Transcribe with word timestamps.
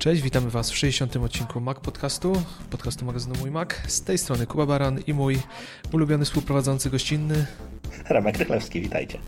Cześć, 0.00 0.22
witamy 0.22 0.50
Was 0.50 0.70
w 0.70 0.76
60. 0.76 1.16
odcinku 1.16 1.60
Mac 1.60 1.80
Podcastu, 1.80 2.42
podcastu 2.70 3.04
magazynu 3.04 3.34
Mój 3.40 3.50
Mac. 3.50 3.68
Z 3.88 4.02
tej 4.02 4.18
strony 4.18 4.46
Kuba 4.46 4.66
Baran 4.66 5.00
i 5.06 5.14
mój 5.14 5.38
ulubiony 5.92 6.24
współprowadzący 6.24 6.90
gościnny 6.90 7.46
Remek 8.08 8.38
Rychlewski, 8.38 8.80
witajcie. 8.80 9.18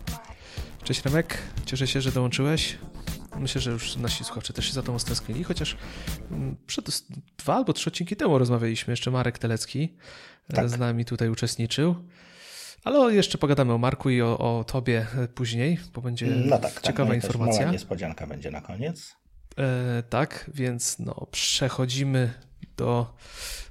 Cześć 0.83 1.05
Remek, 1.05 1.37
cieszę 1.65 1.87
się, 1.87 2.01
że 2.01 2.11
dołączyłeś. 2.11 2.77
Myślę, 3.39 3.61
że 3.61 3.71
już 3.71 3.95
nasi 3.95 4.23
słuchacze 4.23 4.53
też 4.53 4.65
się 4.67 4.73
za 4.73 4.83
tą 4.83 4.99
stęsknili, 4.99 5.43
chociaż 5.43 5.77
mm, 6.31 6.55
przed 6.67 7.03
dwa 7.37 7.55
albo 7.55 7.73
trzy 7.73 7.89
odcinki 7.89 8.15
temu 8.15 8.37
rozmawialiśmy, 8.37 8.91
jeszcze 8.91 9.11
Marek 9.11 9.37
Telecki 9.37 9.97
e, 10.49 10.53
tak. 10.53 10.69
z 10.69 10.77
nami 10.77 11.05
tutaj 11.05 11.29
uczestniczył. 11.29 11.95
Ale 12.83 13.15
jeszcze 13.15 13.37
pogadamy 13.37 13.73
o 13.73 13.77
Marku 13.77 14.09
i 14.09 14.21
o, 14.21 14.37
o 14.37 14.63
tobie 14.63 15.07
później, 15.35 15.79
bo 15.93 16.01
będzie 16.01 16.25
no 16.25 16.57
tak, 16.57 16.73
tak. 16.73 16.83
ciekawa 16.83 17.09
tak, 17.09 17.09
no 17.09 17.13
informacja. 17.15 17.61
Mała 17.61 17.71
niespodzianka 17.71 18.27
będzie 18.27 18.51
na 18.51 18.61
koniec. 18.61 19.22
E, 19.57 20.03
tak, 20.09 20.49
więc 20.53 20.99
no, 20.99 21.27
przechodzimy 21.31 22.33
do 22.77 23.15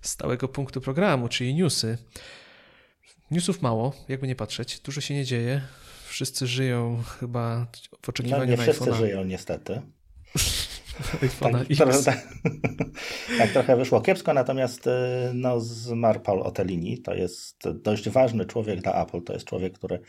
stałego 0.03 0.49
punktu 0.49 0.81
programu, 0.81 1.29
czyli 1.29 1.55
newsy. 1.55 1.99
Newsów 3.31 3.63
mało, 3.63 3.93
jakby 4.09 4.27
nie 4.29 4.37
patrzeć, 4.37 4.81
dużo 4.81 5.01
się 5.01 5.15
nie 5.15 5.25
dzieje. 5.25 5.63
Wszyscy 6.07 6.47
żyją 6.47 7.03
chyba 7.21 7.67
w 8.03 8.09
oczekiwaniu 8.09 8.45
no, 8.45 8.51
nie 8.51 8.57
na 8.57 8.63
wszyscy 8.63 8.85
iPhone'a. 8.85 8.97
żyją 8.97 9.25
niestety. 9.25 9.81
tak, 11.41 11.67
trochę, 11.77 12.03
tak, 12.03 12.27
tak, 13.39 13.51
trochę 13.53 13.77
wyszło 13.77 14.01
kiepsko, 14.01 14.35
natomiast 14.35 14.87
y, 14.87 14.91
no, 15.35 15.61
zmarł 15.61 16.21
Paul 16.21 16.43
Otelini. 16.43 16.99
To 16.99 17.15
jest 17.15 17.71
dość 17.71 18.09
ważny 18.09 18.47
człowiek 18.47 18.81
dla 18.81 19.03
Apple. 19.03 19.23
To 19.23 19.33
jest 19.33 19.47
człowiek, 19.47 19.73
który 19.79 20.01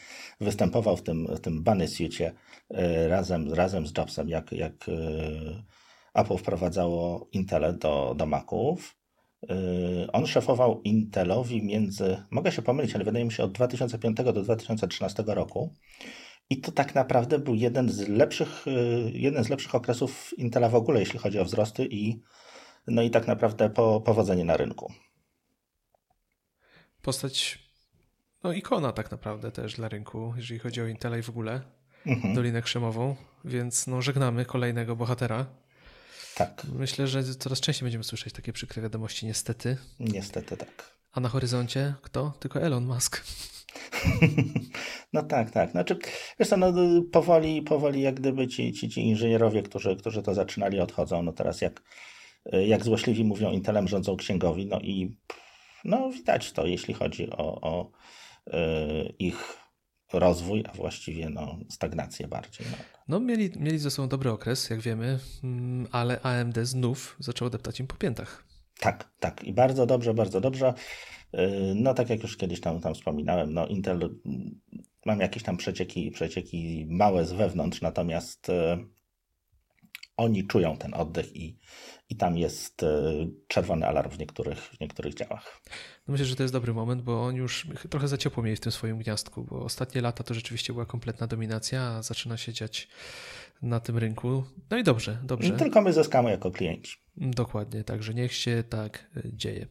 występował 0.42 0.98
w 0.98 1.04
tym, 1.04 1.28
w 1.36 1.40
tym 1.40 1.64
Bunny 1.64 1.88
Suite 1.88 2.32
y, 2.72 3.08
razem, 3.08 3.54
razem 3.54 3.88
z 3.88 3.98
Jobsem, 3.98 4.30
jak, 4.30 4.52
jak 4.52 4.90
y, 4.90 5.64
Apple 6.14 6.38
wprowadzało 6.38 7.28
Intel 7.32 7.78
do, 7.78 8.16
do 8.18 8.26
Maców. 8.26 8.96
On 10.14 10.28
szefował 10.28 10.82
Intelowi 10.82 11.64
między, 11.64 12.18
mogę 12.32 12.52
się 12.52 12.62
pomylić, 12.62 12.96
ale 12.96 13.04
wydaje 13.04 13.26
mi 13.26 13.32
się 13.32 13.44
od 13.44 13.52
2005 13.52 14.18
do 14.18 14.34
2013 14.34 15.24
roku. 15.28 15.74
I 16.50 16.62
to 16.62 16.72
tak 16.72 16.96
naprawdę 16.96 17.40
był 17.40 17.56
jeden 17.56 17.90
z 17.90 18.08
lepszych, 18.08 18.68
y, 18.68 19.12
jeden 19.14 19.44
z 19.44 19.50
lepszych 19.50 19.76
okresów 19.76 20.34
Intela 20.38 20.70
w 20.70 20.76
ogóle, 20.76 21.00
jeśli 21.00 21.20
chodzi 21.20 21.40
o 21.40 21.46
wzrosty 21.46 21.86
i, 21.86 22.22
no 22.88 23.02
i 23.02 23.10
tak 23.10 23.28
naprawdę 23.28 23.70
po, 23.70 24.02
powodzenie 24.02 24.46
na 24.46 24.58
rynku. 24.58 24.94
Postać, 27.02 27.60
no 28.44 28.54
ikona 28.54 28.92
tak 28.92 29.12
naprawdę 29.12 29.52
też 29.52 29.76
dla 29.76 29.90
rynku, 29.90 30.34
jeżeli 30.38 30.60
chodzi 30.60 30.82
o 30.82 30.88
Intela 30.88 31.18
i 31.18 31.22
w 31.22 31.30
ogóle, 31.30 31.62
mhm. 32.06 32.34
Dolinę 32.34 32.62
Krzemową, 32.62 33.16
więc 33.46 33.88
no 33.88 34.02
żegnamy 34.02 34.46
kolejnego 34.46 34.96
bohatera. 34.96 35.46
Tak. 36.36 36.64
Myślę, 36.74 37.08
że 37.08 37.24
coraz 37.24 37.60
częściej 37.60 37.86
będziemy 37.86 38.04
słyszeć 38.04 38.34
takie 38.34 38.54
przykre 38.54 38.82
wiadomości, 38.82 39.26
niestety. 39.26 39.78
Niestety 40.00 40.58
tak. 40.58 40.94
A 41.12 41.20
na 41.20 41.30
horyzoncie 41.30 41.94
kto? 42.02 42.34
Tylko 42.40 42.62
Elon 42.62 42.86
Musk. 42.86 43.24
No 45.14 45.24
tak, 45.24 45.52
tak. 45.52 45.72
Znaczy, 45.72 45.98
wiesz 46.40 46.50
co, 46.50 46.58
no, 46.58 46.74
powoli, 47.12 47.62
powoli 47.62 48.02
jak 48.02 48.16
gdyby 48.16 48.48
ci, 48.48 48.74
ci, 48.74 48.90
ci 48.90 49.02
inżynierowie, 49.02 49.64
którzy, 49.64 49.96
którzy 49.96 50.24
to 50.24 50.34
zaczynali, 50.34 50.80
odchodzą. 50.80 51.24
No 51.24 51.34
teraz 51.34 51.62
jak, 51.62 51.84
jak 52.46 52.84
złośliwi 52.84 53.24
mówią, 53.24 53.52
Intelem 53.52 53.88
rządzą 53.88 54.16
księgowi, 54.16 54.66
no 54.66 54.80
i 54.80 55.18
no 55.86 56.10
widać 56.10 56.52
to, 56.52 56.66
jeśli 56.66 56.94
chodzi 56.94 57.30
o, 57.30 57.62
o 57.62 57.92
yy, 58.48 59.14
ich 59.20 59.58
rozwój, 60.14 60.64
a 60.70 60.74
właściwie 60.74 61.30
no, 61.30 61.58
stagnację 61.70 62.28
bardziej. 62.28 62.68
No. 62.72 62.78
no, 63.08 63.20
mieli, 63.20 63.52
mieli 63.60 63.80
ze 63.80 63.92
sobą 63.92 64.08
dobry 64.08 64.32
okres, 64.32 64.70
jak 64.70 64.80
wiemy, 64.80 65.20
mm, 65.44 65.88
ale 65.92 66.22
AMD 66.22 66.58
znów 66.58 67.16
zaczęło 67.20 67.50
deptać 67.50 67.80
im 67.80 67.88
po 67.88 67.96
piętach. 67.96 68.44
Tak, 68.80 69.10
tak. 69.20 69.44
I 69.44 69.54
bardzo 69.54 69.86
dobrze, 69.86 70.14
bardzo 70.14 70.42
dobrze. 70.42 70.74
Y, 71.34 71.74
no 71.76 71.94
tak 71.94 72.10
jak 72.10 72.24
już 72.24 72.38
kiedyś 72.38 72.62
tam, 72.62 72.82
tam 72.82 72.94
wspominałem, 72.94 73.54
no 73.54 73.68
Intel 73.68 74.20
mm, 74.26 74.62
mam 75.06 75.20
jakieś 75.20 75.44
tam 75.44 75.58
przecieki, 75.58 76.12
przecieki 76.12 76.88
małe 76.90 77.26
z 77.26 77.32
wewnątrz, 77.32 77.82
natomiast 77.82 78.50
y, 78.50 78.54
oni 80.18 80.48
czują 80.48 80.78
ten 80.78 80.94
oddech 80.94 81.36
i, 81.36 81.58
i 82.10 82.16
tam 82.16 82.38
jest 82.38 82.84
y, 82.84 82.88
czerwony 83.48 83.88
alarm 83.88 84.10
w 84.10 84.20
niektórych, 84.20 84.60
w 84.60 84.80
niektórych 84.80 85.14
działach. 85.14 85.62
No 86.08 86.12
myślę, 86.12 86.26
że 86.26 86.36
to 86.36 86.44
jest 86.44 86.54
dobry 86.54 86.74
moment, 86.74 87.02
bo 87.02 87.26
oni 87.26 87.38
już 87.38 87.68
trochę 87.90 88.08
za 88.08 88.18
ciepło 88.18 88.44
mieli 88.44 88.56
w 88.56 88.60
tym 88.60 88.72
swoim 88.72 88.98
gniazdku, 88.98 89.44
bo 89.44 89.64
ostatnie 89.64 90.02
lata 90.02 90.24
to 90.24 90.34
rzeczywiście 90.34 90.74
była 90.74 90.86
kompletna 90.86 91.28
dominacja, 91.28 91.82
a 91.82 92.02
zaczyna 92.02 92.38
się 92.38 92.54
dziać 92.54 92.88
na 93.62 93.80
tym 93.80 93.98
rynku. 93.98 94.44
No 94.70 94.78
i 94.78 94.84
dobrze, 94.84 95.18
dobrze. 95.24 95.52
Tylko 95.52 95.82
my 95.82 95.94
zyskamy 95.94 96.32
jako 96.32 96.52
klienci. 96.52 96.98
Dokładnie, 97.18 97.84
także 97.84 98.14
niech 98.14 98.34
się 98.34 98.64
tak 98.70 99.10
e, 99.18 99.22
dzieje. 99.34 99.68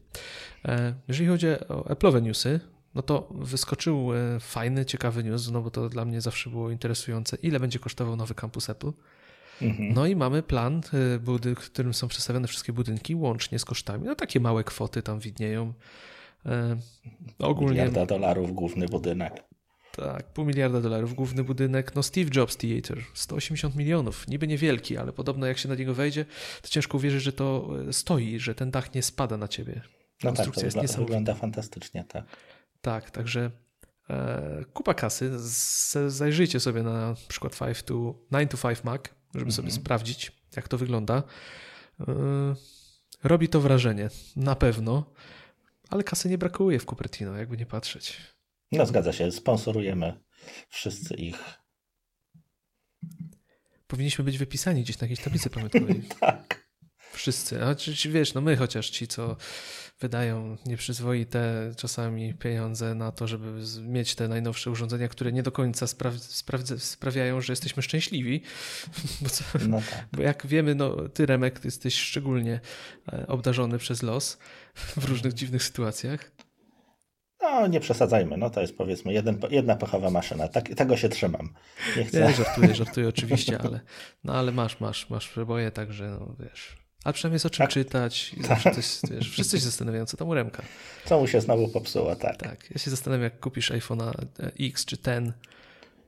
E, 0.65 0.93
jeżeli 1.07 1.29
chodzi 1.29 1.47
o 1.47 1.83
Apple'owe 1.83 2.21
newsy, 2.21 2.59
no 2.95 3.01
to 3.01 3.29
wyskoczył 3.31 4.13
e, 4.13 4.39
fajny, 4.39 4.85
ciekawy 4.85 5.23
news, 5.23 5.51
no 5.51 5.61
bo 5.61 5.71
to 5.71 5.89
dla 5.89 6.05
mnie 6.05 6.21
zawsze 6.21 6.49
było 6.49 6.71
interesujące, 6.71 7.37
ile 7.41 7.59
będzie 7.59 7.79
kosztował 7.79 8.15
nowy 8.15 8.35
kampus 8.35 8.69
Apple. 8.69 8.91
Mhm. 9.61 9.93
No 9.93 10.05
i 10.05 10.15
mamy 10.15 10.43
plan, 10.43 10.81
w 11.21 11.65
którym 11.65 11.93
są 11.93 12.07
przedstawione 12.07 12.47
wszystkie 12.47 12.73
budynki, 12.73 13.15
łącznie 13.15 13.59
z 13.59 13.65
kosztami. 13.65 14.05
No 14.05 14.15
takie 14.15 14.39
małe 14.39 14.63
kwoty 14.63 15.01
tam 15.01 15.19
widnieją. 15.19 15.73
Ogólnie. 17.39 17.71
Miliarda 17.71 18.05
dolarów 18.05 18.53
główny 18.53 18.85
budynek. 18.85 19.43
Tak, 19.97 20.33
pół 20.33 20.45
miliarda 20.45 20.81
dolarów, 20.81 21.13
główny 21.13 21.43
budynek, 21.43 21.95
no 21.95 22.03
Steve 22.03 22.29
Jobs 22.35 22.57
Theater, 22.57 23.03
180 23.13 23.75
milionów, 23.75 24.27
niby 24.27 24.47
niewielki, 24.47 24.97
ale 24.97 25.13
podobno 25.13 25.47
jak 25.47 25.57
się 25.57 25.69
na 25.69 25.75
niego 25.75 25.93
wejdzie, 25.93 26.25
to 26.61 26.67
ciężko 26.67 26.97
uwierzyć, 26.97 27.23
że 27.23 27.33
to 27.33 27.69
e, 27.89 27.93
stoi, 27.93 28.39
że 28.39 28.55
ten 28.55 28.71
dach 28.71 28.93
nie 28.93 29.03
spada 29.03 29.37
na 29.37 29.47
ciebie. 29.47 29.81
No 30.23 30.31
tak, 30.31 30.55
to 30.55 30.65
jest 30.65 30.77
wygląda, 30.77 30.97
wygląda 30.97 31.35
fantastycznie, 31.35 32.03
tak. 32.07 32.25
Tak, 32.81 33.11
także 33.11 33.51
e, 34.09 34.65
kupa 34.73 34.93
kasy, 34.93 35.39
z, 35.39 36.13
zajrzyjcie 36.13 36.59
sobie 36.59 36.83
na 36.83 37.15
przykład 37.27 37.59
5 37.59 37.83
to, 37.83 38.15
9 38.31 38.51
to 38.51 38.57
5 38.57 38.83
Mac, 38.83 39.01
żeby 39.35 39.51
sobie 39.51 39.67
mhm. 39.67 39.83
sprawdzić, 39.83 40.31
jak 40.55 40.67
to 40.67 40.77
wygląda. 40.77 41.23
E, 41.99 42.05
robi 43.23 43.49
to 43.49 43.61
wrażenie, 43.61 44.09
na 44.35 44.55
pewno, 44.55 45.13
ale 45.89 46.03
kasy 46.03 46.29
nie 46.29 46.37
brakuje 46.37 46.79
w 46.79 46.85
Cupertino, 46.85 47.37
jakby 47.37 47.57
nie 47.57 47.65
patrzeć. 47.65 48.32
No 48.77 48.85
zgadza 48.85 49.13
się, 49.13 49.31
sponsorujemy 49.31 50.19
wszyscy 50.69 51.15
ich. 51.15 51.63
Powinniśmy 53.87 54.23
być 54.23 54.37
wypisani 54.37 54.83
gdzieś 54.83 54.99
na 54.99 55.05
jakiejś 55.05 55.19
tablicy 55.19 55.49
pamiątkowej. 55.55 56.01
tak. 56.19 56.63
Wszyscy. 57.13 57.59
Czy 57.95 58.09
wiesz, 58.09 58.33
no 58.33 58.41
my 58.41 58.55
chociaż 58.55 58.89
ci, 58.89 59.07
co 59.07 59.37
wydają 59.99 60.57
nieprzyzwoite 60.65 61.71
czasami 61.77 62.33
pieniądze 62.33 62.95
na 62.95 63.11
to, 63.11 63.27
żeby 63.27 63.61
mieć 63.81 64.15
te 64.15 64.27
najnowsze 64.27 64.71
urządzenia, 64.71 65.07
które 65.07 65.31
nie 65.31 65.43
do 65.43 65.51
końca 65.51 65.87
spra 65.87 66.11
sprawiają, 66.77 67.41
że 67.41 67.53
jesteśmy 67.53 67.83
szczęśliwi. 67.83 68.41
Bo, 69.21 69.29
co, 69.29 69.43
no 69.67 69.77
tak. 69.77 70.07
bo 70.11 70.21
jak 70.21 70.47
wiemy, 70.47 70.75
no, 70.75 71.09
ty 71.09 71.25
Remek, 71.25 71.59
ty 71.59 71.67
jesteś 71.67 71.95
szczególnie 71.95 72.59
e, 73.13 73.27
obdarzony 73.27 73.77
przez 73.77 74.03
los 74.03 74.37
w 74.75 75.05
różnych 75.05 75.33
dziwnych 75.33 75.63
sytuacjach. 75.63 76.31
No, 77.43 77.67
nie 77.67 77.79
przesadzajmy, 77.79 78.37
no 78.37 78.49
to 78.49 78.61
jest 78.61 78.77
powiedzmy 78.77 79.13
jeden, 79.13 79.39
jedna 79.49 79.75
pechowa 79.75 80.09
maszyna. 80.09 80.47
Tak, 80.47 80.69
tego 80.69 80.97
się 80.97 81.09
trzymam. 81.09 81.49
Nie 81.97 82.03
chcę. 82.03 82.21
Nie, 82.21 82.33
żartuję, 82.33 82.75
żartuję 82.75 83.07
oczywiście, 83.07 83.59
ale, 83.61 83.79
no, 84.23 84.33
ale 84.33 84.51
masz, 84.51 84.79
masz, 84.79 85.09
masz 85.09 85.29
przeboje, 85.29 85.71
także 85.71 86.17
no 86.19 86.35
wiesz. 86.39 86.77
Ale 87.03 87.13
przynajmniej 87.13 87.35
jest 87.35 87.45
o 87.45 87.49
czym 87.49 87.63
tak. 87.63 87.69
czytać. 87.73 88.35
Tak. 88.47 88.75
Coś, 88.75 88.99
wiesz, 89.11 89.31
wszyscy 89.31 89.57
się 89.57 89.63
zastanawiają, 89.63 90.05
co 90.05 90.17
tam 90.17 90.29
u 90.29 90.33
Remka. 90.33 90.63
Co 91.05 91.19
mu 91.19 91.27
się 91.27 91.41
znowu 91.41 91.67
popsuło, 91.67 92.15
tak. 92.15 92.37
Tak, 92.37 92.71
ja 92.71 92.77
się 92.77 92.91
zastanawiam, 92.91 93.23
jak 93.23 93.39
kupisz 93.39 93.71
iPhone'a 93.71 94.11
X 94.59 94.85
czy 94.85 94.97
ten. 94.97 95.33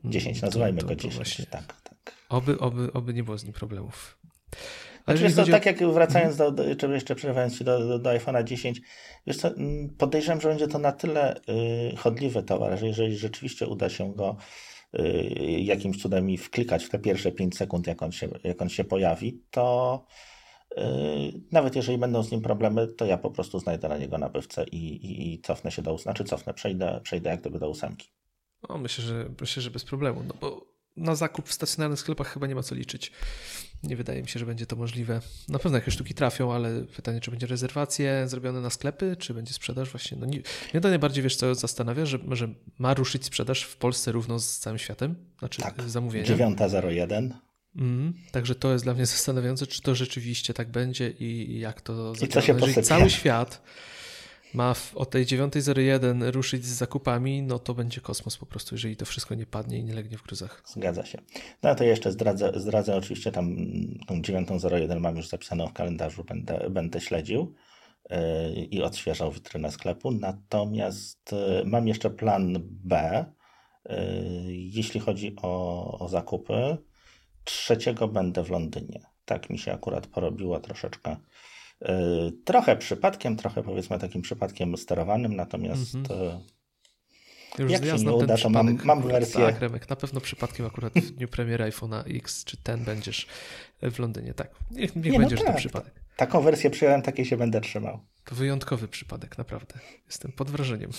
10, 0.05 0.41
nazywajmy 0.41 0.81
to, 0.81 0.87
go 0.87 0.95
10. 0.95 1.15
Właśnie, 1.15 1.45
tak, 1.45 1.81
tak. 1.81 2.13
Oby, 2.29 2.59
oby, 2.59 2.93
oby 2.93 3.13
nie 3.13 3.23
było 3.23 3.37
z 3.37 3.43
nim 3.43 3.53
problemów. 3.53 4.17
Ale 5.05 5.17
znaczy, 5.17 5.35
to, 5.35 5.57
tak 5.57 5.65
jak 5.65 5.93
wracając 5.93 6.37
do, 6.37 6.51
do 6.51 6.93
jeszcze 6.93 7.15
przerywając 7.15 7.55
się 7.57 7.63
do, 7.63 7.87
do, 7.87 7.99
do 7.99 8.09
iPhone'a 8.09 8.43
10, 8.43 8.81
wiesz 9.27 9.37
co, 9.37 9.47
mm, 9.47 9.89
podejrzewam, 9.97 10.41
że 10.41 10.49
będzie 10.49 10.67
to 10.67 10.79
na 10.79 10.91
tyle 10.91 11.35
y, 11.37 11.95
chodliwy 11.97 12.43
towar, 12.43 12.79
że 12.79 12.87
jeżeli 12.87 13.17
rzeczywiście 13.17 13.67
uda 13.67 13.89
się 13.89 14.13
go 14.13 14.37
y, 14.99 15.01
jakimś 15.59 16.01
cudem 16.01 16.29
i 16.29 16.37
wklikać 16.37 16.85
w 16.85 16.89
te 16.89 16.99
pierwsze 16.99 17.31
5 17.31 17.57
sekund, 17.57 17.87
jak 17.87 18.03
on 18.03 18.11
się, 18.11 18.29
jak 18.43 18.61
on 18.61 18.69
się 18.69 18.83
pojawi, 18.83 19.41
to 19.51 20.05
y, 20.77 20.81
nawet 21.51 21.75
jeżeli 21.75 21.97
będą 21.97 22.23
z 22.23 22.31
nim 22.31 22.41
problemy, 22.41 22.87
to 22.87 23.05
ja 23.05 23.17
po 23.17 23.31
prostu 23.31 23.59
znajdę 23.59 23.89
na 23.89 23.97
niego 23.97 24.17
nabywcę 24.17 24.63
i, 24.63 24.77
i, 24.77 25.33
i 25.33 25.41
cofnę 25.41 25.71
się 25.71 25.81
do 25.81 25.97
znaczy 25.97 26.23
cofnę, 26.23 26.53
przejdę, 26.53 26.99
przejdę 27.03 27.29
jak 27.29 27.41
gdyby 27.41 27.59
do 27.59 27.69
ósemki. 27.69 28.07
No, 28.69 28.77
myślę, 28.77 29.03
że, 29.03 29.29
myślę, 29.41 29.63
że 29.63 29.71
bez 29.71 29.83
problemu, 29.83 30.23
no 30.27 30.33
bo 30.41 30.75
na 30.97 31.15
zakup 31.15 31.49
w 31.49 31.53
stacjonarnych 31.53 31.99
sklepach 31.99 32.27
chyba 32.27 32.47
nie 32.47 32.55
ma 32.55 32.63
co 32.63 32.75
liczyć. 32.75 33.11
Nie 33.87 33.95
wydaje 33.95 34.21
mi 34.21 34.27
się, 34.27 34.39
że 34.39 34.45
będzie 34.45 34.65
to 34.65 34.75
możliwe. 34.75 35.21
Na 35.49 35.59
pewno 35.59 35.77
jakieś 35.77 35.93
sztuki 35.93 36.13
trafią, 36.13 36.53
ale 36.53 36.81
pytanie, 36.81 37.19
czy 37.19 37.31
będzie 37.31 37.47
rezerwacje 37.47 38.27
zrobione 38.27 38.61
na 38.61 38.69
sklepy, 38.69 39.15
czy 39.19 39.33
będzie 39.33 39.53
sprzedaż 39.53 39.89
właśnie. 39.89 40.17
No 40.17 40.25
nie, 40.25 40.41
mnie 40.73 40.81
to 40.81 40.89
najbardziej, 40.89 41.23
wiesz 41.23 41.35
co, 41.35 41.55
zastanawia, 41.55 42.05
że, 42.05 42.19
że 42.31 42.49
ma 42.79 42.93
ruszyć 42.93 43.25
sprzedaż 43.25 43.63
w 43.63 43.77
Polsce 43.77 44.11
równo 44.11 44.39
z 44.39 44.57
całym 44.57 44.79
światem, 44.79 45.15
znaczy 45.39 45.61
tak. 45.61 45.75
zamówienia. 45.87 46.25
9.01. 46.25 47.29
Mm, 47.75 48.13
także 48.31 48.55
to 48.55 48.71
jest 48.73 48.83
dla 48.83 48.93
mnie 48.93 49.05
zastanawiające, 49.15 49.67
czy 49.67 49.81
to 49.81 49.95
rzeczywiście 49.95 50.53
tak 50.53 50.71
będzie 50.71 51.09
i 51.09 51.59
jak 51.59 51.81
to 51.81 52.13
I 52.21 52.27
co 52.27 52.41
się 52.41 52.53
Jeżeli 52.53 52.83
cały 52.83 53.09
świat 53.09 53.61
ma 54.55 54.73
w, 54.73 54.95
o 54.95 55.05
tej 55.05 55.25
9.01 55.25 56.31
ruszyć 56.31 56.65
z 56.65 56.73
zakupami, 56.73 57.41
no 57.41 57.59
to 57.59 57.73
będzie 57.73 58.01
kosmos 58.01 58.37
po 58.37 58.45
prostu, 58.45 58.75
jeżeli 58.75 58.97
to 58.97 59.05
wszystko 59.05 59.35
nie 59.35 59.45
padnie 59.45 59.77
i 59.77 59.83
nie 59.83 59.93
legnie 59.93 60.17
w 60.17 60.23
gruzach. 60.23 60.63
Zgadza 60.65 61.05
się. 61.05 61.17
No 61.63 61.75
to 61.75 61.83
jeszcze 61.83 62.11
zdradzę, 62.11 62.51
zdradzę 62.55 62.95
oczywiście 62.95 63.31
tam 63.31 63.55
tą 64.07 64.21
9.01 64.21 64.99
mam 64.99 65.17
już 65.17 65.27
zapisaną 65.27 65.67
w 65.67 65.73
kalendarzu, 65.73 66.23
będę, 66.23 66.69
będę 66.69 67.01
śledził 67.01 67.53
yy, 68.09 68.17
i 68.55 68.81
odświeżał 68.81 69.31
witrynę 69.31 69.71
sklepu. 69.71 70.11
Natomiast 70.11 71.31
yy, 71.31 71.65
mam 71.65 71.87
jeszcze 71.87 72.09
plan 72.09 72.57
B, 72.61 73.25
yy, 73.85 73.95
jeśli 74.49 74.99
chodzi 74.99 75.35
o, 75.41 75.99
o 75.99 76.07
zakupy. 76.09 76.77
Trzeciego 77.43 78.07
będę 78.07 78.43
w 78.43 78.49
Londynie. 78.49 78.99
Tak 79.25 79.49
mi 79.49 79.59
się 79.59 79.73
akurat 79.73 80.07
porobiło 80.07 80.59
troszeczkę 80.59 81.15
trochę 82.45 82.75
przypadkiem, 82.75 83.35
trochę 83.35 83.63
powiedzmy 83.63 83.99
takim 83.99 84.21
przypadkiem 84.21 84.77
sterowanym, 84.77 85.35
natomiast 85.35 85.95
mm-hmm. 85.95 86.39
Już 87.59 87.71
jak 87.71 87.85
się 87.85 87.95
nie 87.95 88.11
uda, 88.11 88.37
to 88.37 88.49
mam, 88.49 88.77
mam 88.83 89.01
wersję. 89.01 89.45
Tak, 89.45 89.59
Remek, 89.59 89.89
na 89.89 89.95
pewno 89.95 90.21
przypadkiem 90.21 90.65
akurat 90.65 90.93
w 90.93 91.11
dniu 91.11 91.27
premiery 91.27 91.65
iPhone'a 91.65 92.17
X 92.17 92.43
czy 92.43 92.57
ten 92.57 92.83
będziesz 92.83 93.27
w 93.81 93.99
Londynie. 93.99 94.33
Tak, 94.33 94.55
niech, 94.71 94.95
niech 94.95 95.13
nie, 95.13 95.19
będziesz 95.19 95.39
no 95.39 95.45
tak, 95.45 95.57
przypadek. 95.57 95.93
Taką 96.15 96.41
wersję 96.41 96.69
przyjąłem, 96.69 97.01
takiej 97.01 97.25
się 97.25 97.37
będę 97.37 97.61
trzymał. 97.61 97.99
To 98.25 98.35
wyjątkowy 98.35 98.87
przypadek, 98.87 99.37
naprawdę. 99.37 99.79
Jestem 100.05 100.31
pod 100.31 100.49
wrażeniem. 100.49 100.91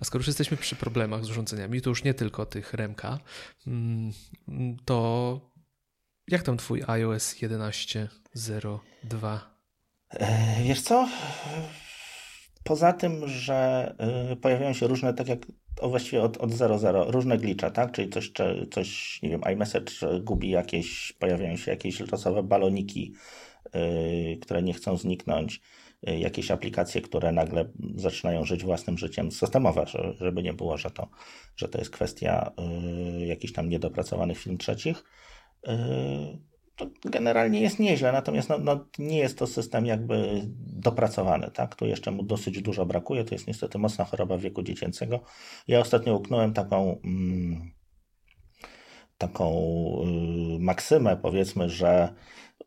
A 0.00 0.04
skoro 0.04 0.20
już 0.20 0.26
jesteśmy 0.26 0.56
przy 0.56 0.76
problemach 0.76 1.24
z 1.24 1.30
urządzeniami, 1.30 1.80
to 1.80 1.90
już 1.90 2.04
nie 2.04 2.14
tylko 2.14 2.46
tych 2.46 2.74
Remka, 2.74 3.18
mm, 3.66 4.12
to 4.84 5.40
jak 6.28 6.42
tam 6.42 6.56
twój 6.56 6.82
iOS 6.86 7.34
11.02 7.34 9.28
E, 9.34 9.57
wiesz 10.62 10.82
co? 10.82 11.08
Poza 12.64 12.92
tym, 12.92 13.28
że 13.28 13.94
e, 13.98 14.36
pojawiają 14.36 14.72
się 14.72 14.86
różne, 14.86 15.14
tak 15.14 15.28
jak 15.28 15.46
właściwie 15.82 16.22
od, 16.22 16.36
od 16.36 16.50
0.0, 16.50 17.10
różne 17.10 17.38
glicze, 17.38 17.70
tak? 17.70 17.92
Czyli 17.92 18.10
coś, 18.10 18.32
coś, 18.70 19.22
nie 19.22 19.28
wiem, 19.28 19.40
iMessage 19.52 19.92
gubi 20.20 20.50
jakieś, 20.50 21.12
pojawiają 21.12 21.56
się 21.56 21.70
jakieś 21.70 22.00
losowe 22.00 22.42
baloniki, 22.42 23.12
yy, 23.74 24.36
które 24.36 24.62
nie 24.62 24.72
chcą 24.72 24.96
zniknąć, 24.96 25.60
jakieś 26.02 26.50
aplikacje, 26.50 27.00
które 27.00 27.32
nagle 27.32 27.68
zaczynają 27.94 28.44
żyć 28.44 28.64
własnym 28.64 28.98
życiem 28.98 29.32
systemowe, 29.32 29.84
żeby 30.20 30.42
nie 30.42 30.52
było, 30.52 30.78
że 30.78 30.90
to, 30.90 31.08
że 31.56 31.68
to 31.68 31.78
jest 31.78 31.90
kwestia 31.90 32.52
jakichś 33.26 33.52
tam 33.52 33.68
niedopracowanych 33.68 34.38
film 34.38 34.58
trzecich 34.58 35.04
to 36.78 36.86
generalnie 37.04 37.60
jest 37.60 37.78
nieźle, 37.78 38.12
natomiast 38.12 38.48
no, 38.48 38.58
no, 38.58 38.84
nie 38.98 39.18
jest 39.18 39.38
to 39.38 39.46
system 39.46 39.86
jakby 39.86 40.42
dopracowany, 40.58 41.50
tak? 41.50 41.74
Tu 41.74 41.86
jeszcze 41.86 42.10
mu 42.10 42.22
dosyć 42.22 42.62
dużo 42.62 42.86
brakuje, 42.86 43.24
to 43.24 43.34
jest 43.34 43.46
niestety 43.46 43.78
mocna 43.78 44.04
choroba 44.04 44.38
wieku 44.38 44.62
dziecięcego. 44.62 45.20
Ja 45.68 45.80
ostatnio 45.80 46.16
uknąłem 46.16 46.52
taką 46.52 47.00
mm, 47.04 47.70
taką 49.18 49.52
y, 50.56 50.58
maksymę, 50.60 51.16
powiedzmy, 51.16 51.68
że 51.68 52.14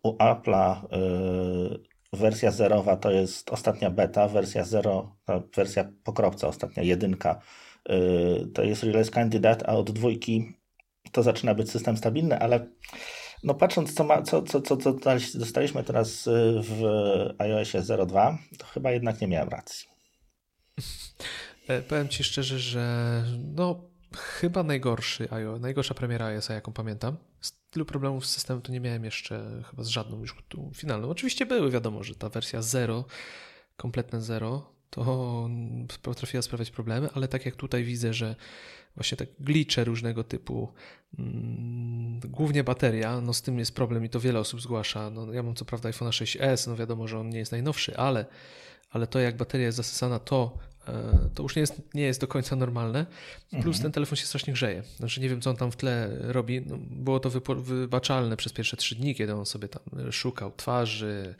u 0.03 0.17
Apple'a 0.17 0.83
y, 0.83 2.17
wersja 2.17 2.51
zerowa 2.51 2.95
to 2.97 3.11
jest 3.11 3.49
ostatnia 3.49 3.89
beta, 3.89 4.27
wersja 4.27 4.63
zero, 4.63 5.15
wersja 5.55 5.91
pokropca, 6.03 6.47
ostatnia 6.47 6.83
jedynka 6.83 7.41
y, 7.89 8.47
to 8.53 8.63
jest 8.63 8.83
release 8.83 9.11
candidate, 9.11 9.69
a 9.69 9.73
od 9.73 9.91
dwójki 9.91 10.53
to 11.11 11.23
zaczyna 11.23 11.55
być 11.55 11.71
system 11.71 11.97
stabilny, 11.97 12.39
ale 12.39 12.67
no 13.43 13.53
patrząc, 13.53 13.93
co, 13.93 14.03
ma, 14.03 14.21
co, 14.21 14.41
co, 14.41 14.61
co, 14.61 14.77
co 14.77 14.93
dostaliśmy 15.35 15.83
teraz 15.83 16.27
y, 16.27 16.61
w 16.63 16.83
iOSie 17.37 17.81
0.2, 17.81 18.37
to 18.57 18.65
chyba 18.65 18.91
jednak 18.91 19.21
nie 19.21 19.27
miałem 19.27 19.49
racji. 19.49 19.87
E, 21.67 21.81
powiem 21.81 22.07
Ci 22.07 22.23
szczerze, 22.23 22.59
że 22.59 23.23
no 23.55 23.81
chyba 24.17 24.63
najgorszy 24.63 25.27
najgorsza 25.59 25.93
premiera 25.93 26.25
iOSa, 26.25 26.53
jaką 26.53 26.73
pamiętam. 26.73 27.17
Z 27.41 27.53
tylu 27.69 27.85
problemów 27.85 28.25
z 28.25 28.29
systemem 28.29 28.61
to 28.61 28.71
nie 28.71 28.79
miałem 28.79 29.05
jeszcze 29.05 29.63
chyba 29.69 29.83
z 29.83 29.87
żadną 29.87 30.19
już 30.19 30.35
tu 30.47 30.71
finalną. 30.75 31.09
Oczywiście 31.09 31.45
były, 31.45 31.71
wiadomo, 31.71 32.03
że 32.03 32.15
ta 32.15 32.29
wersja 32.29 32.61
0, 32.61 33.05
kompletne 33.77 34.21
0, 34.21 34.73
to 34.91 35.49
potrafiła 36.01 36.41
sprawiać 36.41 36.71
problemy, 36.71 37.09
ale 37.13 37.27
tak 37.27 37.45
jak 37.45 37.55
tutaj 37.55 37.83
widzę, 37.83 38.13
że 38.13 38.35
właśnie 38.95 39.17
tak 39.17 39.27
glicze 39.39 39.83
różnego 39.83 40.23
typu, 40.23 40.69
mm, 41.19 42.19
głównie 42.19 42.63
bateria, 42.63 43.21
no 43.21 43.33
z 43.33 43.41
tym 43.41 43.59
jest 43.59 43.75
problem 43.75 44.05
i 44.05 44.09
to 44.09 44.19
wiele 44.19 44.39
osób 44.39 44.61
zgłasza. 44.61 45.09
No, 45.09 45.33
ja 45.33 45.43
mam 45.43 45.55
co 45.55 45.65
prawda 45.65 45.89
iPhone 45.89 46.09
6s, 46.09 46.67
no 46.67 46.75
wiadomo, 46.75 47.07
że 47.07 47.19
on 47.19 47.29
nie 47.29 47.39
jest 47.39 47.51
najnowszy, 47.51 47.97
ale, 47.97 48.25
ale 48.89 49.07
to 49.07 49.19
jak 49.19 49.37
bateria 49.37 49.65
jest 49.65 49.77
zasysana, 49.77 50.19
to 50.19 50.57
to 51.35 51.43
już 51.43 51.55
nie 51.55 51.59
jest, 51.59 51.81
nie 51.93 52.03
jest 52.03 52.21
do 52.21 52.27
końca 52.27 52.55
normalne. 52.55 53.05
Plus 53.49 53.65
mhm. 53.65 53.81
ten 53.83 53.91
telefon 53.91 54.15
się 54.15 54.25
strasznie 54.25 54.53
grzeje. 54.53 54.83
Znaczy 54.97 55.21
nie 55.21 55.29
wiem, 55.29 55.41
co 55.41 55.49
on 55.49 55.55
tam 55.55 55.71
w 55.71 55.75
tle 55.75 56.09
robi. 56.19 56.61
No, 56.61 56.77
było 56.77 57.19
to 57.19 57.29
wybaczalne 57.55 58.37
przez 58.37 58.53
pierwsze 58.53 58.77
trzy 58.77 58.95
dni, 58.95 59.15
kiedy 59.15 59.33
on 59.33 59.45
sobie 59.45 59.67
tam 59.67 60.11
szukał 60.11 60.51
twarzy, 60.57 61.35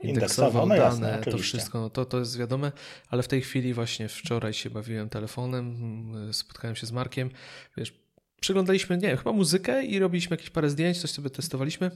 indeksował 0.00 0.66
no 0.66 0.74
dane, 0.76 1.08
jasne, 1.08 1.32
to 1.32 1.38
wszystko. 1.38 1.80
No, 1.80 1.90
to, 1.90 2.04
to 2.04 2.18
jest 2.18 2.38
wiadome, 2.38 2.72
ale 3.08 3.22
w 3.22 3.28
tej 3.28 3.40
chwili 3.40 3.74
właśnie 3.74 4.08
wczoraj 4.08 4.52
się 4.52 4.70
bawiłem 4.70 5.08
telefonem, 5.08 6.32
spotkałem 6.32 6.76
się 6.76 6.86
z 6.86 6.92
Markiem. 6.92 7.30
Wiesz, 7.76 8.01
przyglądaliśmy, 8.42 8.98
nie 8.98 9.16
chyba 9.16 9.32
muzykę 9.32 9.84
i 9.84 9.98
robiliśmy 9.98 10.34
jakieś 10.34 10.50
parę 10.50 10.70
zdjęć, 10.70 11.00
coś 11.00 11.10
sobie 11.10 11.30
testowaliśmy. 11.30 11.90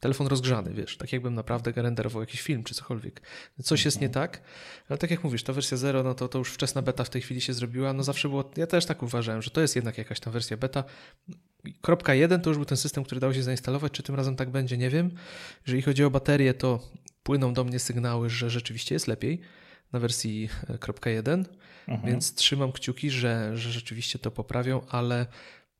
Telefon 0.00 0.26
rozgrzany, 0.26 0.74
wiesz, 0.74 0.96
tak 0.96 1.12
jakbym 1.12 1.34
naprawdę 1.34 1.72
renderował 1.72 2.22
jakiś 2.22 2.42
film 2.42 2.64
czy 2.64 2.74
cokolwiek. 2.74 3.22
Coś 3.62 3.84
jest 3.84 4.00
nie 4.00 4.08
tak, 4.08 4.42
ale 4.88 4.98
tak 4.98 5.10
jak 5.10 5.24
mówisz, 5.24 5.42
ta 5.42 5.52
wersja 5.52 5.76
0, 5.76 6.02
no 6.02 6.14
to, 6.14 6.28
to 6.28 6.38
już 6.38 6.52
wczesna 6.52 6.82
beta 6.82 7.04
w 7.04 7.10
tej 7.10 7.22
chwili 7.22 7.40
się 7.40 7.52
zrobiła. 7.52 7.92
No 7.92 8.02
zawsze 8.02 8.28
było, 8.28 8.50
ja 8.56 8.66
też 8.66 8.86
tak 8.86 9.02
uważałem, 9.02 9.42
że 9.42 9.50
to 9.50 9.60
jest 9.60 9.76
jednak 9.76 9.98
jakaś 9.98 10.20
ta 10.20 10.30
wersja 10.30 10.56
beta. 10.56 10.84
Kropka 11.80 12.14
1 12.14 12.40
to 12.40 12.50
już 12.50 12.56
był 12.56 12.64
ten 12.64 12.78
system, 12.78 13.04
który 13.04 13.20
dało 13.20 13.34
się 13.34 13.42
zainstalować. 13.42 13.92
Czy 13.92 14.02
tym 14.02 14.14
razem 14.14 14.36
tak 14.36 14.50
będzie, 14.50 14.78
nie 14.78 14.90
wiem. 14.90 15.10
Jeżeli 15.66 15.82
chodzi 15.82 16.04
o 16.04 16.10
baterię, 16.10 16.54
to 16.54 16.90
płyną 17.22 17.54
do 17.54 17.64
mnie 17.64 17.78
sygnały, 17.78 18.30
że 18.30 18.50
rzeczywiście 18.50 18.94
jest 18.94 19.06
lepiej 19.06 19.40
na 19.92 19.98
wersji 19.98 20.48
e, 20.68 20.78
kropka 20.78 21.10
1, 21.10 21.46
mhm. 21.88 22.12
więc 22.12 22.34
trzymam 22.34 22.72
kciuki, 22.72 23.10
że, 23.10 23.56
że 23.56 23.72
rzeczywiście 23.72 24.18
to 24.18 24.30
poprawią, 24.30 24.80
ale 24.88 25.26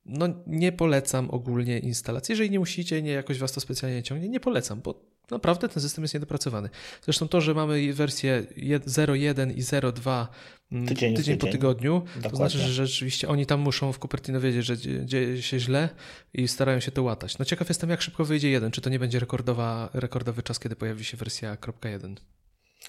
no 0.08 0.28
nie 0.46 0.72
polecam 0.72 1.30
ogólnie 1.30 1.78
instalacji. 1.78 2.32
Jeżeli 2.32 2.50
nie 2.50 2.58
musicie, 2.58 3.02
nie 3.02 3.10
jakoś 3.10 3.38
was 3.38 3.52
to 3.52 3.60
specjalnie 3.60 4.02
ciągnie, 4.02 4.28
nie 4.28 4.40
polecam, 4.40 4.80
bo 4.80 5.00
naprawdę 5.30 5.68
ten 5.68 5.82
system 5.82 6.04
jest 6.04 6.14
niedopracowany. 6.14 6.68
Zresztą 7.02 7.28
to, 7.28 7.40
że 7.40 7.54
mamy 7.54 7.92
wersję 7.92 8.46
0.1 8.56 9.56
i 9.56 9.62
0.2 9.62 10.26
mm, 10.72 10.86
tydzień, 10.86 11.16
tydzień 11.16 11.38
po 11.38 11.46
tygodniu, 11.46 11.92
Dokładnie. 12.00 12.30
to 12.30 12.36
znaczy, 12.36 12.58
że 12.58 12.86
rzeczywiście 12.86 13.28
oni 13.28 13.46
tam 13.46 13.60
muszą 13.60 13.92
w 13.92 13.98
Cupertino 13.98 14.40
wiedzieć, 14.40 14.66
że 14.66 14.76
dzieje 15.04 15.42
się 15.42 15.60
źle 15.60 15.88
i 16.34 16.48
starają 16.48 16.80
się 16.80 16.90
to 16.90 17.02
łatać. 17.02 17.38
No 17.38 17.44
ciekaw 17.44 17.68
jestem, 17.68 17.90
jak 17.90 18.02
szybko 18.02 18.24
wyjdzie 18.24 18.50
jeden. 18.50 18.70
Czy 18.70 18.80
to 18.80 18.90
nie 18.90 18.98
będzie 18.98 19.20
rekordowa, 19.20 19.90
rekordowy 19.94 20.42
czas, 20.42 20.58
kiedy 20.58 20.76
pojawi 20.76 21.04
się 21.04 21.16
wersja 21.16 21.54
.1? 21.54 22.16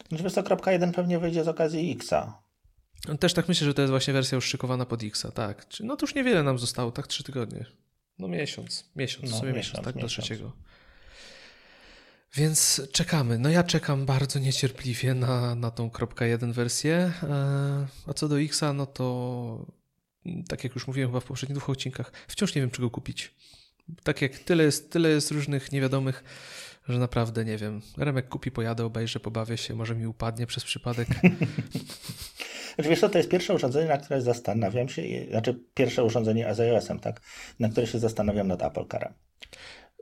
Znaczy, 0.09 0.23
wersja 0.23 0.43
.1 0.43 0.91
pewnie 0.93 1.19
wyjdzie 1.19 1.43
z 1.43 1.47
okazji 1.47 1.91
Xa. 1.91 2.46
Też 3.19 3.33
tak 3.33 3.47
myślę, 3.47 3.65
że 3.67 3.73
to 3.73 3.81
jest 3.81 3.91
właśnie 3.91 4.13
wersja 4.13 4.35
już 4.35 4.45
szykowana 4.45 4.85
pod 4.85 5.03
Xa, 5.03 5.31
tak. 5.31 5.65
No 5.79 5.95
to 5.95 6.03
już 6.05 6.15
niewiele 6.15 6.43
nam 6.43 6.59
zostało, 6.59 6.91
tak? 6.91 7.07
Trzy 7.07 7.23
tygodnie. 7.23 7.65
No 8.19 8.27
miesiąc, 8.27 8.89
miesiąc, 8.95 9.31
no, 9.31 9.37
sobie 9.37 9.53
miesiąc, 9.53 9.73
miesiąc, 9.73 9.85
tak? 9.85 9.95
Miesiąc. 9.95 10.15
Do 10.15 10.21
trzeciego. 10.21 10.51
Więc 12.35 12.81
czekamy. 12.91 13.37
No 13.37 13.49
ja 13.49 13.63
czekam 13.63 14.05
bardzo 14.05 14.39
niecierpliwie 14.39 15.13
na, 15.13 15.55
na 15.55 15.71
tą 15.71 15.89
kropka 15.89 16.25
jeden 16.25 16.51
wersję. 16.51 17.11
E, 17.23 17.87
a 18.07 18.13
co 18.13 18.27
do 18.27 18.41
Xa, 18.41 18.73
no 18.73 18.85
to 18.85 19.65
tak 20.47 20.63
jak 20.63 20.75
już 20.75 20.87
mówiłem 20.87 21.09
chyba 21.09 21.19
w 21.19 21.25
poprzednich 21.25 21.57
dwóch 21.57 21.69
odcinkach, 21.69 22.11
wciąż 22.27 22.55
nie 22.55 22.61
wiem, 22.61 22.71
czego 22.71 22.89
kupić. 22.89 23.35
Tak 24.03 24.21
jak 24.21 24.39
tyle 24.39 24.63
jest, 24.63 24.91
tyle 24.91 25.09
jest 25.09 25.31
różnych 25.31 25.71
niewiadomych 25.71 26.23
że 26.89 26.99
naprawdę 26.99 27.45
nie 27.45 27.57
wiem. 27.57 27.81
Remek 27.97 28.29
kupi, 28.29 28.51
pojadę, 28.51 28.85
obejrzę, 28.85 29.19
pobawię 29.19 29.57
się, 29.57 29.75
może 29.75 29.95
mi 29.95 30.07
upadnie 30.07 30.47
przez 30.47 30.63
przypadek. 30.63 31.07
Znaczy, 32.77 32.89
wiesz 32.89 32.99
co, 32.99 33.09
to 33.09 33.17
jest 33.17 33.29
pierwsze 33.29 33.53
urządzenie, 33.53 33.87
na 33.87 33.97
które 33.97 34.21
zastanawiam 34.21 34.89
się, 34.89 35.01
znaczy 35.29 35.59
pierwsze 35.73 36.03
urządzenie 36.03 36.55
z 36.55 36.59
iOS-em, 36.59 36.99
tak, 36.99 37.21
na 37.59 37.69
które 37.69 37.87
się 37.87 37.99
zastanawiam 37.99 38.47
nad 38.47 38.63
Apple 38.63 38.87
Carem. 38.91 39.13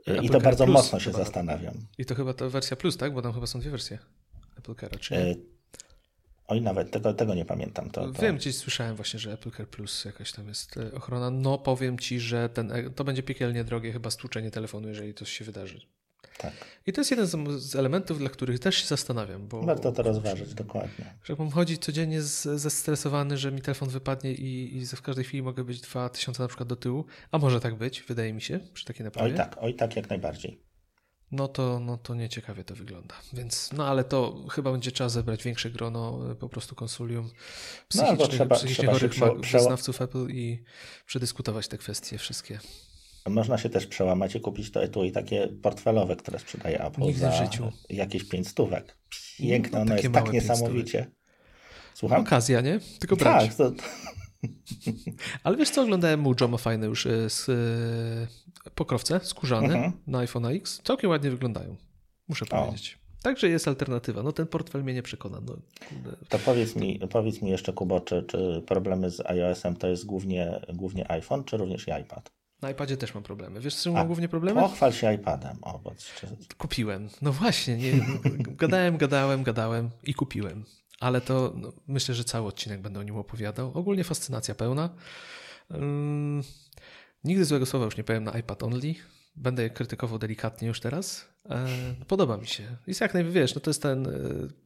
Apple 0.06 0.22
I 0.22 0.28
to 0.28 0.32
Car 0.32 0.42
bardzo 0.42 0.64
Plus 0.64 0.76
mocno 0.76 1.00
się 1.00 1.12
zastanawiam. 1.12 1.74
I 1.98 2.04
to 2.04 2.14
chyba 2.14 2.34
ta 2.34 2.48
wersja 2.48 2.76
Plus, 2.76 2.96
tak? 2.96 3.14
Bo 3.14 3.22
tam 3.22 3.32
chyba 3.32 3.46
są 3.46 3.60
dwie 3.60 3.70
wersje 3.70 3.98
Apple 4.58 4.74
Cara, 4.74 4.98
czy 4.98 5.14
nie? 5.14 5.20
E, 5.20 5.34
oj, 6.46 6.60
nawet 6.60 6.90
tego, 6.90 7.14
tego 7.14 7.34
nie 7.34 7.44
pamiętam. 7.44 7.90
To, 7.90 8.12
to... 8.12 8.22
Wiem, 8.22 8.36
gdzieś 8.36 8.56
słyszałem 8.56 8.96
właśnie, 8.96 9.20
że 9.20 9.32
Apple 9.32 9.50
Car 9.50 9.68
Plus 9.68 10.04
jakaś 10.04 10.32
tam 10.32 10.48
jest 10.48 10.76
e, 10.76 10.94
ochrona. 10.94 11.30
No 11.30 11.58
powiem 11.58 11.98
Ci, 11.98 12.20
że 12.20 12.48
ten, 12.48 12.72
e, 12.72 12.90
to 12.90 13.04
będzie 13.04 13.22
piekielnie 13.22 13.64
drogie 13.64 13.92
chyba 13.92 14.10
stłuczenie 14.10 14.50
telefonu, 14.50 14.88
jeżeli 14.88 15.14
to 15.14 15.24
się 15.24 15.44
wydarzy. 15.44 15.80
Tak. 16.38 16.52
I 16.86 16.92
to 16.92 17.00
jest 17.00 17.10
jeden 17.10 17.26
z, 17.58 17.76
elementów, 17.76 18.18
dla 18.18 18.30
których 18.30 18.58
też 18.58 18.76
się 18.76 18.86
zastanawiam. 18.86 19.48
Bo, 19.48 19.62
Warto 19.62 19.92
to 19.92 20.02
rozważyć, 20.02 20.54
dokładnie. 20.54 21.14
Że 21.24 21.36
mam 21.38 21.50
chodzić 21.50 21.84
codziennie 21.84 22.22
zestresowany, 22.22 23.38
że 23.38 23.52
mi 23.52 23.60
telefon 23.62 23.88
wypadnie 23.88 24.32
i, 24.32 24.76
i 24.76 24.86
w 24.86 25.02
każdej 25.02 25.24
chwili 25.24 25.42
mogę 25.42 25.64
być 25.64 25.80
2000 25.80 26.42
na 26.42 26.48
przykład 26.48 26.68
do 26.68 26.76
tyłu, 26.76 27.04
a 27.30 27.38
może 27.38 27.60
tak 27.60 27.74
być, 27.74 28.02
wydaje 28.02 28.32
mi 28.32 28.42
się, 28.42 28.60
przy 28.74 28.84
takiej 28.84 29.04
naprawie. 29.04 29.30
Oj 29.30 29.36
tak, 29.36 29.56
oj 29.60 29.74
tak, 29.74 29.96
jak 29.96 30.10
najbardziej. 30.10 30.66
No 31.32 31.48
to, 31.48 31.80
no 31.80 31.96
to 31.96 32.14
nieciekawie 32.14 32.64
to 32.64 32.74
wygląda. 32.74 33.14
Więc, 33.32 33.70
no 33.72 33.86
ale 33.86 34.04
to 34.04 34.44
chyba 34.50 34.72
będzie 34.72 34.92
trzeba 34.92 35.08
zebrać 35.08 35.42
większe 35.42 35.70
grono 35.70 36.18
po 36.40 36.48
prostu 36.48 36.74
konsulium 36.74 37.30
psychicznych, 37.88 38.18
no, 38.18 38.26
trzeba, 38.26 38.56
psychicznie 38.56 38.88
chorych 38.88 39.12
wyznawców 39.52 40.02
Apple 40.02 40.26
i 40.30 40.62
przedyskutować 41.06 41.68
te 41.68 41.78
kwestie 41.78 42.18
wszystkie. 42.18 42.58
Można 43.28 43.58
się 43.58 43.68
też 43.68 43.86
przełamać 43.86 44.34
i 44.34 44.40
kupić 44.40 44.70
to 44.70 44.82
etui 44.82 45.12
takie 45.12 45.48
portfelowe, 45.62 46.16
które 46.16 46.38
sprzedaje 46.38 46.84
Apple 46.84 47.00
Nigdy 47.00 47.20
za 47.20 47.30
w 47.30 47.34
życiu. 47.34 47.72
jakieś 47.90 48.24
pięć 48.24 48.48
stówek. 48.48 48.98
Piękne, 49.38 49.78
no, 49.78 49.82
ono 49.82 49.94
jest 49.96 50.12
tak 50.12 50.32
niesamowicie. 50.32 51.06
Słucham? 51.94 52.20
Okazja, 52.20 52.60
nie? 52.60 52.80
Tylko 52.98 53.16
brać. 53.16 53.46
Tak, 53.46 53.54
to... 53.54 53.72
Ale 55.44 55.56
wiesz 55.56 55.70
co, 55.70 55.82
oglądałem 55.82 56.20
mu 56.20 56.34
Joe 56.40 56.48
ma 56.48 56.58
fajne 56.58 56.86
już 56.86 57.06
e, 57.06 57.30
z, 57.30 57.48
e, 57.48 58.70
pokrowce 58.74 59.20
skórzane 59.22 59.74
mhm. 59.74 59.92
na 60.06 60.18
iPhone 60.18 60.46
X. 60.46 60.80
Całkiem 60.84 61.10
ładnie 61.10 61.30
wyglądają, 61.30 61.76
muszę 62.28 62.46
powiedzieć. 62.46 62.98
O. 63.02 63.22
Także 63.22 63.48
jest 63.48 63.68
alternatywa. 63.68 64.22
No 64.22 64.32
ten 64.32 64.46
portfel 64.46 64.84
mnie 64.84 64.94
nie 64.94 65.02
przekona. 65.02 65.40
No, 65.46 65.56
to 66.28 66.38
powiedz 66.38 66.76
mi, 66.76 67.00
powiedz 67.10 67.42
mi 67.42 67.50
jeszcze, 67.50 67.72
Kubo, 67.72 68.00
czy, 68.00 68.22
czy 68.22 68.62
problemy 68.66 69.10
z 69.10 69.20
iOS-em 69.20 69.76
to 69.76 69.88
jest 69.88 70.06
głównie, 70.06 70.60
głównie 70.74 71.10
iPhone, 71.10 71.44
czy 71.44 71.56
również 71.56 71.88
i 71.88 71.90
iPad? 72.00 72.30
Na 72.62 72.70
iPadzie 72.70 72.96
też 72.96 73.14
mam 73.14 73.22
problemy. 73.22 73.60
Wiesz, 73.60 73.74
z 73.74 73.82
czym 73.82 73.92
mam 73.92 74.06
głównie 74.06 74.28
problemy? 74.28 74.60
Pochwal 74.60 74.92
się 74.92 75.14
iPadem. 75.14 75.58
O, 75.62 75.78
bo... 75.78 75.92
Kupiłem. 76.58 77.08
No 77.22 77.32
właśnie, 77.32 77.76
nie, 77.76 77.92
gadałem, 78.62 78.96
gadałem, 78.96 79.42
gadałem 79.42 79.90
i 80.04 80.14
kupiłem. 80.14 80.64
Ale 81.00 81.20
to 81.20 81.52
no, 81.56 81.72
myślę, 81.88 82.14
że 82.14 82.24
cały 82.24 82.48
odcinek 82.48 82.80
będę 82.80 83.00
o 83.00 83.02
nim 83.02 83.16
opowiadał. 83.16 83.72
Ogólnie 83.74 84.04
fascynacja 84.04 84.54
pełna. 84.54 84.90
Um, 85.70 86.42
nigdy 87.24 87.44
złego 87.44 87.66
słowa 87.66 87.84
już 87.84 87.96
nie 87.96 88.04
powiem 88.04 88.24
na 88.24 88.38
iPad 88.38 88.62
Only. 88.62 88.94
Będę 89.36 89.62
je 89.62 89.70
krytykował 89.70 90.18
delikatnie 90.18 90.68
już 90.68 90.80
teraz. 90.80 91.28
E, 91.50 91.66
podoba 92.08 92.36
mi 92.36 92.46
się. 92.46 92.76
Jest 92.86 93.00
jak 93.00 93.14
najwięcej, 93.14 93.42
wiesz, 93.42 93.54
no 93.54 93.60
to 93.60 93.70
jest 93.70 93.82
ten 93.82 94.06
e, 94.06 94.10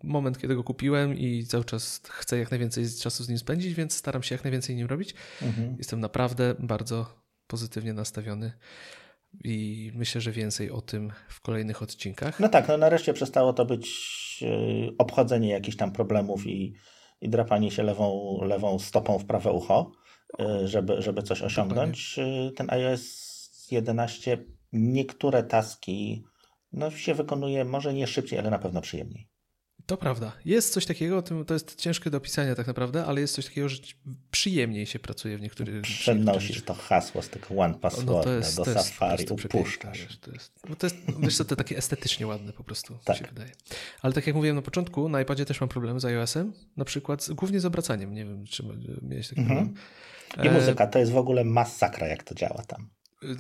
moment, 0.03 0.39
kiedy 0.39 0.55
go 0.55 0.65
kupiłem 0.65 1.19
i 1.19 1.47
cały 1.47 1.65
czas 1.65 2.01
chcę 2.09 2.39
jak 2.39 2.51
najwięcej 2.51 2.85
czasu 3.03 3.25
z 3.25 3.29
nim 3.29 3.39
spędzić, 3.39 3.75
więc 3.75 3.95
staram 3.97 4.23
się 4.23 4.35
jak 4.35 4.45
najwięcej 4.45 4.77
nim 4.77 4.87
robić. 4.87 5.15
Mhm. 5.43 5.75
Jestem 5.79 6.01
naprawdę 6.01 6.55
bardzo 6.59 7.20
pozytywnie 7.51 7.93
nastawiony 7.93 8.53
i 9.45 9.91
myślę, 9.95 10.21
że 10.21 10.33
więcej 10.33 10.71
o 10.71 10.81
tym 10.81 11.13
w 11.29 11.41
kolejnych 11.41 11.83
odcinkach. 11.83 12.41
No 12.41 12.49
tak, 12.49 12.69
no 12.69 12.77
nareszcie 12.77 13.13
przestało 13.13 13.53
to 13.53 13.65
być 13.65 13.89
e, 14.43 14.97
obchodzenie 14.99 15.49
jakichś 15.49 15.77
tam 15.77 15.93
problemów 15.93 16.47
i, 16.47 16.75
i 17.21 17.29
drapanie 17.29 17.71
się 17.71 17.83
lewą, 17.83 18.39
lewą 18.43 18.79
stopą 18.79 19.19
w 19.19 19.25
prawe 19.25 19.53
ucho, 19.53 19.93
e, 20.41 20.69
żeby, 20.69 21.03
żeby 21.03 21.23
coś 21.23 21.43
osiągnąć. 21.43 22.17
Dokładnie. 22.17 22.49
E, 22.49 22.53
ten 22.53 22.71
iOS 22.71 23.31
11 23.71 24.45
niektóre 24.73 25.43
taski 25.43 26.25
no, 26.73 26.91
się 26.91 27.15
wykonuje 27.15 27.65
może 27.65 27.95
nie 27.95 28.07
szybciej, 28.07 28.39
ale 28.39 28.51
na 28.51 28.59
pewno 28.59 28.81
przyjemniej. 28.81 29.30
To 29.91 29.97
prawda. 29.97 30.33
Jest 30.45 30.73
coś 30.73 30.87
takiego, 30.87 31.23
to 31.23 31.55
jest 31.55 31.77
ciężkie 31.77 32.11
do 32.11 32.19
opisania 32.19 32.55
tak 32.55 32.67
naprawdę, 32.67 33.05
ale 33.05 33.21
jest 33.21 33.35
coś 33.35 33.47
takiego, 33.47 33.69
że 33.69 33.79
przyjemniej 34.31 34.87
się 34.87 34.99
pracuje 34.99 35.39
w 35.39 35.41
niektórych... 35.41 35.83
Przenosisz 35.83 36.63
to 36.63 36.75
hasło 36.75 37.23
z 37.23 37.29
tego 37.29 37.47
One 37.57 37.75
Password 37.75 38.07
no 38.07 38.23
to 38.23 38.33
jest, 38.33 38.57
do 38.57 38.65
to 38.65 38.73
Safari, 38.73 39.23
jest, 39.23 39.45
upuszczasz. 39.45 39.99
Wiesz, 39.99 40.19
to 40.19 40.31
jest, 40.31 40.53
no 40.69 40.77
to 40.77 40.87
jest, 40.87 40.97
wiesz 41.19 41.37
co, 41.37 41.45
to 41.45 41.57
takie 41.57 41.77
estetycznie 41.77 42.27
ładne 42.27 42.53
po 42.53 42.65
prostu 42.65 42.99
tak. 43.05 43.17
się 43.17 43.25
wydaje. 43.25 43.51
Ale 44.03 44.13
tak 44.13 44.27
jak 44.27 44.37
mówiłem 44.37 44.57
na 44.57 44.63
początku, 44.63 45.09
na 45.09 45.21
iPadzie 45.21 45.45
też 45.45 45.61
mam 45.61 45.69
problem 45.69 46.01
z 46.01 46.05
iOS-em, 46.05 46.53
na 46.77 46.85
przykład 46.85 47.27
głównie 47.33 47.61
z 47.61 47.65
obracaniem. 47.65 48.15
Nie 48.15 48.25
wiem, 48.25 48.45
czy 48.47 48.65
miałeś 49.03 49.29
taki 49.29 49.41
mhm. 49.41 49.59
problem. 49.59 49.85
I 50.45 50.49
e, 50.49 50.61
muzyka, 50.61 50.87
to 50.87 50.99
jest 50.99 51.13
w 51.13 51.17
ogóle 51.17 51.45
masakra, 51.45 52.07
jak 52.07 52.23
to 52.23 52.35
działa 52.35 52.63
tam. 52.67 52.91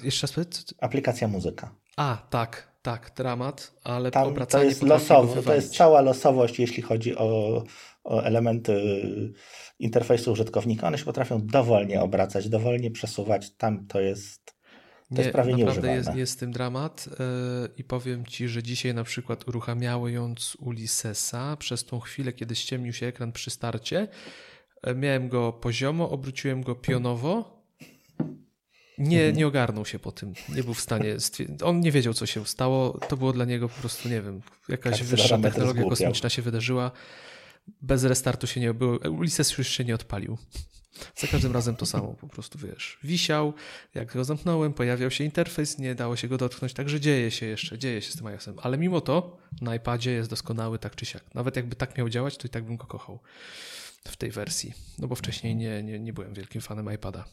Jeszcze 0.03 0.27
raz 0.27 0.33
powiedz? 0.33 0.65
Aplikacja 0.81 1.29
muzyka. 1.29 1.75
A, 1.97 2.27
tak, 2.31 2.70
tak, 2.83 3.13
dramat, 3.17 3.73
ale 3.85 4.11
Tam 4.11 4.29
obracanie 4.29 4.65
to 4.65 4.69
jest 4.69 4.83
losowe, 4.83 5.43
to 5.43 5.55
jest 5.55 5.77
cała 5.77 6.01
losowość, 6.01 6.59
jeśli 6.59 6.83
chodzi 6.83 7.17
o, 7.17 7.63
o 8.05 8.23
elementy 8.23 8.83
interfejsu 9.79 10.33
użytkownika. 10.33 10.87
One 10.87 10.99
się 10.99 11.05
potrafią 11.05 11.47
dowolnie 11.47 12.01
obracać, 12.01 12.49
dowolnie 12.49 12.91
przesuwać. 12.91 13.51
Tam 13.57 13.87
to 13.87 14.01
jest, 14.01 14.45
to 14.47 15.15
nie, 15.15 15.21
jest 15.21 15.33
prawie 15.33 15.57
naprawdę 15.57 15.95
jest, 15.95 16.15
jest 16.15 16.41
tym 16.41 16.53
dramat 16.53 17.07
yy, 17.07 17.17
i 17.77 17.85
powiem 17.85 18.27
Ci, 18.27 18.49
że 18.49 18.63
dzisiaj 18.63 18.95
na 18.95 19.05
przykład 19.05 19.49
uruchamiając 19.49 20.57
Ulyssesa 20.57 21.57
przez 21.57 21.85
tą 21.85 22.01
chwilę, 22.01 22.33
kiedy 22.33 22.57
ściemnił 22.57 22.93
się 22.93 23.07
ekran 23.07 23.33
przy 23.33 23.51
starcie, 23.51 24.09
yy, 24.87 24.95
miałem 24.95 25.29
go 25.29 25.53
poziomo, 25.53 26.11
obróciłem 26.11 26.63
go 26.63 26.75
pionowo 26.75 27.60
nie, 29.01 29.19
mhm. 29.19 29.37
nie 29.37 29.47
ogarnął 29.47 29.87
się 29.87 29.99
po 29.99 30.13
tym. 30.13 30.35
Nie 30.55 30.65
był 30.65 30.75
w 30.75 30.81
stanie. 30.81 31.17
On 31.63 31.81
nie 31.81 31.93
wiedział, 31.93 32.15
co 32.15 32.27
się 32.27 32.47
stało. 32.47 32.99
To 33.09 33.17
było 33.17 33.33
dla 33.33 33.45
niego 33.45 33.69
po 33.69 33.81
prostu, 33.81 34.09
nie 34.09 34.23
wiem, 34.23 34.41
jakaś 34.69 34.99
tak, 34.99 35.07
wyższa 35.07 35.39
technologia 35.39 35.85
kosmiczna 35.85 36.29
się 36.29 36.43
wydarzyła. 36.43 36.91
Bez 37.83 38.05
restartu 38.05 38.47
się 38.47 38.61
nie 38.61 38.75
było. 38.75 38.99
Ulises 38.99 39.59
już 39.59 39.69
się 39.69 39.85
nie 39.85 39.95
odpalił. 39.95 40.39
Za 41.17 41.27
każdym 41.27 41.53
razem 41.53 41.77
to 41.77 41.87
samo, 41.87 42.15
po 42.15 42.29
prostu 42.29 42.59
wiesz. 42.59 42.99
Wisiał, 43.05 43.55
jak 43.95 44.13
go 44.13 44.25
zamknąłem, 44.25 44.73
pojawiał 44.73 45.11
się 45.11 45.25
interfejs, 45.25 45.79
nie 45.79 45.95
dało 45.95 46.17
się 46.17 46.29
go 46.29 46.39
dotknąć, 46.39 46.75
także 46.75 47.01
dzieje 47.01 47.31
się 47.31 47.47
jeszcze, 47.47 47.79
dzieje 47.79 48.03
się 48.03 48.13
z 48.13 48.17
tym 48.17 48.27
iOS-em. 48.27 48.57
Ale 48.63 48.79
mimo 48.79 49.01
to 49.01 49.39
na 49.61 49.75
iPadzie 49.75 50.11
jest 50.11 50.31
doskonały 50.31 50.79
tak 50.79 50.97
czy 50.97 51.07
siak. 51.07 51.35
Nawet 51.35 51.57
jakby 51.57 51.77
tak 51.77 51.99
miał 51.99 52.09
działać, 52.09 52.37
to 52.37 52.47
i 52.47 52.51
tak 52.51 52.65
bym 52.65 52.77
go 52.77 52.87
kochał 52.87 53.21
w 54.09 54.17
tej 54.17 54.31
wersji. 54.31 54.75
No 54.99 55.09
bo 55.09 55.15
wcześniej 55.15 55.57
nie, 55.57 55.83
nie, 55.83 55.99
nie 55.99 56.13
byłem 56.13 56.35
wielkim 56.35 56.61
fanem 56.61 56.95
iPada. 56.95 57.25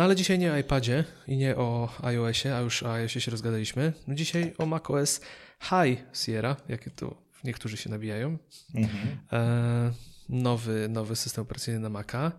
No 0.00 0.04
ale 0.04 0.16
dzisiaj 0.16 0.38
nie 0.38 0.52
o 0.52 0.56
iPadzie 0.56 1.04
i 1.26 1.36
nie 1.36 1.56
o 1.56 1.88
iOSie, 2.02 2.56
a 2.56 2.60
już 2.60 2.82
o 2.82 2.92
iOSie 2.92 3.20
się 3.20 3.30
rozgadaliśmy. 3.30 3.92
No 4.06 4.14
dzisiaj 4.14 4.54
o 4.58 4.66
macOS 4.66 5.20
High 5.62 5.98
Sierra, 6.12 6.56
jakie 6.68 6.90
to 6.90 7.14
niektórzy 7.44 7.76
się 7.76 7.90
nabijają. 7.90 8.38
Mhm. 8.74 9.18
E, 9.32 9.92
nowy, 10.28 10.88
nowy 10.88 11.16
system 11.16 11.42
operacyjny 11.42 11.80
na 11.80 11.88
Maca. 11.88 12.32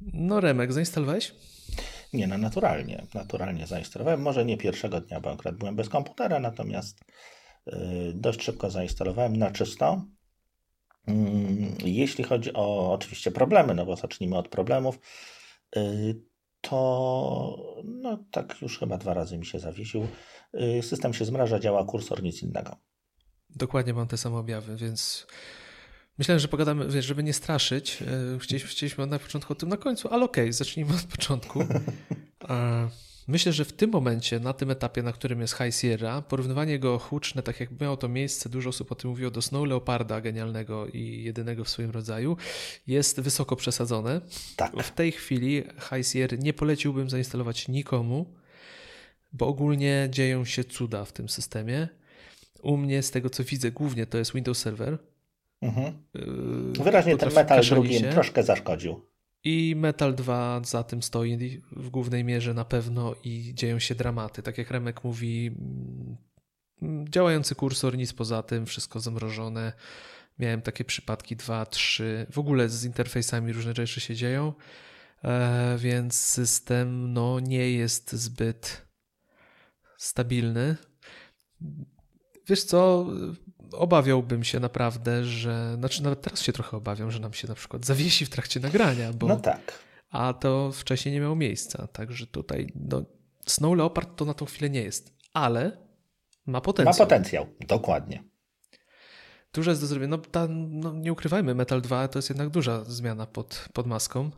No 0.00 0.40
Remek, 0.40 0.72
zainstalowałeś? 0.72 1.34
Nie, 2.12 2.26
no 2.26 2.38
naturalnie, 2.38 3.06
naturalnie 3.14 3.66
zainstalowałem. 3.66 4.22
Może 4.22 4.44
nie 4.44 4.56
pierwszego 4.56 5.00
dnia, 5.00 5.20
bo 5.20 5.32
akurat 5.32 5.56
byłem 5.56 5.76
bez 5.76 5.88
komputera, 5.88 6.38
natomiast 6.38 7.00
y, 7.66 7.72
dość 8.14 8.42
szybko 8.42 8.70
zainstalowałem 8.70 9.36
na 9.36 9.50
czysto. 9.50 10.04
Mm, 11.06 11.74
jeśli 11.84 12.24
chodzi 12.24 12.50
o 12.54 12.92
oczywiście 12.92 13.30
problemy, 13.30 13.74
no 13.74 13.86
bo 13.86 13.96
zacznijmy 13.96 14.36
od 14.36 14.48
problemów, 14.48 14.98
y, 15.76 16.27
to 16.60 17.74
no 17.84 18.24
tak 18.30 18.62
już 18.62 18.78
chyba 18.78 18.98
dwa 18.98 19.14
razy 19.14 19.38
mi 19.38 19.46
się 19.46 19.58
zawiesił. 19.58 20.08
Y, 20.78 20.82
system 20.82 21.14
się 21.14 21.24
zmraża, 21.24 21.58
działa 21.58 21.84
kursor, 21.84 22.22
nic 22.22 22.42
innego. 22.42 22.76
Dokładnie 23.50 23.94
mam 23.94 24.08
te 24.08 24.16
same 24.16 24.36
objawy, 24.36 24.76
więc 24.76 25.26
myślałem, 26.18 26.40
że 26.40 26.48
pogadamy, 26.48 26.88
wiesz, 26.88 27.04
żeby 27.04 27.22
nie 27.22 27.32
straszyć. 27.32 28.02
Y, 28.36 28.38
chcieliśmy, 28.38 28.70
chcieliśmy 28.70 29.06
na 29.06 29.18
początku 29.18 29.52
o 29.52 29.56
tym 29.56 29.68
na 29.68 29.76
końcu, 29.76 30.08
ale 30.08 30.24
okej, 30.24 30.44
okay, 30.44 30.52
zacznijmy 30.52 30.94
od 30.94 31.04
początku. 31.16 31.64
Myślę, 33.28 33.52
że 33.52 33.64
w 33.64 33.72
tym 33.72 33.90
momencie, 33.90 34.40
na 34.40 34.52
tym 34.52 34.70
etapie, 34.70 35.02
na 35.02 35.12
którym 35.12 35.40
jest 35.40 35.54
High 35.56 35.74
Sierra, 35.74 36.22
porównywanie 36.22 36.78
go 36.78 36.98
huczne, 36.98 37.42
tak 37.42 37.60
jak 37.60 37.80
miało 37.80 37.96
to 37.96 38.08
miejsce, 38.08 38.48
dużo 38.48 38.70
osób 38.70 38.92
o 38.92 38.94
tym 38.94 39.10
mówiło, 39.10 39.30
do 39.30 39.42
Snow 39.42 39.66
Leoparda 39.66 40.20
genialnego 40.20 40.86
i 40.86 41.22
jedynego 41.22 41.64
w 41.64 41.68
swoim 41.68 41.90
rodzaju, 41.90 42.36
jest 42.86 43.20
wysoko 43.20 43.56
przesadzone. 43.56 44.20
Tak. 44.56 44.82
W 44.82 44.90
tej 44.90 45.12
chwili 45.12 45.64
High 45.90 46.06
Sierra 46.06 46.36
nie 46.40 46.52
poleciłbym 46.52 47.10
zainstalować 47.10 47.68
nikomu, 47.68 48.34
bo 49.32 49.46
ogólnie 49.46 50.08
dzieją 50.10 50.44
się 50.44 50.64
cuda 50.64 51.04
w 51.04 51.12
tym 51.12 51.28
systemie. 51.28 51.88
U 52.62 52.76
mnie, 52.76 53.02
z 53.02 53.10
tego 53.10 53.30
co 53.30 53.44
widzę, 53.44 53.70
głównie 53.70 54.06
to 54.06 54.18
jest 54.18 54.34
Windows 54.34 54.58
Server. 54.58 54.98
Mhm. 55.62 55.92
Yy, 56.14 56.84
Wyraźnie 56.84 57.16
ten 57.16 57.32
metal 57.34 57.64
drugim 57.64 58.02
troszkę 58.02 58.42
zaszkodził. 58.42 59.00
I 59.44 59.74
Metal 59.76 60.14
2 60.14 60.60
za 60.64 60.82
tym 60.82 61.02
stoi 61.02 61.62
w 61.72 61.90
głównej 61.90 62.24
mierze 62.24 62.54
na 62.54 62.64
pewno 62.64 63.14
i 63.24 63.54
dzieją 63.54 63.78
się 63.78 63.94
dramaty. 63.94 64.42
Tak 64.42 64.58
jak 64.58 64.70
Remek 64.70 65.04
mówi, 65.04 65.46
mm, 66.82 67.08
działający 67.08 67.54
kursor, 67.54 67.96
nic 67.96 68.12
poza 68.12 68.42
tym, 68.42 68.66
wszystko 68.66 69.00
zamrożone. 69.00 69.72
Miałem 70.38 70.62
takie 70.62 70.84
przypadki 70.84 71.36
2, 71.36 71.66
3. 71.66 72.26
W 72.30 72.38
ogóle 72.38 72.68
z 72.68 72.84
interfejsami 72.84 73.52
różne 73.52 73.74
rzeczy 73.74 74.00
się 74.00 74.14
dzieją, 74.14 74.52
e, 75.24 75.76
więc 75.78 76.20
system 76.20 77.12
no, 77.12 77.40
nie 77.40 77.72
jest 77.72 78.12
zbyt 78.12 78.86
stabilny. 79.96 80.76
Wiesz 82.48 82.64
co, 82.64 83.06
obawiałbym 83.72 84.44
się 84.44 84.60
naprawdę, 84.60 85.24
że, 85.24 85.74
znaczy 85.78 86.02
nawet 86.02 86.22
teraz 86.22 86.42
się 86.42 86.52
trochę 86.52 86.76
obawiam, 86.76 87.10
że 87.10 87.20
nam 87.20 87.32
się 87.32 87.48
na 87.48 87.54
przykład 87.54 87.86
zawiesi 87.86 88.26
w 88.26 88.30
trakcie 88.30 88.60
nagrania, 88.60 89.12
bo, 89.12 89.26
no 89.26 89.36
tak. 89.36 89.78
a 90.10 90.32
to 90.32 90.72
wcześniej 90.72 91.14
nie 91.14 91.20
miało 91.20 91.36
miejsca, 91.36 91.86
także 91.86 92.26
tutaj 92.26 92.72
no, 92.74 93.02
Snow 93.46 93.76
Leopard 93.76 94.16
to 94.16 94.24
na 94.24 94.34
tą 94.34 94.46
chwilę 94.46 94.70
nie 94.70 94.82
jest, 94.82 95.12
ale 95.32 95.88
Ma 96.48 96.60
potencjał. 96.60 96.94
Ma 96.94 96.98
potencjał, 96.98 97.46
dokładnie. 97.68 98.24
Dużo 99.52 99.70
jest 99.70 99.82
do 99.82 99.86
zrobienia. 99.86 100.10
No, 100.10 100.18
ta, 100.18 100.46
no, 100.50 100.92
nie 100.92 101.12
ukrywajmy, 101.12 101.54
Metal 101.54 101.80
2 101.80 102.08
to 102.08 102.18
jest 102.18 102.28
jednak 102.28 102.48
duża 102.48 102.84
zmiana 102.84 103.26
pod, 103.26 103.68
pod 103.72 103.86
maską. 103.86 104.30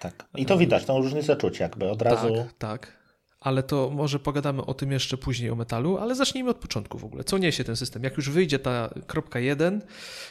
Tak. 0.00 0.28
I 0.34 0.46
to 0.46 0.58
widać, 0.58 0.84
tą 0.84 1.02
różnicę 1.02 1.36
czuć 1.36 1.60
jakby 1.60 1.90
od 1.90 2.02
razu. 2.02 2.34
Tak, 2.36 2.52
tak. 2.58 3.03
Ale 3.44 3.62
to 3.62 3.90
może 3.90 4.18
pogadamy 4.18 4.64
o 4.66 4.74
tym 4.74 4.92
jeszcze 4.92 5.16
później, 5.16 5.50
o 5.50 5.54
metalu, 5.54 5.98
ale 5.98 6.14
zacznijmy 6.14 6.50
od 6.50 6.56
początku 6.56 6.98
w 6.98 7.04
ogóle. 7.04 7.24
Co 7.24 7.38
niesie 7.38 7.64
ten 7.64 7.76
system? 7.76 8.02
Jak 8.02 8.16
już 8.16 8.30
wyjdzie 8.30 8.58
ta 8.58 8.90
kropka 9.06 9.38
1, 9.40 9.82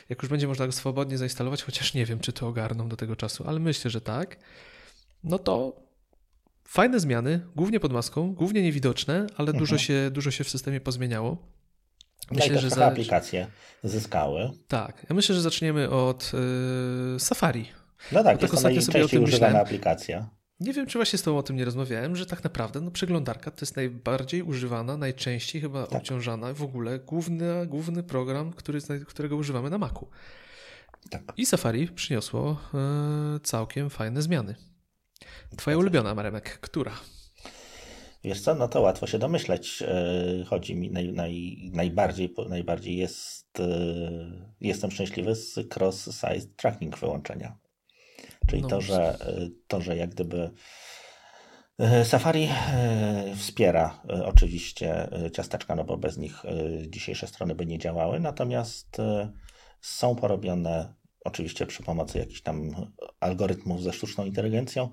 jak 0.10 0.22
już 0.24 0.30
będzie 0.30 0.48
można 0.48 0.66
go 0.66 0.72
swobodnie 0.72 1.18
zainstalować, 1.18 1.64
chociaż 1.64 1.94
nie 1.94 2.06
wiem, 2.06 2.20
czy 2.20 2.34
to 2.34 2.48
ogarną 2.48 2.90
do 2.90 2.96
tego 2.96 3.16
czasu, 3.16 3.44
ale 3.48 3.60
myślę, 3.60 3.92
że 3.92 4.02
tak, 4.02 4.38
no 5.24 5.40
to 5.40 5.76
fajne 6.68 7.00
zmiany, 7.00 7.42
głównie 7.56 7.80
pod 7.80 7.94
maską, 7.94 8.34
głównie 8.34 8.62
niewidoczne, 8.62 9.16
ale 9.16 9.48
mhm. 9.48 9.58
dużo, 9.58 9.78
się, 9.78 10.10
dużo 10.12 10.32
się 10.32 10.44
w 10.44 10.50
systemie 10.50 10.82
pozmieniało. 10.82 11.38
Myślę, 12.32 12.56
no 12.56 12.62
że 12.62 12.70
za... 12.70 12.86
aplikacje 12.86 13.48
zyskały. 13.84 14.50
Tak, 14.68 15.06
ja 15.10 15.16
myślę, 15.16 15.36
że 15.36 15.42
zaczniemy 15.42 15.90
od 15.90 16.32
yy, 17.14 17.20
Safari. 17.20 17.66
No 18.12 18.24
tak, 18.24 18.42
jest 18.42 18.56
to 18.56 18.62
najczęściej 18.62 19.20
używana 19.20 19.62
aplikacja. 19.62 20.30
Nie 20.64 20.74
wiem, 20.74 20.86
czy 20.86 20.98
właśnie 20.98 21.20
z 21.20 21.24
Tobą 21.24 21.38
o 21.38 21.44
tym 21.44 21.56
nie 21.56 21.66
rozmawiałem, 21.66 22.16
że 22.16 22.26
tak 22.26 22.44
naprawdę 22.44 22.82
no, 22.82 22.92
przeglądarka 22.92 23.52
to 23.52 23.58
jest 23.62 23.76
najbardziej 23.76 24.44
używana, 24.44 24.98
najczęściej 24.98 25.62
chyba 25.62 25.88
tak. 25.88 26.00
obciążana 26.00 26.54
w 26.54 26.62
ogóle 26.62 27.00
główny, 27.00 27.68
główny 27.68 28.04
program, 28.04 28.54
który, 28.54 28.80
którego 29.08 29.36
używamy 29.36 29.70
na 29.70 29.78
Macu. 29.78 30.08
Tak. 31.10 31.34
I 31.38 31.46
Safari 31.46 31.88
przyniosło 31.88 32.58
e, 32.74 33.40
całkiem 33.44 33.90
fajne 33.90 34.22
zmiany. 34.22 34.56
Twoja 35.58 35.78
ulubiona, 35.78 36.16
Maremek, 36.16 36.60
która? 36.60 36.92
Wiesz 38.24 38.42
co, 38.42 38.56
no 38.56 38.68
to 38.68 38.82
łatwo 38.82 39.08
się 39.08 39.20
domyśleć. 39.20 39.84
E, 39.88 40.44
chodzi 40.48 40.76
mi 40.76 40.92
naj, 40.92 41.14
naj, 41.14 41.58
najbardziej, 41.74 42.34
najbardziej 42.50 42.98
jest, 42.98 43.60
e, 43.60 43.66
jestem 44.62 44.92
szczęśliwy 44.92 45.36
z 45.36 45.56
cross-site 45.56 46.48
tracking 46.56 47.00
wyłączenia. 47.00 47.63
Czyli 48.48 48.62
no 48.62 48.68
to, 48.68 48.82
że, 48.82 49.18
to, 49.68 49.82
że 49.82 49.98
jak 49.98 50.10
gdyby 50.10 50.52
e, 51.80 52.06
Safari 52.06 52.50
wspiera 53.38 54.02
oczywiście 54.26 55.10
ciasteczka, 55.34 55.76
no 55.76 55.84
bo 55.84 55.98
bez 55.98 56.18
nich 56.18 56.44
dzisiejsze 56.88 57.28
strony 57.28 57.56
by 57.56 57.66
nie 57.66 57.80
działały, 57.80 58.20
natomiast 58.20 58.98
są 59.82 60.16
porobione 60.16 60.94
oczywiście 61.26 61.66
przy 61.66 61.84
pomocy 61.84 62.20
jakichś 62.20 62.42
tam 62.42 62.72
algorytmów 63.20 63.84
ze 63.84 63.94
sztuczną 63.94 64.26
inteligencją, 64.26 64.90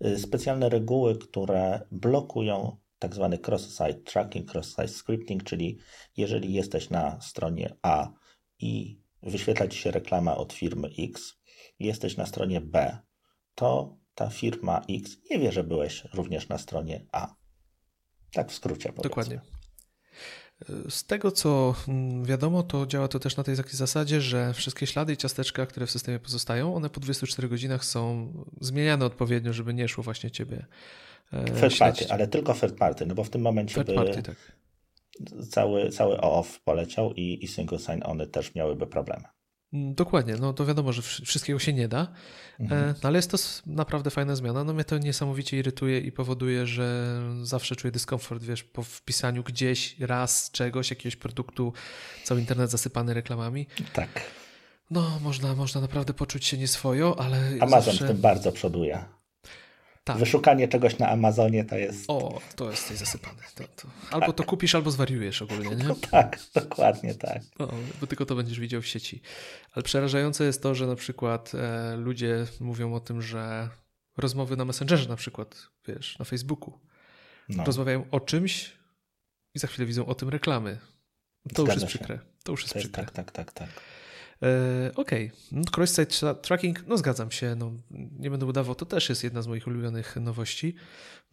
Y, 0.00 0.18
specjalne 0.18 0.68
reguły, 0.68 1.18
które 1.18 1.86
blokują 1.90 2.76
tak 2.98 3.14
zwany 3.14 3.38
cross-site 3.38 4.02
tracking, 4.02 4.54
cross-site 4.54 4.88
scripting, 4.88 5.44
czyli 5.44 5.78
jeżeli 6.16 6.52
jesteś 6.52 6.90
na 6.90 7.20
stronie 7.20 7.76
A 7.82 8.08
i 8.58 9.00
wyświetla 9.22 9.68
ci 9.68 9.78
się 9.78 9.90
reklama 9.90 10.36
od 10.36 10.52
firmy 10.52 10.88
X, 10.98 11.36
jesteś 11.78 12.16
na 12.16 12.26
stronie 12.26 12.60
B, 12.60 12.98
to 13.54 13.96
ta 14.14 14.30
firma 14.30 14.82
X 14.90 15.16
nie 15.30 15.38
wie, 15.38 15.52
że 15.52 15.64
byłeś 15.64 16.04
również 16.14 16.48
na 16.48 16.58
stronie 16.58 17.06
A. 17.12 17.34
Tak 18.32 18.50
w 18.50 18.54
skrócie. 18.54 18.92
Powiedzmy. 18.92 19.02
Dokładnie. 19.02 19.40
Z 20.88 21.04
tego 21.04 21.32
co 21.32 21.74
mm, 21.88 22.24
wiadomo, 22.24 22.62
to 22.62 22.86
działa 22.86 23.08
to 23.08 23.18
też 23.18 23.36
na 23.36 23.44
tej 23.44 23.56
zasadzie, 23.70 24.20
że 24.20 24.52
wszystkie 24.52 24.86
ślady 24.86 25.12
i 25.12 25.16
ciasteczka, 25.16 25.66
które 25.66 25.86
w 25.86 25.90
systemie 25.90 26.18
pozostają, 26.18 26.74
one 26.74 26.90
po 26.90 27.00
24 27.00 27.48
godzinach 27.48 27.84
są 27.84 28.32
zmieniane 28.60 29.04
odpowiednio, 29.04 29.52
żeby 29.52 29.74
nie 29.74 29.88
szło 29.88 30.04
właśnie 30.04 30.30
ciebie. 30.30 30.66
E, 31.32 31.44
third 31.44 31.78
party, 31.78 32.06
ale 32.10 32.28
tylko 32.28 32.54
third 32.54 32.78
party, 32.78 33.06
no 33.06 33.14
bo 33.14 33.24
w 33.24 33.30
tym 33.30 33.42
momencie 33.42 33.74
third 33.74 33.94
party, 33.94 34.22
tak. 34.22 34.36
cały, 35.50 35.90
cały 35.90 36.20
OAuth 36.20 36.58
poleciał 36.64 37.12
i, 37.12 37.44
i 37.44 37.48
single 37.48 37.78
sign-ony 37.78 38.26
też 38.26 38.54
miałyby 38.54 38.86
problemy. 38.86 39.24
Mm, 39.74 39.94
dokładnie, 39.94 40.36
no 40.36 40.52
to 40.52 40.66
wiadomo, 40.66 40.92
że 40.92 41.02
wszystkiego 41.02 41.58
się 41.58 41.72
nie 41.72 41.88
da, 41.88 42.08
mhm. 42.60 42.90
E, 42.90 42.94
no 43.02 43.08
ale 43.08 43.18
jest 43.18 43.30
to 43.30 43.38
naprawdę 43.66 44.10
fajna 44.10 44.36
zmiana. 44.36 44.64
No 44.64 44.72
mnie 44.72 44.84
to 44.84 44.98
niesamowicie 44.98 45.58
irytuje 45.58 45.98
i 45.98 46.12
powoduje, 46.12 46.66
że 46.66 47.18
zawsze 47.42 47.76
czuję 47.76 47.92
dyskomfort, 47.92 48.42
wiesz, 48.42 48.62
po 48.62 48.82
wpisaniu 48.82 49.42
gdzieś 49.42 49.96
raz 50.00 50.50
czegoś, 50.50 50.90
jakiegoś 50.90 51.16
produktu, 51.16 51.72
cały 52.24 52.40
internet 52.40 52.70
zasypany 52.70 53.14
reklamami. 53.14 53.66
Tak. 53.92 54.08
No, 54.90 55.20
można, 55.22 55.54
można 55.54 55.80
naprawdę 55.80 56.14
poczuć 56.14 56.44
się 56.44 56.58
nieswojo, 56.58 57.20
ale. 57.20 57.36
Amazon 57.60 57.82
zawsze... 57.92 58.04
w 58.04 58.08
tym 58.08 58.20
bardzo 58.20 58.52
przoduje. 58.52 59.04
Tak. 60.04 60.16
Wyszukanie 60.18 60.68
czegoś 60.68 60.98
na 60.98 61.08
Amazonie 61.08 61.64
to 61.64 61.76
jest. 61.76 62.04
O, 62.08 62.40
to 62.56 62.70
jest 62.70 62.88
coś 62.88 62.96
zasypane. 62.96 63.42
To, 63.54 63.64
to. 63.64 63.88
Albo 64.10 64.26
tak. 64.26 64.36
to 64.36 64.44
kupisz, 64.44 64.74
albo 64.74 64.90
zwariujesz 64.90 65.42
ogólnie, 65.42 65.76
nie? 65.76 65.84
No 65.84 65.94
tak, 66.10 66.38
dokładnie 66.54 67.14
tak. 67.14 67.42
O, 67.58 67.68
bo 68.00 68.06
tylko 68.06 68.26
to 68.26 68.34
będziesz 68.34 68.60
widział 68.60 68.82
w 68.82 68.86
sieci. 68.86 69.22
Ale 69.72 69.82
przerażające 69.82 70.44
jest 70.44 70.62
to, 70.62 70.74
że 70.74 70.86
na 70.86 70.96
przykład 70.96 71.52
e, 71.54 71.96
ludzie 71.96 72.46
mówią 72.60 72.94
o 72.94 73.00
tym, 73.00 73.22
że 73.22 73.68
rozmowy 74.16 74.56
na 74.56 74.64
Messengerze, 74.64 75.08
na 75.08 75.16
przykład, 75.16 75.68
wiesz, 75.88 76.18
na 76.18 76.24
Facebooku, 76.24 76.80
no. 77.48 77.64
rozmawiają 77.64 78.04
o 78.10 78.20
czymś 78.20 78.72
i 79.54 79.58
za 79.58 79.66
chwilę 79.66 79.86
widzą 79.86 80.06
o 80.06 80.14
tym 80.14 80.28
reklamy. 80.28 80.78
To 81.54 81.62
Zgadza 81.62 81.72
już 81.72 81.82
jest 81.82 81.92
się. 81.92 81.98
przykre. 81.98 82.18
To 82.44 82.52
już 82.52 82.62
jest 82.62 82.74
to 82.74 82.78
przykre. 82.80 83.02
Jest, 83.02 83.14
tak, 83.14 83.32
tak, 83.32 83.52
tak, 83.52 83.68
tak. 83.68 83.80
E, 84.44 84.90
okej, 84.94 85.26
okay. 85.26 85.38
No, 85.52 85.62
cross-site 85.76 86.34
tracking, 86.34 86.86
no 86.86 86.98
zgadzam 86.98 87.30
się, 87.30 87.54
no, 87.54 87.72
nie 87.90 88.30
będę 88.30 88.46
udawał, 88.46 88.74
to 88.74 88.86
też 88.86 89.08
jest 89.08 89.24
jedna 89.24 89.42
z 89.42 89.46
moich 89.46 89.66
ulubionych 89.66 90.16
nowości, 90.16 90.74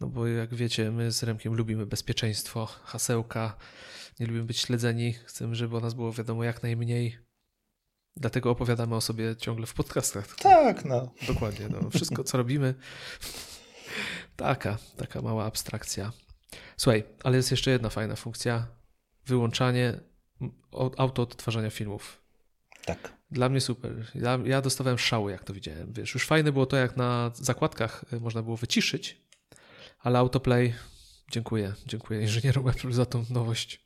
no 0.00 0.06
bo 0.06 0.26
jak 0.26 0.54
wiecie, 0.54 0.90
my 0.90 1.12
z 1.12 1.22
Remkiem 1.22 1.54
lubimy 1.54 1.86
bezpieczeństwo, 1.86 2.66
hasełka, 2.66 3.56
nie 4.20 4.26
lubimy 4.26 4.44
być 4.44 4.58
śledzeni, 4.58 5.12
chcemy, 5.12 5.54
żeby 5.54 5.76
o 5.76 5.80
nas 5.80 5.94
było 5.94 6.12
wiadomo 6.12 6.44
jak 6.44 6.62
najmniej, 6.62 7.18
dlatego 8.16 8.50
opowiadamy 8.50 8.96
o 8.96 9.00
sobie 9.00 9.36
ciągle 9.36 9.66
w 9.66 9.74
podcastach. 9.74 10.36
Tak, 10.36 10.84
no. 10.84 11.14
Dokładnie, 11.26 11.68
no, 11.68 11.90
wszystko 11.90 12.24
co 12.24 12.38
robimy, 12.38 12.74
taka, 14.36 14.78
taka 14.96 15.22
mała 15.22 15.44
abstrakcja. 15.44 16.12
Słuchaj, 16.76 17.04
ale 17.24 17.36
jest 17.36 17.50
jeszcze 17.50 17.70
jedna 17.70 17.88
fajna 17.90 18.16
funkcja, 18.16 18.66
wyłączanie 19.26 20.00
auto 20.96 21.22
odtwarzania 21.22 21.70
filmów 21.70 22.21
tak. 22.84 23.12
Dla 23.30 23.48
mnie 23.48 23.60
super. 23.60 23.92
Ja, 24.14 24.38
ja 24.44 24.62
dostawałem 24.62 24.98
szały, 24.98 25.32
jak 25.32 25.44
to 25.44 25.54
widziałem. 25.54 25.92
Wiesz, 25.92 26.14
już 26.14 26.26
fajne 26.26 26.52
było 26.52 26.66
to, 26.66 26.76
jak 26.76 26.96
na 26.96 27.30
zakładkach 27.34 28.04
y, 28.12 28.20
można 28.20 28.42
było 28.42 28.56
wyciszyć, 28.56 29.20
ale 29.98 30.18
autoplay, 30.18 30.74
dziękuję. 31.30 31.72
Dziękuję 31.86 32.20
inżynierom 32.20 32.68
Apple 32.68 32.92
za 32.92 33.06
tą 33.06 33.24
nowość. 33.30 33.82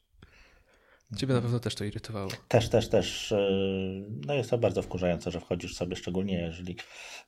Ciebie 1.17 1.35
na 1.35 1.41
pewno 1.41 1.61
też 1.61 1.75
to 1.75 1.85
irytowało. 1.85 2.31
Też, 2.49 2.69
też, 2.69 2.89
też. 2.89 3.33
Y, 3.33 4.07
no 4.27 4.35
jest 4.35 4.51
to 4.51 4.59
bardzo 4.59 4.83
wkurzające, 4.83 5.31
że 5.31 5.41
wchodzisz 5.41 5.75
sobie, 5.75 5.97
szczególnie 5.97 6.39
jeżeli 6.39 6.77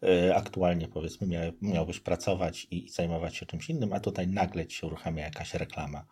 y, 0.02 0.34
aktualnie 0.34 0.88
powiedzmy 0.88 1.52
miałbyś 1.62 2.00
pracować 2.00 2.66
i 2.70 2.88
zajmować 2.88 3.36
się 3.36 3.46
czymś 3.46 3.70
innym, 3.70 3.92
a 3.92 4.00
tutaj 4.00 4.28
nagle 4.28 4.66
ci 4.66 4.76
się 4.76 4.86
uruchamia 4.86 5.24
jakaś 5.24 5.54
reklama, 5.54 6.04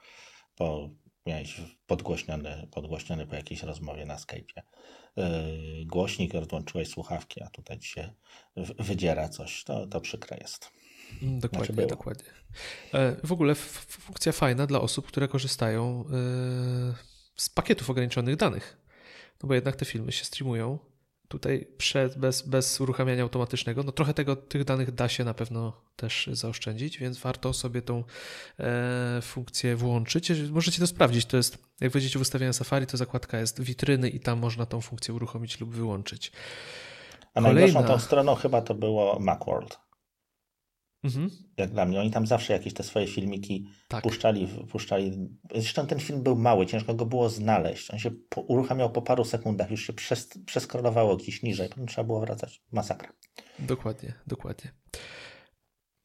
bo 0.58 0.90
miałeś 1.26 1.60
podgłośniony, 1.86 2.68
podgłośniony 2.70 3.26
po 3.26 3.34
jakiejś 3.34 3.62
rozmowie 3.62 4.06
na 4.06 4.16
Skype'ie 4.16 4.62
yy, 5.16 5.24
głośnik, 5.86 6.34
odłączyłeś 6.34 6.88
słuchawki, 6.88 7.42
a 7.42 7.50
tutaj 7.50 7.78
ci 7.78 7.88
się 7.88 8.12
wydziera 8.78 9.28
coś, 9.28 9.64
to, 9.64 9.86
to 9.86 10.00
przykre 10.00 10.38
jest. 10.38 10.70
Mm, 11.22 11.40
dokładnie, 11.40 11.74
znaczy 11.74 11.88
dokładnie. 11.88 12.30
E, 12.94 13.16
w 13.24 13.32
ogóle 13.32 13.54
funkcja 13.54 14.32
fajna 14.32 14.66
dla 14.66 14.80
osób, 14.80 15.06
które 15.06 15.28
korzystają 15.28 16.00
e, 16.00 16.12
z 17.36 17.48
pakietów 17.48 17.90
ograniczonych 17.90 18.36
danych. 18.36 18.78
No 19.42 19.48
bo 19.48 19.54
jednak 19.54 19.76
te 19.76 19.84
filmy 19.84 20.12
się 20.12 20.24
streamują 20.24 20.78
tutaj 21.28 21.66
przed, 21.78 22.18
bez, 22.18 22.42
bez 22.42 22.80
uruchamiania 22.80 23.22
automatycznego. 23.22 23.82
No 23.82 23.92
trochę 23.92 24.14
tego, 24.14 24.36
tych 24.36 24.64
danych 24.64 24.92
da 24.92 25.08
się 25.08 25.24
na 25.24 25.34
pewno 25.34 25.72
też 25.96 26.30
zaoszczędzić, 26.32 26.98
więc 26.98 27.18
warto 27.18 27.52
sobie 27.52 27.82
tą 27.82 28.04
e, 28.58 29.18
funkcję 29.22 29.76
włączyć. 29.76 30.32
Możecie 30.50 30.80
to 30.80 30.86
sprawdzić. 30.86 31.26
To 31.26 31.36
jest, 31.36 31.58
jak 31.80 31.92
wejdziecie 31.92 32.18
w 32.18 32.22
ustawienia 32.22 32.52
Safari, 32.52 32.86
to 32.86 32.96
zakładka 32.96 33.38
jest 33.38 33.60
witryny 33.60 34.08
i 34.08 34.20
tam 34.20 34.38
można 34.38 34.66
tą 34.66 34.80
funkcję 34.80 35.14
uruchomić 35.14 35.60
lub 35.60 35.70
wyłączyć. 35.70 36.32
A 37.34 37.40
Kolejna... 37.40 37.60
najgorszą 37.60 37.88
tą 37.88 37.98
stroną 37.98 38.34
chyba 38.34 38.62
to 38.62 38.74
było 38.74 39.18
Macworld. 39.20 39.85
Mhm. 41.04 41.30
Jak 41.56 41.70
dla 41.70 41.84
mnie. 41.84 42.00
Oni 42.00 42.10
tam 42.10 42.26
zawsze 42.26 42.52
jakieś 42.52 42.74
te 42.74 42.82
swoje 42.82 43.06
filmiki 43.06 43.68
tak. 43.88 44.02
puszczali, 44.02 44.48
puszczali. 44.70 45.28
Zresztą 45.54 45.86
ten 45.86 46.00
film 46.00 46.22
był 46.22 46.36
mały, 46.36 46.66
ciężko 46.66 46.94
go 46.94 47.06
było 47.06 47.28
znaleźć. 47.28 47.90
On 47.90 47.98
się 47.98 48.10
po, 48.10 48.40
uruchamiał 48.40 48.92
po 48.92 49.02
paru 49.02 49.24
sekundach, 49.24 49.70
już 49.70 49.86
się 49.86 49.92
przes, 49.92 50.28
przeskrolowało 50.46 51.16
gdzieś 51.16 51.42
niżej, 51.42 51.68
potem 51.68 51.86
trzeba 51.86 52.04
było 52.04 52.20
wracać. 52.20 52.62
Masakra. 52.72 53.12
Dokładnie, 53.58 54.14
dokładnie. 54.26 54.72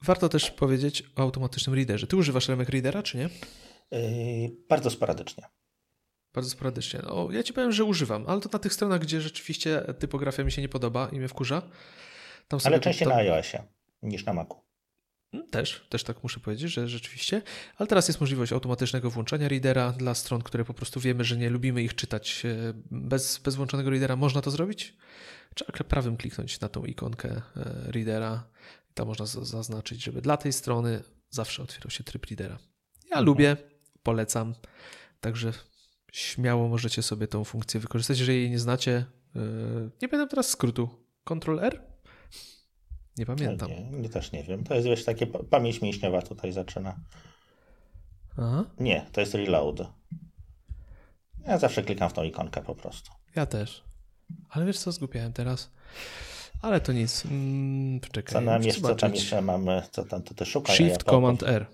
Warto 0.01 0.29
też 0.29 0.51
powiedzieć 0.51 1.03
o 1.15 1.21
automatycznym 1.21 1.75
readerze. 1.75 2.07
Ty 2.07 2.15
używasz 2.15 2.49
Remek 2.49 2.69
Readera, 2.69 3.03
czy 3.03 3.17
nie? 3.17 3.29
Yy, 3.91 4.51
bardzo 4.69 4.89
sporadycznie. 4.89 5.43
Bardzo 6.33 6.49
sporadycznie. 6.49 6.99
No, 7.03 7.27
ja 7.31 7.43
ci 7.43 7.53
powiem, 7.53 7.71
że 7.71 7.83
używam, 7.83 8.25
ale 8.27 8.41
to 8.41 8.49
na 8.53 8.59
tych 8.59 8.73
stronach, 8.73 9.01
gdzie 9.01 9.21
rzeczywiście 9.21 9.81
typografia 9.99 10.43
mi 10.43 10.51
się 10.51 10.61
nie 10.61 10.69
podoba 10.69 11.09
i 11.11 11.19
mnie 11.19 11.27
wkurza. 11.27 11.61
ale 12.63 12.79
częściej 12.79 13.07
to... 13.07 13.13
na 13.13 13.19
iOSie 13.19 13.63
niż 14.01 14.25
na 14.25 14.33
Macu. 14.33 14.70
Mm, 15.33 15.47
też, 15.47 15.85
też 15.89 16.03
tak 16.03 16.23
muszę 16.23 16.39
powiedzieć, 16.39 16.71
że 16.71 16.87
rzeczywiście. 16.87 17.41
Ale 17.77 17.87
teraz 17.87 18.07
jest 18.07 18.21
możliwość 18.21 18.51
automatycznego 18.51 19.09
włączania 19.09 19.47
readera 19.47 19.91
dla 19.91 20.15
stron, 20.15 20.41
które 20.41 20.65
po 20.65 20.73
prostu 20.73 20.99
wiemy, 20.99 21.23
że 21.23 21.37
nie 21.37 21.49
lubimy 21.49 21.83
ich 21.83 21.95
czytać 21.95 22.43
e, 22.45 22.73
bez, 22.91 23.37
bez 23.37 23.55
włączonego 23.55 23.89
readera. 23.89 24.15
Można 24.15 24.41
to 24.41 24.51
zrobić? 24.51 24.97
Trzeba 25.55 25.71
prawym 25.71 26.17
kliknąć 26.17 26.59
na 26.59 26.69
tą 26.69 26.85
ikonkę 26.85 27.29
e, 27.29 27.41
readera. 27.91 28.43
Tam 28.93 29.07
można 29.07 29.25
zaznaczyć, 29.25 30.03
żeby 30.03 30.21
dla 30.21 30.37
tej 30.37 30.53
strony 30.53 31.03
zawsze 31.29 31.63
otwierał 31.63 31.89
się 31.89 32.03
tryb 32.03 32.25
readera. 32.25 32.57
Ja 33.03 33.07
mhm. 33.07 33.25
lubię, 33.25 33.57
polecam. 34.03 34.55
Także 35.21 35.53
śmiało 36.11 36.67
możecie 36.67 37.03
sobie 37.03 37.27
tą 37.27 37.43
funkcję 37.43 37.79
wykorzystać. 37.79 38.19
Jeżeli 38.19 38.39
jej 38.39 38.49
nie 38.49 38.59
znacie, 38.59 39.05
e, 39.35 39.39
nie 40.01 40.07
będę 40.07 40.27
teraz 40.27 40.49
skrótu. 40.49 40.89
Ctrl 41.23 41.59
R? 41.59 41.90
Nie 43.17 43.25
pamiętam. 43.25 43.69
Nie, 43.69 43.81
nie, 43.91 44.09
też 44.09 44.31
nie 44.31 44.43
wiem. 44.43 44.63
To 44.63 44.75
jest 44.75 44.87
wiesz, 44.87 45.05
takie 45.05 45.27
pamięć 45.27 45.81
mięśniowa 45.81 46.21
tutaj 46.21 46.51
zaczyna. 46.51 46.95
Aha. 48.37 48.65
Nie, 48.79 49.05
to 49.11 49.21
jest 49.21 49.33
reload. 49.33 49.77
Ja 51.47 51.57
zawsze 51.57 51.83
klikam 51.83 52.09
w 52.09 52.13
tą 52.13 52.23
ikonkę 52.23 52.61
po 52.61 52.75
prostu. 52.75 53.11
Ja 53.35 53.45
też. 53.45 53.83
Ale 54.49 54.65
wiesz 54.65 54.79
co, 54.79 54.91
zgubiałem 54.91 55.33
teraz. 55.33 55.71
Ale 56.61 56.81
to 56.81 56.91
nic. 56.93 57.25
Mm, 57.25 57.99
poczekaj. 57.99 58.33
Co, 58.33 58.41
nam 58.41 58.63
jeszcze, 58.63 58.81
co 58.81 58.95
tam 58.95 59.13
jeszcze 59.13 59.41
mamy? 59.41 59.83
Co 59.91 60.05
tam 60.05 60.23
to 60.23 60.33
ty 60.33 60.45
szukaj? 60.45 60.75
Shift 60.75 61.05
ja 61.05 61.11
Command 61.11 61.43
R. 61.43 61.65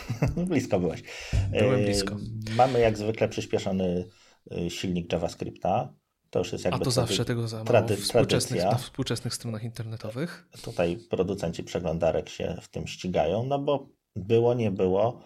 blisko 0.48 0.80
byłeś. 0.80 1.02
Byłem 1.50 1.84
blisko. 1.84 2.16
Mamy 2.56 2.80
jak 2.80 2.98
zwykle 2.98 3.28
przyspieszony 3.28 4.08
y, 4.52 4.70
silnik 4.70 5.12
JavaScripta. 5.12 5.92
To 6.30 6.38
już 6.38 6.52
jest 6.52 6.64
jakby 6.64 6.80
A 6.80 6.84
to 6.84 6.90
zawsze 6.90 7.24
tego 7.24 7.48
za 7.48 7.64
współczesnych, 7.96 8.64
na 8.64 8.74
współczesnych 8.74 9.34
stronach 9.34 9.64
internetowych. 9.64 10.48
Tutaj 10.62 10.96
producenci 11.10 11.64
przeglądarek 11.64 12.28
się 12.28 12.56
w 12.62 12.68
tym 12.68 12.86
ścigają, 12.86 13.42
no 13.44 13.58
bo 13.58 13.88
było, 14.16 14.54
nie 14.54 14.70
było. 14.70 15.20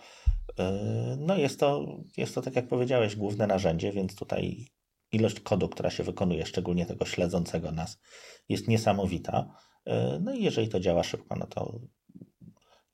Y, 0.50 0.62
no 1.18 1.36
jest 1.36 1.60
to, 1.60 1.86
jest 2.16 2.34
to, 2.34 2.42
tak 2.42 2.56
jak 2.56 2.68
powiedziałeś, 2.68 3.16
główne 3.16 3.46
narzędzie, 3.46 3.92
więc 3.92 4.14
tutaj 4.14 4.66
ilość 5.12 5.40
kodu, 5.40 5.68
która 5.68 5.90
się 5.90 6.02
wykonuje, 6.02 6.46
szczególnie 6.46 6.86
tego 6.86 7.04
śledzącego 7.04 7.72
nas, 7.72 8.00
jest 8.48 8.68
niesamowita. 8.68 9.54
Y, 9.88 9.92
no 10.20 10.34
i 10.34 10.42
jeżeli 10.42 10.68
to 10.68 10.80
działa 10.80 11.02
szybko, 11.02 11.36
no 11.36 11.46
to 11.46 11.80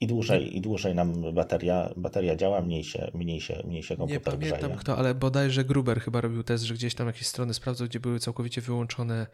i 0.01 0.07
dłużej, 0.07 0.57
i 0.57 0.61
dłużej 0.61 0.95
nam 0.95 1.35
bateria, 1.35 1.93
bateria 1.97 2.37
działa, 2.37 2.61
mniej 2.63 2.85
się, 2.85 3.11
mniej 3.15 3.41
się, 3.41 3.63
mniej 3.67 3.83
się 3.83 3.97
komputer 3.97 4.19
Nie 4.19 4.33
pamiętam 4.33 4.61
grzeje. 4.61 4.77
kto, 4.77 4.99
ale 4.99 5.15
bodajże 5.15 5.65
Gruber 5.65 6.01
chyba 6.01 6.21
robił 6.21 6.43
test, 6.43 6.65
że 6.65 6.75
gdzieś 6.75 6.95
tam 6.95 7.07
jakieś 7.07 7.27
strony 7.27 7.55
sprawdzał, 7.55 7.87
gdzie 7.89 8.01
były 8.01 8.21
całkowicie 8.21 8.61
wyłączone 8.61 9.27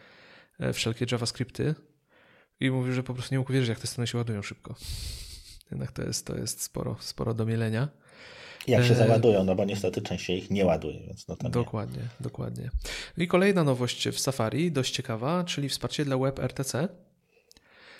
e, 0.61 0.73
wszelkie 0.73 1.07
JavaScripty 1.13 1.75
i 2.61 2.71
mówił, 2.71 2.93
że 2.93 3.03
po 3.03 3.15
prostu 3.15 3.35
nie 3.35 3.39
mógł 3.39 3.53
wierzyć, 3.53 3.69
jak 3.69 3.79
te 3.81 3.87
strony 3.87 4.07
się 4.07 4.19
ładują 4.19 4.43
szybko. 4.43 4.75
Jednak 5.71 5.93
to 5.93 6.03
jest, 6.03 6.27
to 6.27 6.37
jest 6.37 6.63
sporo, 6.63 6.97
sporo 7.01 7.35
do 7.35 7.47
mielenia. 7.47 7.89
Jak 8.67 8.85
się 8.85 8.93
e, 8.93 8.97
załadują, 8.97 9.45
no 9.45 9.55
bo 9.55 9.65
niestety 9.65 10.03
częściej 10.03 10.39
ich 10.39 10.51
nie 10.51 10.65
ładuje, 10.67 11.01
więc 11.07 11.29
no 11.29 11.37
to 11.37 11.49
Dokładnie, 11.49 11.99
nie. 12.03 12.09
dokładnie. 12.21 12.71
I 13.19 13.29
kolejna 13.29 13.65
nowość 13.65 14.09
w 14.09 14.19
Safari, 14.19 14.73
dość 14.73 14.95
ciekawa, 14.95 15.45
czyli 15.45 15.69
wsparcie 15.69 16.05
dla 16.05 16.19
WebRTC. 16.19 16.89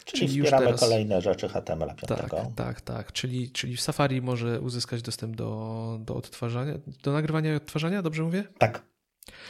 Czyli, 0.05 0.29
czyli 0.29 0.43
wspieramy 0.43 0.67
teraz... 0.67 0.81
kolejne 0.81 1.21
rzeczy 1.21 1.47
HTML5. 1.47 2.07
Tak, 2.07 2.31
tak, 2.57 2.81
tak. 2.81 3.13
Czyli, 3.13 3.51
czyli 3.51 3.77
Safari 3.77 4.23
może 4.23 4.61
uzyskać 4.61 5.03
dostęp 5.03 5.37
do, 5.37 5.99
do 6.01 6.17
odtwarzania, 6.17 6.75
do 7.03 7.13
nagrywania 7.13 7.53
i 7.53 7.57
odtwarzania, 7.57 8.03
dobrze 8.03 8.23
mówię? 8.23 8.45
Tak. 8.59 8.83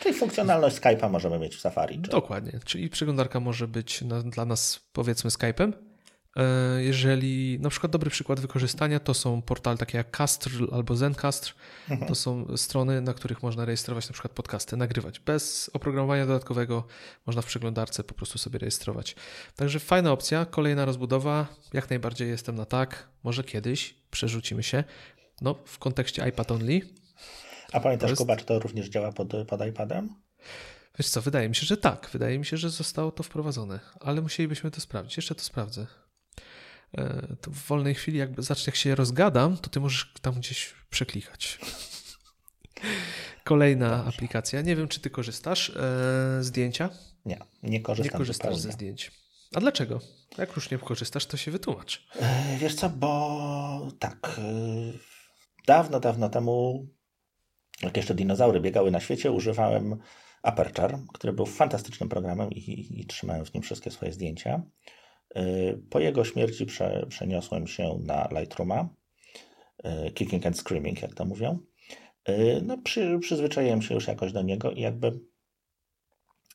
Czyli 0.00 0.14
funkcjonalność 0.14 0.76
Skype'a 0.76 1.10
możemy 1.10 1.38
mieć 1.38 1.56
w 1.56 1.60
Safari. 1.60 2.02
Czy... 2.02 2.10
Dokładnie. 2.10 2.60
Czyli 2.64 2.90
przeglądarka 2.90 3.40
może 3.40 3.68
być 3.68 4.02
na, 4.02 4.22
dla 4.22 4.44
nas 4.44 4.80
powiedzmy 4.92 5.30
Skype'em, 5.30 5.72
jeżeli 6.78 7.58
na 7.60 7.70
przykład 7.70 7.92
dobry 7.92 8.10
przykład 8.10 8.40
wykorzystania 8.40 9.00
to 9.00 9.14
są 9.14 9.42
portale 9.42 9.76
takie 9.78 9.98
jak 9.98 10.16
Castr 10.16 10.50
albo 10.72 10.96
Zencastr, 10.96 11.54
mhm. 11.90 12.08
to 12.08 12.14
są 12.14 12.56
strony, 12.56 13.00
na 13.00 13.14
których 13.14 13.42
można 13.42 13.64
rejestrować 13.64 14.08
na 14.08 14.12
przykład 14.12 14.32
podcasty, 14.32 14.76
nagrywać. 14.76 15.20
Bez 15.20 15.70
oprogramowania 15.72 16.26
dodatkowego 16.26 16.86
można 17.26 17.42
w 17.42 17.46
przeglądarce 17.46 18.04
po 18.04 18.14
prostu 18.14 18.38
sobie 18.38 18.58
rejestrować. 18.58 19.16
Także 19.56 19.80
fajna 19.80 20.12
opcja, 20.12 20.44
kolejna 20.44 20.84
rozbudowa, 20.84 21.46
jak 21.72 21.90
najbardziej 21.90 22.28
jestem 22.28 22.54
na 22.54 22.64
tak, 22.64 23.08
może 23.22 23.44
kiedyś 23.44 23.94
przerzucimy 24.10 24.62
się, 24.62 24.84
no 25.40 25.54
w 25.64 25.78
kontekście 25.78 26.28
iPad 26.28 26.50
only. 26.50 26.80
A 27.72 27.80
pamiętasz, 27.80 28.10
jest... 28.10 28.20
Kuba, 28.20 28.36
czy 28.36 28.44
to 28.44 28.58
również 28.58 28.88
działa 28.88 29.12
pod, 29.12 29.32
pod 29.48 29.66
iPadem? 29.66 30.14
Wiesz 30.98 31.08
co, 31.08 31.22
wydaje 31.22 31.48
mi 31.48 31.54
się, 31.54 31.66
że 31.66 31.76
tak. 31.76 32.10
Wydaje 32.12 32.38
mi 32.38 32.46
się, 32.46 32.56
że 32.56 32.70
zostało 32.70 33.12
to 33.12 33.22
wprowadzone, 33.22 33.80
ale 34.00 34.20
musielibyśmy 34.22 34.70
to 34.70 34.80
sprawdzić. 34.80 35.16
Jeszcze 35.16 35.34
to 35.34 35.42
sprawdzę. 35.42 35.86
E, 36.98 37.36
to 37.40 37.50
w 37.50 37.54
wolnej 37.54 37.94
chwili, 37.94 38.18
jakby 38.18 38.42
zacznę, 38.42 38.64
jak 38.66 38.76
się 38.76 38.94
rozgadam, 38.94 39.56
to 39.56 39.70
ty 39.70 39.80
możesz 39.80 40.12
tam 40.22 40.34
gdzieś 40.34 40.74
przeklikać. 40.90 41.58
Kolejna 43.44 44.04
aplikacja. 44.04 44.62
Nie 44.62 44.76
wiem, 44.76 44.88
czy 44.88 45.00
ty 45.00 45.10
korzystasz 45.10 45.70
e, 45.70 46.44
zdjęcia? 46.44 46.90
Nie, 47.24 47.38
nie 47.62 47.80
korzystam. 47.80 48.12
Nie 48.12 48.18
korzystasz 48.18 48.56
ze 48.56 48.72
zdjęć. 48.72 49.10
A 49.54 49.60
dlaczego? 49.60 50.00
Jak 50.38 50.56
już 50.56 50.70
nie 50.70 50.78
korzystasz, 50.78 51.26
to 51.26 51.36
się 51.36 51.50
wytłumacz. 51.50 52.06
E, 52.20 52.56
wiesz 52.58 52.74
co, 52.74 52.90
bo 52.90 53.88
tak. 53.98 54.40
Dawno, 55.66 56.00
dawno 56.00 56.28
temu, 56.28 56.86
jak 57.82 57.96
jeszcze 57.96 58.14
dinozaury 58.14 58.60
biegały 58.60 58.90
na 58.90 59.00
świecie, 59.00 59.32
używałem 59.32 59.96
Aperture, 60.42 60.98
który 61.12 61.32
był 61.32 61.46
fantastycznym 61.46 62.08
programem 62.08 62.50
i, 62.50 62.58
i, 62.58 63.00
i 63.00 63.06
trzymałem 63.06 63.44
w 63.44 63.54
nim 63.54 63.62
wszystkie 63.62 63.90
swoje 63.90 64.12
zdjęcia. 64.12 64.62
Y, 65.36 65.82
po 65.90 66.00
jego 66.00 66.24
śmierci 66.24 66.66
prze, 66.66 67.06
przeniosłem 67.08 67.66
się 67.66 67.98
na 68.04 68.28
Lightrooma, 68.40 68.88
y, 69.84 70.10
kicking 70.10 70.46
and 70.46 70.58
screaming, 70.58 71.02
jak 71.02 71.14
to 71.14 71.24
mówią. 71.24 71.58
Y, 72.28 72.62
no, 72.66 72.78
przy, 72.78 73.18
przyzwyczaiłem 73.18 73.82
się 73.82 73.94
już 73.94 74.06
jakoś 74.06 74.32
do 74.32 74.42
niego 74.42 74.70
i 74.70 74.80
jakby 74.80 75.20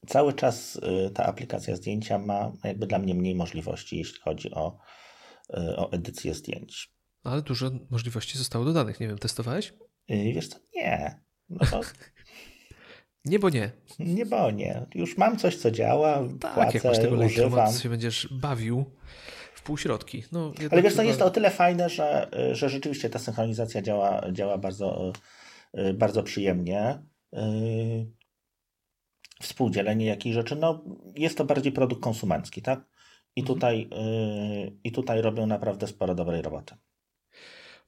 cały 0.07 0.33
czas 0.33 0.79
ta 1.13 1.25
aplikacja 1.25 1.75
zdjęcia 1.75 2.19
ma 2.19 2.51
jakby 2.63 2.87
dla 2.87 2.99
mnie 2.99 3.15
mniej 3.15 3.35
możliwości, 3.35 3.97
jeśli 3.97 4.19
chodzi 4.21 4.51
o, 4.51 4.79
o 5.77 5.91
edycję 5.91 6.33
zdjęć. 6.33 6.91
Ale 7.23 7.41
dużo 7.41 7.71
możliwości 7.89 8.37
zostało 8.37 8.65
dodanych. 8.65 8.99
Nie 8.99 9.07
wiem, 9.07 9.17
testowałeś? 9.17 9.73
Wiesz 10.09 10.47
co, 10.47 10.59
nie. 10.75 11.21
No 11.49 11.65
to 11.71 11.81
Nie, 13.25 13.39
bo 13.39 13.49
nie. 13.49 13.71
Nie, 13.99 14.25
bo 14.25 14.51
nie. 14.51 14.85
Już 14.95 15.17
mam 15.17 15.37
coś, 15.37 15.57
co 15.57 15.71
działa, 15.71 16.23
tak, 16.39 16.53
płacę, 16.53 16.71
jak 16.73 16.83
masz 16.83 16.99
tego 16.99 17.15
używam. 17.15 17.73
się 17.73 17.89
będziesz 17.89 18.27
bawił 18.31 18.85
w 19.53 19.61
półśrodki. 19.63 20.23
No, 20.31 20.53
Ale 20.71 20.81
wiesz, 20.81 20.95
to 20.95 21.03
jest 21.03 21.19
to 21.19 21.25
o 21.25 21.29
tyle 21.29 21.51
fajne, 21.51 21.89
że, 21.89 22.29
że 22.51 22.69
rzeczywiście 22.69 23.09
ta 23.09 23.19
synchronizacja 23.19 23.81
działa, 23.81 24.21
działa 24.31 24.57
bardzo, 24.57 25.13
bardzo 25.93 26.23
przyjemnie. 26.23 27.03
Współdzielenie 29.41 30.05
jakichś 30.05 30.35
rzeczy, 30.35 30.55
no 30.55 30.83
jest 31.15 31.37
to 31.37 31.45
bardziej 31.45 31.71
produkt 31.71 32.03
konsumencki, 32.03 32.61
tak? 32.61 32.79
I 33.35 33.41
mhm. 33.41 33.55
tutaj, 33.55 33.89
I 34.83 34.91
tutaj 34.91 35.21
robią 35.21 35.47
naprawdę 35.47 35.87
sporo 35.87 36.15
dobrej 36.15 36.41
roboty. 36.41 36.75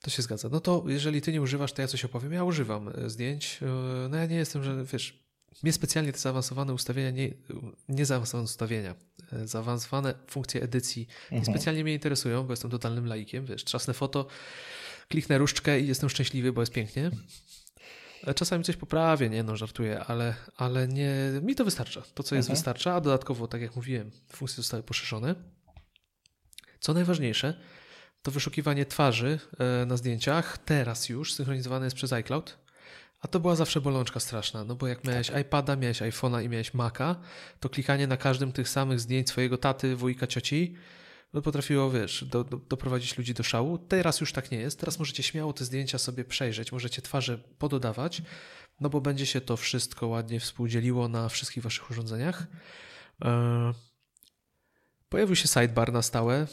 To 0.01 0.09
się 0.09 0.21
zgadza. 0.21 0.49
No 0.49 0.59
to 0.59 0.83
jeżeli 0.88 1.21
ty 1.21 1.31
nie 1.31 1.41
używasz, 1.41 1.73
to 1.73 1.81
ja 1.81 1.88
coś 1.88 2.05
opowiem. 2.05 2.33
Ja 2.33 2.43
używam 2.43 2.89
e, 2.89 3.09
zdjęć. 3.09 3.59
No 4.09 4.17
ja 4.17 4.25
nie 4.25 4.35
jestem, 4.35 4.63
że 4.63 4.85
wiesz, 4.85 5.29
mnie 5.63 5.73
specjalnie 5.73 6.13
te 6.13 6.19
zaawansowane 6.19 6.73
ustawienia, 6.73 7.12
nie, 7.12 7.33
nie 7.89 8.05
zaawansowane 8.05 8.43
ustawienia, 8.43 8.95
e, 9.33 9.47
zaawansowane 9.47 10.13
funkcje 10.27 10.62
edycji 10.62 11.07
mhm. 11.31 11.45
specjalnie 11.45 11.83
mnie 11.83 11.93
interesują, 11.93 12.43
bo 12.43 12.53
jestem 12.53 12.71
totalnym 12.71 13.05
laikiem. 13.05 13.45
Wiesz, 13.45 13.63
trzasnę 13.63 13.93
foto, 13.93 14.27
kliknę 15.07 15.38
różdżkę 15.38 15.79
i 15.79 15.88
jestem 15.88 16.09
szczęśliwy, 16.09 16.53
bo 16.53 16.62
jest 16.62 16.73
pięknie. 16.73 17.12
E, 18.23 18.33
czasami 18.33 18.63
coś 18.63 18.75
poprawię, 18.75 19.29
nie 19.29 19.43
no, 19.43 19.57
żartuję, 19.57 19.99
ale, 19.99 20.35
ale 20.55 20.88
nie, 20.88 21.15
mi 21.41 21.55
to 21.55 21.65
wystarcza. 21.65 22.01
To, 22.13 22.23
co 22.23 22.35
jest, 22.35 22.47
mhm. 22.47 22.57
wystarcza, 22.57 22.93
a 22.95 23.01
dodatkowo, 23.01 23.47
tak 23.47 23.62
jak 23.62 23.75
mówiłem, 23.75 24.12
funkcje 24.31 24.55
zostały 24.55 24.83
poszerzone. 24.83 25.35
Co 26.79 26.93
najważniejsze, 26.93 27.59
to 28.21 28.32
wyszukiwanie 28.32 28.86
twarzy 28.86 29.39
e, 29.60 29.86
na 29.86 29.97
zdjęciach 29.97 30.58
teraz 30.58 31.10
już 31.10 31.34
synchronizowane 31.34 31.86
jest 31.86 31.95
przez 31.95 32.13
iCloud. 32.13 32.58
A 33.21 33.27
to 33.27 33.39
była 33.39 33.55
zawsze 33.55 33.82
bolączka 33.82 34.19
straszna, 34.19 34.63
no 34.63 34.75
bo 34.75 34.88
jak 34.88 35.03
miałeś 35.03 35.27
tak. 35.27 35.41
iPada, 35.41 35.75
miałeś 35.75 36.01
iPhone'a 36.01 36.43
i 36.43 36.49
miałeś 36.49 36.73
Maca, 36.73 37.15
to 37.60 37.69
klikanie 37.69 38.08
na 38.08 38.17
każdym 38.17 38.51
tych 38.51 38.69
samych 38.69 38.99
zdjęć 38.99 39.29
swojego 39.29 39.58
taty, 39.58 39.95
wujka, 39.95 40.27
cioci, 40.27 40.75
no 41.34 41.41
potrafiło, 41.41 41.91
wiesz, 41.91 42.23
do, 42.23 42.43
do, 42.43 42.58
doprowadzić 42.58 43.17
ludzi 43.17 43.34
do 43.34 43.43
szału. 43.43 43.77
Teraz 43.77 44.19
już 44.21 44.34
tak 44.34 44.51
nie 44.51 44.58
jest. 44.58 44.79
Teraz 44.79 44.99
możecie 44.99 45.23
śmiało 45.23 45.53
te 45.53 45.65
zdjęcia 45.65 45.97
sobie 45.97 46.25
przejrzeć, 46.25 46.71
możecie 46.71 47.01
twarze 47.01 47.38
pododawać, 47.38 48.21
no 48.79 48.89
bo 48.89 49.01
będzie 49.01 49.25
się 49.25 49.41
to 49.41 49.58
wszystko 49.58 50.08
ładnie 50.08 50.39
współdzieliło 50.39 51.08
na 51.08 51.29
wszystkich 51.29 51.63
waszych 51.63 51.91
urządzeniach. 51.91 52.47
Pojawił 55.09 55.35
się 55.35 55.47
sidebar 55.47 55.93
na 55.93 56.01
stałe. 56.01 56.47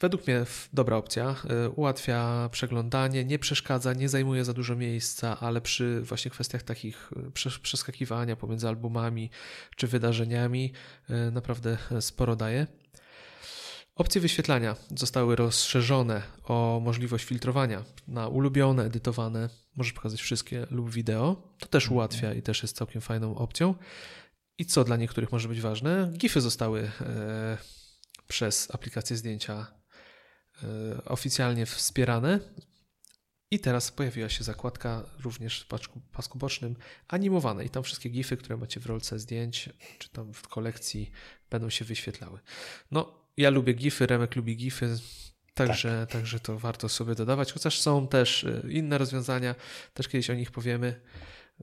Według 0.00 0.26
mnie 0.26 0.44
dobra 0.72 0.96
opcja. 0.96 1.36
Y, 1.66 1.70
ułatwia 1.70 2.48
przeglądanie, 2.52 3.24
nie 3.24 3.38
przeszkadza, 3.38 3.92
nie 3.92 4.08
zajmuje 4.08 4.44
za 4.44 4.52
dużo 4.52 4.76
miejsca, 4.76 5.40
ale 5.40 5.60
przy 5.60 6.00
właśnie 6.00 6.30
kwestiach 6.30 6.62
takich 6.62 7.10
y, 7.46 7.60
przeskakiwania 7.62 8.36
pomiędzy 8.36 8.68
albumami 8.68 9.30
czy 9.76 9.86
wydarzeniami 9.86 10.72
y, 11.10 11.30
naprawdę 11.30 11.78
sporo 12.00 12.36
daje. 12.36 12.66
Opcje 13.94 14.20
wyświetlania 14.20 14.76
zostały 14.96 15.36
rozszerzone 15.36 16.22
o 16.44 16.80
możliwość 16.84 17.24
filtrowania 17.24 17.84
na 18.08 18.28
ulubione, 18.28 18.84
edytowane, 18.84 19.48
możesz 19.76 19.92
pokazać 19.92 20.20
wszystkie 20.20 20.66
lub 20.70 20.90
wideo. 20.90 21.36
To 21.58 21.66
też 21.66 21.84
mhm. 21.84 21.96
ułatwia 21.96 22.34
i 22.34 22.42
też 22.42 22.62
jest 22.62 22.76
całkiem 22.76 23.00
fajną 23.00 23.36
opcją. 23.36 23.74
I 24.58 24.66
co 24.66 24.84
dla 24.84 24.96
niektórych 24.96 25.32
może 25.32 25.48
być 25.48 25.60
ważne, 25.60 26.12
GIFy 26.16 26.40
zostały 26.40 26.90
e, 27.00 27.58
przez 28.28 28.74
aplikację 28.74 29.16
zdjęcia 29.16 29.66
e, 30.62 31.04
oficjalnie 31.04 31.66
wspierane. 31.66 32.40
I 33.50 33.60
teraz 33.60 33.90
pojawiła 33.90 34.28
się 34.28 34.44
zakładka 34.44 35.02
również 35.22 35.60
w 35.60 35.66
pasku, 35.66 36.00
pasku 36.12 36.38
bocznym 36.38 36.76
animowane 37.08 37.64
i 37.64 37.70
tam 37.70 37.82
wszystkie 37.82 38.08
GIFy, 38.08 38.36
które 38.36 38.56
macie 38.56 38.80
w 38.80 38.86
rolce 38.86 39.18
zdjęć, 39.18 39.70
czy 39.98 40.08
tam 40.08 40.34
w 40.34 40.48
kolekcji 40.48 41.10
będą 41.50 41.70
się 41.70 41.84
wyświetlały. 41.84 42.38
No, 42.90 43.28
ja 43.36 43.50
lubię 43.50 43.74
GIFy, 43.74 44.06
Remek 44.06 44.36
lubi 44.36 44.56
GIFy, 44.56 44.96
także, 45.54 46.06
tak. 46.10 46.20
także 46.20 46.40
to 46.40 46.58
warto 46.58 46.88
sobie 46.88 47.14
dodawać, 47.14 47.52
chociaż 47.52 47.80
są 47.80 48.08
też 48.08 48.44
e, 48.44 48.62
inne 48.70 48.98
rozwiązania, 48.98 49.54
też 49.94 50.08
kiedyś 50.08 50.30
o 50.30 50.34
nich 50.34 50.50
powiemy, 50.50 51.00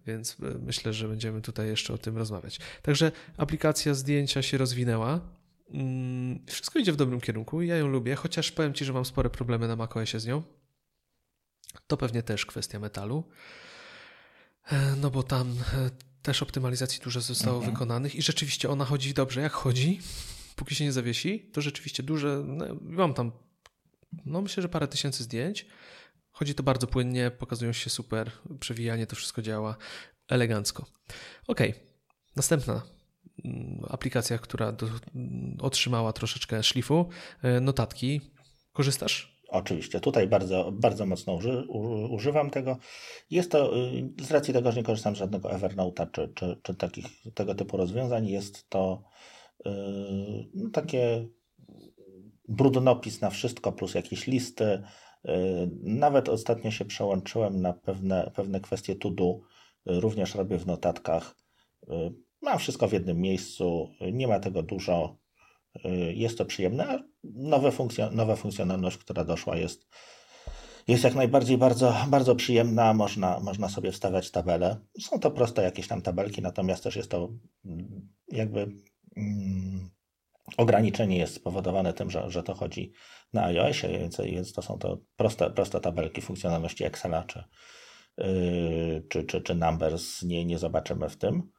więc 0.05 0.37
e, 0.39 0.57
myślę, 0.59 0.93
że 0.93 1.07
będziemy 1.07 1.41
tutaj 1.41 1.67
jeszcze 1.67 1.93
o 1.93 1.97
tym 1.97 2.17
rozmawiać. 2.17 2.59
Także 2.81 3.11
aplikacja 3.37 3.93
zdjęcia 3.93 4.41
się 4.41 4.57
rozwinęła. 4.57 5.40
Mm, 5.73 6.45
wszystko 6.45 6.79
idzie 6.79 6.91
w 6.91 6.95
dobrym 6.95 7.21
kierunku, 7.21 7.61
ja 7.61 7.77
ją 7.77 7.87
lubię, 7.87 8.15
chociaż 8.15 8.51
powiem 8.51 8.73
Ci, 8.73 8.85
że 8.85 8.93
mam 8.93 9.05
spore 9.05 9.29
problemy 9.29 9.67
na 9.67 9.75
macOSie 9.75 10.19
z 10.19 10.25
nią. 10.25 10.43
To 11.87 11.97
pewnie 11.97 12.23
też 12.23 12.45
kwestia 12.45 12.79
metalu. 12.79 13.23
E, 14.71 14.95
no 14.95 15.11
bo 15.11 15.23
tam 15.23 15.55
też 16.21 16.43
optymalizacji 16.43 17.01
dużo 17.03 17.21
zostało 17.21 17.57
mhm. 17.57 17.73
wykonanych 17.73 18.15
i 18.15 18.21
rzeczywiście 18.21 18.69
ona 18.69 18.85
chodzi 18.85 19.13
dobrze, 19.13 19.41
jak 19.41 19.51
chodzi 19.51 19.99
póki 20.61 20.75
się 20.75 20.83
nie 20.83 20.91
zawiesi, 20.91 21.49
to 21.53 21.61
rzeczywiście 21.61 22.03
duże, 22.03 22.43
no, 22.45 22.65
mam 22.81 23.13
tam, 23.13 23.31
no 24.25 24.41
myślę, 24.41 24.61
że 24.61 24.69
parę 24.69 24.87
tysięcy 24.87 25.23
zdjęć. 25.23 25.65
Chodzi 26.31 26.55
to 26.55 26.63
bardzo 26.63 26.87
płynnie, 26.87 27.31
pokazują 27.31 27.73
się 27.73 27.89
super, 27.89 28.31
przewijanie, 28.59 29.07
to 29.07 29.15
wszystko 29.15 29.41
działa 29.41 29.77
elegancko. 30.27 30.85
Ok, 31.47 31.59
następna 32.35 32.81
aplikacja, 33.89 34.37
która 34.37 34.71
do, 34.71 34.87
otrzymała 35.59 36.13
troszeczkę 36.13 36.63
szlifu, 36.63 37.09
e, 37.43 37.59
notatki. 37.59 38.21
Korzystasz? 38.73 39.41
Oczywiście, 39.49 39.99
tutaj 39.99 40.27
bardzo, 40.27 40.71
bardzo 40.71 41.05
mocno 41.05 41.33
uży, 41.33 41.65
używam 42.09 42.49
tego. 42.49 42.77
Jest 43.29 43.51
to, 43.51 43.77
y, 43.77 44.09
z 44.21 44.31
racji 44.31 44.53
tego, 44.53 44.71
że 44.71 44.77
nie 44.77 44.83
korzystam 44.83 45.15
z 45.15 45.19
żadnego 45.19 45.49
Evernote'a 45.49 46.11
czy, 46.11 46.31
czy, 46.35 46.59
czy 46.63 46.75
takich, 46.75 47.05
tego 47.33 47.55
typu 47.55 47.77
rozwiązań, 47.77 48.27
jest 48.27 48.69
to 48.69 49.03
Yy, 49.65 50.69
takie 50.71 51.27
brudnopis 52.47 53.21
na 53.21 53.29
wszystko 53.29 53.71
plus 53.71 53.93
jakieś 53.93 54.27
listy. 54.27 54.83
Yy, 55.23 55.33
nawet 55.83 56.29
ostatnio 56.29 56.71
się 56.71 56.85
przełączyłem 56.85 57.61
na 57.61 57.73
pewne, 57.73 58.31
pewne 58.35 58.59
kwestie 58.59 58.95
to 58.95 59.09
do. 59.09 59.39
Yy, 59.85 59.99
również 59.99 60.35
robię 60.35 60.57
w 60.57 60.67
notatkach. 60.67 61.35
Mam 62.41 62.59
wszystko 62.59 62.87
w 62.87 62.93
jednym 62.93 63.21
miejscu, 63.21 63.89
nie 64.13 64.27
ma 64.27 64.39
tego 64.39 64.63
dużo. 64.63 65.17
Jest 66.13 66.37
to 66.37 66.45
przyjemne, 66.45 67.03
nowe 67.23 67.69
funkcjo- 67.69 68.11
nowa 68.11 68.35
funkcjonalność, 68.35 68.97
która 68.97 69.23
doszła, 69.23 69.57
jest, 69.57 69.87
jest 70.87 71.03
jak 71.03 71.15
najbardziej 71.15 71.57
bardzo, 71.57 71.95
bardzo 72.07 72.35
przyjemna. 72.35 72.93
Można, 72.93 73.39
można 73.39 73.69
sobie 73.69 73.91
wstawiać 73.91 74.31
tabele. 74.31 74.79
Są 74.99 75.19
to 75.19 75.31
proste 75.31 75.63
jakieś 75.63 75.87
tam 75.87 76.01
tabelki, 76.01 76.41
natomiast 76.41 76.83
też 76.83 76.95
jest 76.95 77.11
to 77.11 77.29
mm, 77.65 78.09
jakby 78.27 78.71
Mm, 79.17 79.89
ograniczenie 80.57 81.17
jest 81.17 81.35
spowodowane 81.35 81.93
tym, 81.93 82.11
że, 82.11 82.31
że 82.31 82.43
to 82.43 82.53
chodzi 82.53 82.91
na 83.33 83.43
iOSie, 83.43 83.87
więc, 83.87 84.17
więc 84.17 84.53
to 84.53 84.61
są 84.61 84.77
to 84.77 84.97
proste, 85.15 85.51
proste 85.51 85.79
tabelki 85.79 86.21
funkcjonalności 86.21 86.83
Excela 86.83 87.23
czy, 87.23 87.43
yy, 88.17 89.05
czy, 89.09 89.23
czy, 89.23 89.41
czy 89.41 89.55
Numbers, 89.55 90.23
nie, 90.23 90.45
nie 90.45 90.59
zobaczymy 90.59 91.09
w 91.09 91.17
tym. 91.17 91.51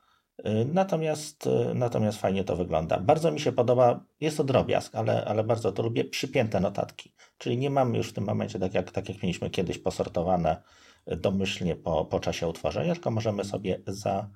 Natomiast, 0.66 1.48
natomiast 1.74 2.18
fajnie 2.18 2.44
to 2.44 2.56
wygląda. 2.56 3.00
Bardzo 3.00 3.32
mi 3.32 3.40
się 3.40 3.52
podoba, 3.52 4.04
jest 4.20 4.36
to 4.36 4.44
drobiazg, 4.44 4.94
ale, 4.94 5.24
ale 5.24 5.44
bardzo 5.44 5.72
to 5.72 5.82
lubię, 5.82 6.04
przypięte 6.04 6.60
notatki. 6.60 7.14
Czyli 7.38 7.58
nie 7.58 7.70
mamy 7.70 7.98
już 7.98 8.08
w 8.08 8.12
tym 8.12 8.24
momencie, 8.24 8.58
tak 8.58 8.74
jak, 8.74 8.90
tak 8.90 9.08
jak 9.08 9.22
mieliśmy 9.22 9.50
kiedyś, 9.50 9.78
posortowane 9.78 10.62
domyślnie 11.06 11.76
po, 11.76 12.04
po 12.04 12.20
czasie 12.20 12.48
utworzenia, 12.48 12.94
tylko 12.94 13.10
możemy 13.10 13.44
sobie 13.44 13.80
za, 13.86 14.28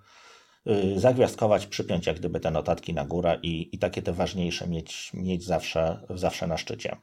Y, 0.70 1.00
zagwiazdkować, 1.00 1.66
przypiąć 1.66 2.06
jak 2.06 2.18
gdyby 2.18 2.40
te 2.40 2.50
notatki 2.50 2.94
na 2.94 3.04
górę 3.04 3.38
i, 3.42 3.74
i 3.74 3.78
takie 3.78 4.02
te 4.02 4.12
ważniejsze 4.12 4.68
mieć, 4.68 5.10
mieć 5.14 5.44
zawsze, 5.44 6.06
zawsze 6.10 6.46
na 6.46 6.56
szczycie. 6.58 6.96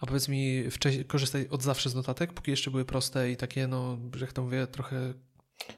A 0.00 0.06
powiedz 0.06 0.28
mi, 0.28 0.64
korzystaj 1.06 1.48
od 1.50 1.62
zawsze 1.62 1.90
z 1.90 1.94
notatek, 1.94 2.32
póki 2.32 2.50
jeszcze 2.50 2.70
były 2.70 2.84
proste 2.84 3.30
i 3.30 3.36
takie, 3.36 3.66
no, 3.66 3.98
jak 4.20 4.32
to 4.32 4.42
mówię, 4.42 4.66
trochę 4.66 5.14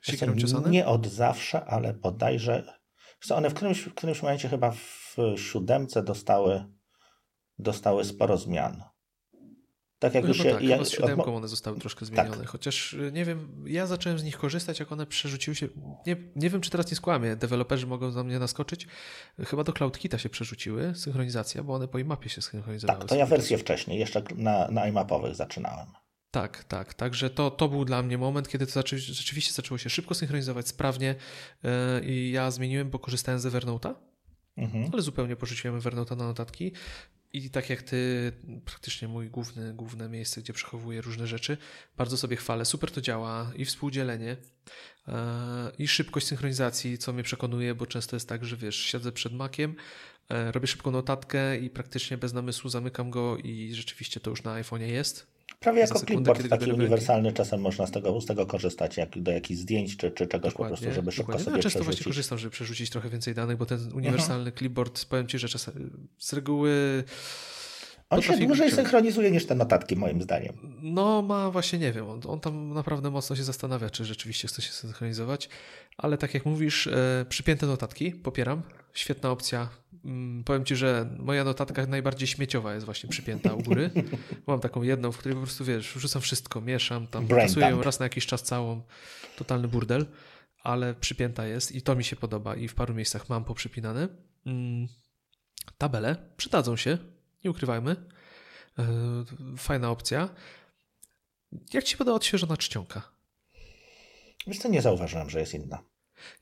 siekierą 0.02 0.36
ciosane? 0.36 0.70
Nie 0.70 0.86
od 0.86 1.06
zawsze, 1.06 1.64
ale 1.64 1.94
bodajże 1.94 2.76
one 3.30 3.50
w 3.50 3.54
którymś, 3.54 3.80
w 3.80 3.94
którymś 3.94 4.22
momencie 4.22 4.48
chyba 4.48 4.70
w 4.70 5.16
siódemce 5.36 6.02
dostały, 6.02 6.64
dostały 7.58 8.04
sporo 8.04 8.36
zmian. 8.36 8.82
Tak 9.98 10.14
jak 10.14 10.24
no 10.24 10.28
już 10.28 10.38
się, 10.38 10.50
tak, 10.50 10.86
z 10.86 10.90
siódemką 10.90 11.36
one 11.36 11.48
zostały 11.48 11.78
troszkę 11.78 12.06
zmienione, 12.06 12.36
tak. 12.36 12.46
chociaż 12.46 12.92
y, 12.92 13.12
nie 13.12 13.24
wiem, 13.24 13.64
ja 13.66 13.86
zacząłem 13.86 14.18
z 14.18 14.24
nich 14.24 14.38
korzystać, 14.38 14.80
jak 14.80 14.92
one 14.92 15.06
przerzuciły 15.06 15.54
się, 15.54 15.68
nie, 16.06 16.16
nie 16.36 16.50
wiem 16.50 16.60
czy 16.60 16.70
teraz 16.70 16.90
nie 16.90 16.96
skłamię, 16.96 17.36
deweloperzy 17.36 17.86
mogą 17.86 18.10
za 18.10 18.24
mnie 18.24 18.38
naskoczyć, 18.38 18.86
chyba 19.38 19.64
do 19.64 19.72
CloudKita 19.72 20.18
się 20.18 20.28
przerzuciły, 20.28 20.94
synchronizacja, 20.94 21.62
bo 21.62 21.74
one 21.74 21.88
po 21.88 21.98
IMAPie 21.98 22.28
się 22.28 22.42
synchronizowały. 22.42 22.98
Tak, 22.98 23.08
to 23.08 23.14
ja 23.14 23.26
wersję 23.26 23.58
wcześniej, 23.58 23.98
jeszcze 23.98 24.22
na, 24.34 24.68
na 24.68 24.88
iMapowych 24.88 25.34
zaczynałem. 25.34 25.86
Tak, 26.30 26.64
tak. 26.64 26.94
Także 26.94 27.30
to, 27.30 27.50
to 27.50 27.68
był 27.68 27.84
dla 27.84 28.02
mnie 28.02 28.18
moment, 28.18 28.48
kiedy 28.48 28.66
to 28.66 28.82
rzeczywiście 28.96 29.52
zaczęło 29.52 29.78
się 29.78 29.90
szybko 29.90 30.14
synchronizować, 30.14 30.68
sprawnie 30.68 31.14
yy, 31.62 31.70
i 32.04 32.30
ja 32.30 32.50
zmieniłem, 32.50 32.90
bo 32.90 32.98
korzystałem 32.98 33.40
z 33.40 33.46
Evernote'a, 33.46 33.94
mhm. 34.56 34.90
ale 34.92 35.02
zupełnie 35.02 35.36
porzuciłem 35.36 35.80
Evernote'a 35.80 36.16
na 36.16 36.24
notatki 36.24 36.72
i 37.32 37.50
tak 37.50 37.70
jak 37.70 37.82
ty, 37.82 38.32
praktycznie 38.64 39.08
mój 39.08 39.30
główny, 39.30 39.74
główne 39.74 40.08
miejsce, 40.08 40.40
gdzie 40.40 40.52
przechowuję 40.52 41.00
różne 41.00 41.26
rzeczy, 41.26 41.56
bardzo 41.96 42.16
sobie 42.16 42.36
chwalę. 42.36 42.64
Super 42.64 42.90
to 42.90 43.00
działa 43.00 43.52
i 43.56 43.64
współdzielenie, 43.64 44.36
e, 45.08 45.72
i 45.78 45.88
szybkość 45.88 46.26
synchronizacji, 46.26 46.98
co 46.98 47.12
mnie 47.12 47.22
przekonuje, 47.22 47.74
bo 47.74 47.86
często 47.86 48.16
jest 48.16 48.28
tak, 48.28 48.44
że 48.44 48.56
wiesz, 48.56 48.76
siedzę 48.76 49.12
przed 49.12 49.32
makiem, 49.32 49.74
e, 50.28 50.52
robię 50.52 50.66
szybką 50.66 50.90
notatkę 50.90 51.58
i 51.58 51.70
praktycznie 51.70 52.18
bez 52.18 52.32
namysłu 52.32 52.70
zamykam 52.70 53.10
go 53.10 53.36
i 53.36 53.74
rzeczywiście 53.74 54.20
to 54.20 54.30
już 54.30 54.42
na 54.42 54.62
iPhone'ie 54.62 54.86
jest. 54.86 55.35
Prawie 55.60 55.80
jako 55.80 56.00
clipboard 56.00 56.48
taki 56.48 56.72
uniwersalny, 56.72 57.32
czasem 57.32 57.60
można 57.60 57.86
z 57.86 57.90
tego, 57.90 58.20
z 58.20 58.26
tego 58.26 58.46
korzystać, 58.46 58.96
jak 58.96 59.22
do 59.22 59.32
jakichś 59.32 59.60
zdjęć 59.60 59.96
czy, 59.96 60.10
czy 60.10 60.26
czegoś 60.26 60.52
dokładnie, 60.52 60.76
po 60.76 60.82
prostu, 60.82 60.94
żeby 60.94 61.12
szybko 61.12 61.32
dokładnie. 61.32 61.44
sobie 61.44 61.56
no, 61.56 61.62
często 61.62 61.78
przerzucić. 61.78 62.04
właśnie 62.04 62.12
korzystam, 62.12 62.38
żeby 62.38 62.50
przerzucić 62.50 62.90
trochę 62.90 63.08
więcej 63.08 63.34
danych, 63.34 63.56
bo 63.56 63.66
ten 63.66 63.78
mhm. 63.78 63.96
uniwersalny 63.96 64.48
Aha. 64.48 64.58
clipboard, 64.58 65.04
powiem 65.04 65.26
Ci, 65.26 65.38
że 65.38 65.48
czasem 65.48 65.90
z 66.18 66.32
reguły 66.32 67.04
on 68.10 68.22
się 68.22 68.36
dłużej 68.36 68.70
synchronizuje 68.70 69.30
niż 69.30 69.46
te 69.46 69.54
notatki, 69.54 69.96
moim 69.96 70.22
zdaniem. 70.22 70.78
No, 70.82 71.22
ma 71.22 71.50
właśnie, 71.50 71.78
nie 71.78 71.92
wiem, 71.92 72.08
on, 72.10 72.20
on, 72.26 72.40
tam 72.40 72.74
naprawdę 72.74 73.10
mocno 73.10 73.36
się 73.36 73.44
zastanawia, 73.44 73.90
czy 73.90 74.04
rzeczywiście 74.04 74.48
chce 74.48 74.62
się 74.62 74.72
synchronizować, 74.72 75.48
ale 75.96 76.18
tak 76.18 76.34
jak 76.34 76.46
mówisz, 76.46 76.86
e, 76.86 77.26
przypięte 77.28 77.66
notatki, 77.66 78.12
popieram, 78.12 78.62
świetna 78.94 79.30
opcja. 79.30 79.68
Mm, 80.06 80.44
powiem 80.44 80.64
Ci, 80.64 80.76
że 80.76 81.10
moja 81.18 81.44
notatka 81.44 81.86
najbardziej 81.86 82.28
śmieciowa 82.28 82.74
jest 82.74 82.86
właśnie 82.86 83.08
przypięta 83.10 83.54
u 83.54 83.62
góry. 83.62 83.90
Mam 84.46 84.60
taką 84.60 84.82
jedną, 84.82 85.12
w 85.12 85.18
której 85.18 85.36
po 85.36 85.42
prostu, 85.42 85.64
wiesz, 85.64 85.92
wrzucam 85.94 86.22
wszystko, 86.22 86.60
mieszam, 86.60 87.06
tam 87.06 87.28
kasuję 87.28 87.66
ją 87.66 87.82
raz 87.82 87.98
na 87.98 88.06
jakiś 88.06 88.26
czas 88.26 88.42
całą, 88.42 88.82
totalny 89.36 89.68
burdel, 89.68 90.06
ale 90.62 90.94
przypięta 90.94 91.46
jest 91.46 91.72
i 91.72 91.82
to 91.82 91.96
mi 91.96 92.04
się 92.04 92.16
podoba 92.16 92.56
i 92.56 92.68
w 92.68 92.74
paru 92.74 92.94
miejscach 92.94 93.28
mam 93.28 93.44
poprzypinane. 93.44 94.08
Mm, 94.46 94.88
tabele 95.78 96.16
przydadzą 96.36 96.76
się, 96.76 96.98
nie 97.44 97.50
ukrywajmy. 97.50 97.96
E, 98.78 98.84
fajna 99.56 99.90
opcja. 99.90 100.28
Jak 101.72 101.84
Ci 101.84 101.96
podoba 101.96 102.16
odświeżona 102.16 102.56
czcionka? 102.56 103.02
Wiesz 104.46 104.58
co, 104.58 104.68
nie 104.68 104.82
zauważyłem, 104.82 105.30
że 105.30 105.40
jest 105.40 105.54
inna. 105.54 105.82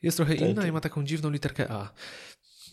Jest 0.01 0.17
trochę 0.17 0.35
inna 0.35 0.67
i 0.67 0.71
ma 0.71 0.81
taką 0.81 1.03
dziwną 1.03 1.29
literkę 1.29 1.71
A. 1.71 1.93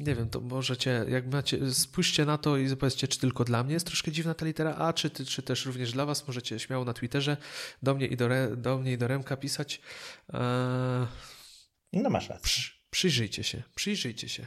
Nie 0.00 0.14
wiem, 0.14 0.30
to 0.30 0.40
możecie, 0.40 1.04
jak 1.08 1.32
macie, 1.32 1.72
spójrzcie 1.72 2.24
na 2.24 2.38
to 2.38 2.56
i 2.56 2.76
powiedzcie, 2.76 3.08
czy 3.08 3.18
tylko 3.18 3.44
dla 3.44 3.64
mnie 3.64 3.74
jest 3.74 3.86
troszkę 3.86 4.12
dziwna 4.12 4.34
ta 4.34 4.46
litera 4.46 4.74
A, 4.74 4.92
czy, 4.92 5.10
czy 5.10 5.42
też 5.42 5.66
również 5.66 5.92
dla 5.92 6.06
Was. 6.06 6.28
Możecie 6.28 6.58
śmiało 6.58 6.84
na 6.84 6.92
Twitterze 6.92 7.36
do 7.82 7.94
mnie 7.94 8.06
i 8.06 8.16
do, 8.16 8.24
Re, 8.24 8.56
do, 8.56 8.78
mnie 8.78 8.92
i 8.92 8.98
do 8.98 9.08
Remka 9.08 9.36
pisać. 9.36 9.80
Eee... 10.32 10.40
No 11.92 12.10
masz 12.10 12.28
rację. 12.28 12.44
Przy, 12.44 12.72
przyjrzyjcie 12.90 13.44
się, 13.44 13.62
przyjrzyjcie 13.74 14.28
się. 14.28 14.46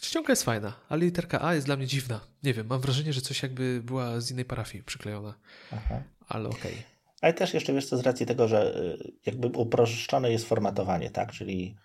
Czcionka 0.00 0.32
jest 0.32 0.42
fajna, 0.42 0.72
ale 0.88 1.04
literka 1.04 1.42
A 1.42 1.54
jest 1.54 1.66
dla 1.66 1.76
mnie 1.76 1.86
dziwna. 1.86 2.20
Nie 2.42 2.54
wiem, 2.54 2.66
mam 2.66 2.80
wrażenie, 2.80 3.12
że 3.12 3.20
coś 3.20 3.42
jakby 3.42 3.80
była 3.84 4.20
z 4.20 4.30
innej 4.30 4.44
parafii 4.44 4.84
przyklejona. 4.84 5.34
Aha. 5.72 6.02
Ale 6.28 6.48
okej. 6.48 6.72
Okay. 6.72 6.84
Ale 7.20 7.34
też 7.34 7.54
jeszcze 7.54 7.72
wiesz 7.72 7.86
co, 7.86 7.96
z 7.96 8.00
racji 8.00 8.26
tego, 8.26 8.48
że 8.48 8.80
y, 8.80 9.12
jakby 9.26 9.46
uproszczone 9.46 10.32
jest 10.32 10.48
formatowanie, 10.48 11.10
tak? 11.10 11.32
Czyli 11.32 11.76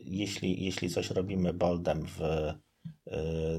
jeśli, 0.00 0.64
jeśli 0.64 0.90
coś 0.90 1.10
robimy 1.10 1.52
boldem 1.52 2.06
w, 2.06 2.20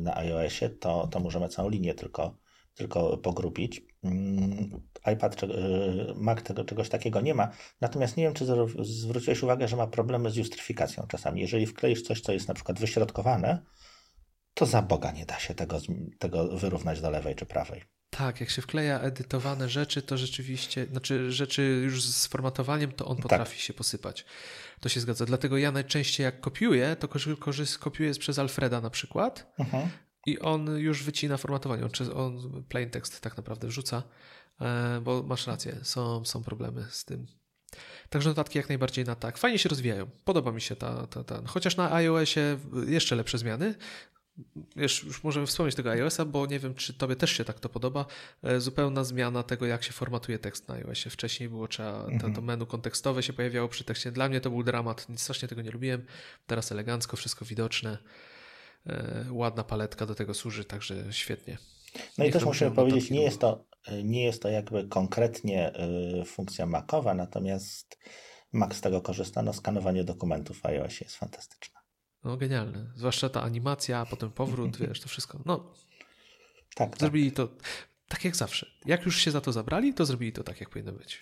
na 0.02 0.18
iOSie, 0.18 0.70
to, 0.70 1.08
to 1.08 1.20
możemy 1.20 1.50
całą 1.50 1.70
linię 1.70 1.94
tylko, 1.94 2.38
tylko 2.74 3.18
pogrupić. 3.18 3.82
Mm, 4.04 4.70
iPad, 5.14 5.42
Mac 6.16 6.44
tego, 6.44 6.66
czegoś 6.66 6.90
takiego 6.90 7.22
nie 7.22 7.34
ma. 7.34 7.52
Natomiast 7.82 8.18
nie 8.18 8.24
wiem, 8.24 8.34
czy 8.34 8.46
zwróciłeś 8.80 9.44
uwagę, 9.44 9.68
że 9.68 9.76
ma 9.76 9.88
problemy 9.88 10.32
z 10.32 10.36
justryfikacją 10.36 11.08
czasami. 11.08 11.42
Jeżeli 11.42 11.66
wkleisz 11.66 12.02
coś, 12.02 12.22
co 12.22 12.34
jest 12.34 12.48
na 12.48 12.54
przykład 12.54 12.80
wyśrodkowane, 12.80 13.66
to 14.54 14.66
za 14.66 14.82
Boga 14.82 15.12
nie 15.12 15.26
da 15.26 15.40
się 15.40 15.56
tego, 15.56 15.80
tego 16.20 16.58
wyrównać 16.58 17.02
do 17.02 17.10
lewej 17.10 17.36
czy 17.36 17.46
prawej. 17.46 17.95
Tak, 18.18 18.40
jak 18.40 18.50
się 18.50 18.62
wkleja 18.62 19.00
edytowane 19.00 19.70
rzeczy, 19.70 20.02
to 20.02 20.18
rzeczywiście, 20.18 20.86
znaczy 20.86 21.32
rzeczy 21.32 21.82
już 21.84 22.04
z 22.04 22.28
formatowaniem, 22.28 22.92
to 22.92 23.06
on 23.06 23.16
tak. 23.16 23.24
potrafi 23.24 23.56
tak. 23.56 23.62
się 23.62 23.74
posypać. 23.74 24.26
To 24.80 24.90
się 24.90 25.00
zgadza. 25.00 25.26
Dlatego 25.26 25.58
ja 25.58 25.72
najczęściej 25.72 26.24
jak 26.24 26.40
kopiuję, 26.40 26.96
to 26.96 27.08
kopiuję 27.80 28.14
przez 28.14 28.40
Alfreda 28.40 28.82
na 28.82 28.90
przykład 28.90 29.54
uh-huh. 29.60 29.88
i 30.26 30.40
on 30.40 30.78
już 30.78 31.04
wycina 31.04 31.38
formatowanie. 31.38 31.84
On, 31.84 31.92
on 32.14 32.64
plain 32.64 32.90
text 32.90 33.22
tak 33.22 33.38
naprawdę 33.38 33.68
wrzuca, 33.68 34.04
e, 34.62 35.02
bo 35.02 35.24
masz 35.24 35.48
rację, 35.48 35.80
są, 35.84 36.26
są 36.26 36.44
problemy 36.44 36.86
z 36.90 37.06
tym. 37.06 37.28
Także 38.10 38.30
notatki 38.30 38.58
jak 38.58 38.70
najbardziej 38.70 39.06
na 39.06 39.16
tak. 39.16 39.38
Fajnie 39.38 39.60
się 39.60 39.70
rozwijają. 39.70 40.08
Podoba 40.26 40.52
mi 40.52 40.62
się 40.62 40.76
ta, 40.76 41.08
ta, 41.08 41.24
ta. 41.24 41.42
Chociaż 41.46 41.78
na 41.78 41.94
iOSie 41.94 42.58
jeszcze 42.88 43.16
lepsze 43.16 43.38
zmiany. 43.38 43.76
Wiesz, 44.76 45.04
już 45.04 45.24
możemy 45.24 45.48
wspomnieć 45.48 45.76
tego 45.76 45.92
iOS-a, 45.92 46.26
bo 46.26 46.46
nie 46.46 46.60
wiem, 46.60 46.76
czy 46.76 46.94
tobie 46.94 47.16
też 47.16 47.32
się 47.32 47.46
tak 47.46 47.60
to 47.60 47.70
podoba. 47.70 48.06
E, 48.44 48.60
zupełna 48.60 49.04
zmiana 49.04 49.44
tego, 49.44 49.66
jak 49.66 49.84
się 49.84 49.92
formatuje 49.92 50.40
tekst 50.40 50.68
na 50.68 50.76
iOSie. 50.76 51.10
Wcześniej 51.10 51.50
było 51.50 51.68
trzeba, 51.68 51.92
to, 51.92 52.20
to 52.20 52.28
mhm. 52.28 52.46
menu 52.46 52.66
kontekstowe 52.66 53.24
się 53.24 53.34
pojawiało 53.34 53.68
przy 53.68 53.84
tekście. 53.84 54.12
Dla 54.12 54.30
mnie 54.30 54.42
to 54.42 54.50
był 54.50 54.64
dramat, 54.64 55.10
nic 55.10 55.22
strasznie 55.22 55.48
tego 55.48 55.62
nie 55.62 55.72
lubiłem. 55.72 56.06
Teraz 56.48 56.72
elegancko, 56.72 57.18
wszystko 57.18 57.46
widoczne. 57.46 57.98
E, 58.88 59.26
ładna 59.32 59.64
paletka 59.64 60.06
do 60.06 60.16
tego 60.16 60.34
służy, 60.34 60.66
także 60.66 61.14
świetnie. 61.14 61.58
No 62.18 62.24
Niech 62.24 62.30
i 62.30 62.34
też 62.34 62.46
musimy 62.46 62.72
powiedzieć, 62.72 63.10
nie 63.10 63.24
jest, 63.24 63.40
to, 63.40 63.66
nie 64.04 64.24
jest 64.24 64.42
to 64.42 64.50
jakby 64.50 64.88
konkretnie 64.88 65.74
y, 66.22 66.26
funkcja 66.26 66.66
Macowa, 66.66 67.14
natomiast 67.14 67.98
Mac 68.54 68.76
z 68.76 68.82
tego 68.82 69.02
korzysta. 69.02 69.42
No, 69.42 69.54
skanowanie 69.54 70.04
dokumentów 70.04 70.60
w 70.60 70.66
iOSie 70.66 71.06
jest 71.06 71.16
fantastyczne. 71.16 71.75
No 72.26 72.38
genialne. 72.38 72.92
Zwłaszcza 72.96 73.30
ta 73.30 73.42
animacja, 73.42 74.00
a 74.00 74.06
potem 74.06 74.32
powrót, 74.32 74.78
wiesz, 74.88 75.00
to 75.02 75.10
wszystko. 75.10 75.40
No. 75.46 75.74
Tak, 76.76 76.90
tak. 76.90 77.00
Zrobili 77.00 77.32
tak. 77.32 77.36
to 77.36 77.56
tak 78.08 78.26
jak 78.26 78.36
zawsze. 78.36 78.72
Jak 78.86 79.06
już 79.06 79.18
się 79.18 79.32
za 79.32 79.42
to 79.42 79.52
zabrali, 79.52 79.94
to 79.94 80.06
zrobili 80.06 80.32
to 80.34 80.44
tak, 80.44 80.60
jak 80.60 80.70
powinno 80.70 80.92
być. 80.92 81.22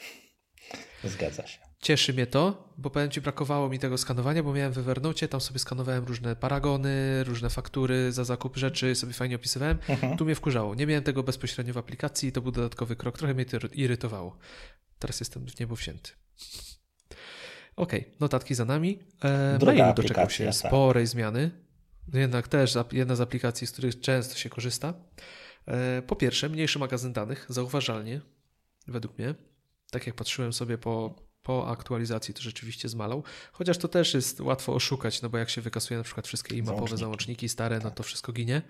Zgadza 1.03 1.47
się. 1.47 1.59
Cieszy 1.81 2.13
mnie 2.13 2.27
to, 2.27 2.73
bo 2.77 2.89
powiem 2.89 3.09
Ci, 3.09 3.21
brakowało 3.21 3.69
mi 3.69 3.79
tego 3.79 3.97
skanowania, 3.97 4.43
bo 4.43 4.53
miałem 4.53 4.73
w 4.73 4.77
Evernote, 4.77 5.27
tam 5.27 5.41
sobie 5.41 5.59
skanowałem 5.59 6.05
różne 6.05 6.35
paragony, 6.35 7.23
różne 7.23 7.49
faktury 7.49 8.11
za 8.11 8.23
zakup 8.23 8.57
rzeczy, 8.57 8.95
sobie 8.95 9.13
fajnie 9.13 9.35
opisywałem. 9.35 9.79
Mhm. 9.87 10.17
Tu 10.17 10.25
mnie 10.25 10.35
wkurzało. 10.35 10.75
Nie 10.75 10.87
miałem 10.87 11.03
tego 11.03 11.23
bezpośrednio 11.23 11.73
w 11.73 11.77
aplikacji, 11.77 12.31
to 12.31 12.41
był 12.41 12.51
dodatkowy 12.51 12.95
krok. 12.95 13.17
Trochę 13.17 13.33
mnie 13.33 13.45
to 13.45 13.57
irytowało. 13.73 14.37
Teraz 14.99 15.19
jestem 15.19 15.47
w 15.47 15.59
niebo 15.59 15.75
wsięty. 15.75 16.11
Okej, 17.75 17.99
okay, 17.99 18.13
notatki 18.19 18.55
za 18.55 18.65
nami. 18.65 18.99
E, 19.23 19.65
mail 19.65 19.93
doczekał 19.93 20.29
się 20.29 20.45
tak. 20.45 20.55
sporej 20.55 21.07
zmiany. 21.07 21.51
Jednak 22.13 22.47
też 22.47 22.77
jedna 22.91 23.15
z 23.15 23.21
aplikacji, 23.21 23.67
z 23.67 23.71
których 23.71 24.01
często 24.01 24.35
się 24.35 24.49
korzysta. 24.49 24.93
E, 25.67 26.01
po 26.01 26.15
pierwsze, 26.15 26.49
mniejszy 26.49 26.79
magazyn 26.79 27.13
danych, 27.13 27.45
zauważalnie, 27.49 28.21
według 28.87 29.17
mnie. 29.17 29.35
Tak 29.91 30.07
jak 30.07 30.15
patrzyłem 30.15 30.53
sobie 30.53 30.77
po, 30.77 31.15
po 31.43 31.69
aktualizacji, 31.69 32.33
to 32.33 32.41
rzeczywiście 32.41 32.89
zmalał. 32.89 33.23
Chociaż 33.51 33.77
to 33.77 33.87
też 33.87 34.13
jest 34.13 34.41
łatwo 34.41 34.73
oszukać, 34.73 35.21
no 35.21 35.29
bo 35.29 35.37
jak 35.37 35.49
się 35.49 35.61
wykasuje 35.61 35.97
na 35.97 36.03
przykład 36.03 36.27
wszystkie 36.27 36.55
e-mapowe 36.55 36.97
załączniki 36.97 37.49
stare, 37.49 37.79
no 37.83 37.91
to 37.91 38.03
wszystko 38.03 38.31
ginie. 38.31 38.61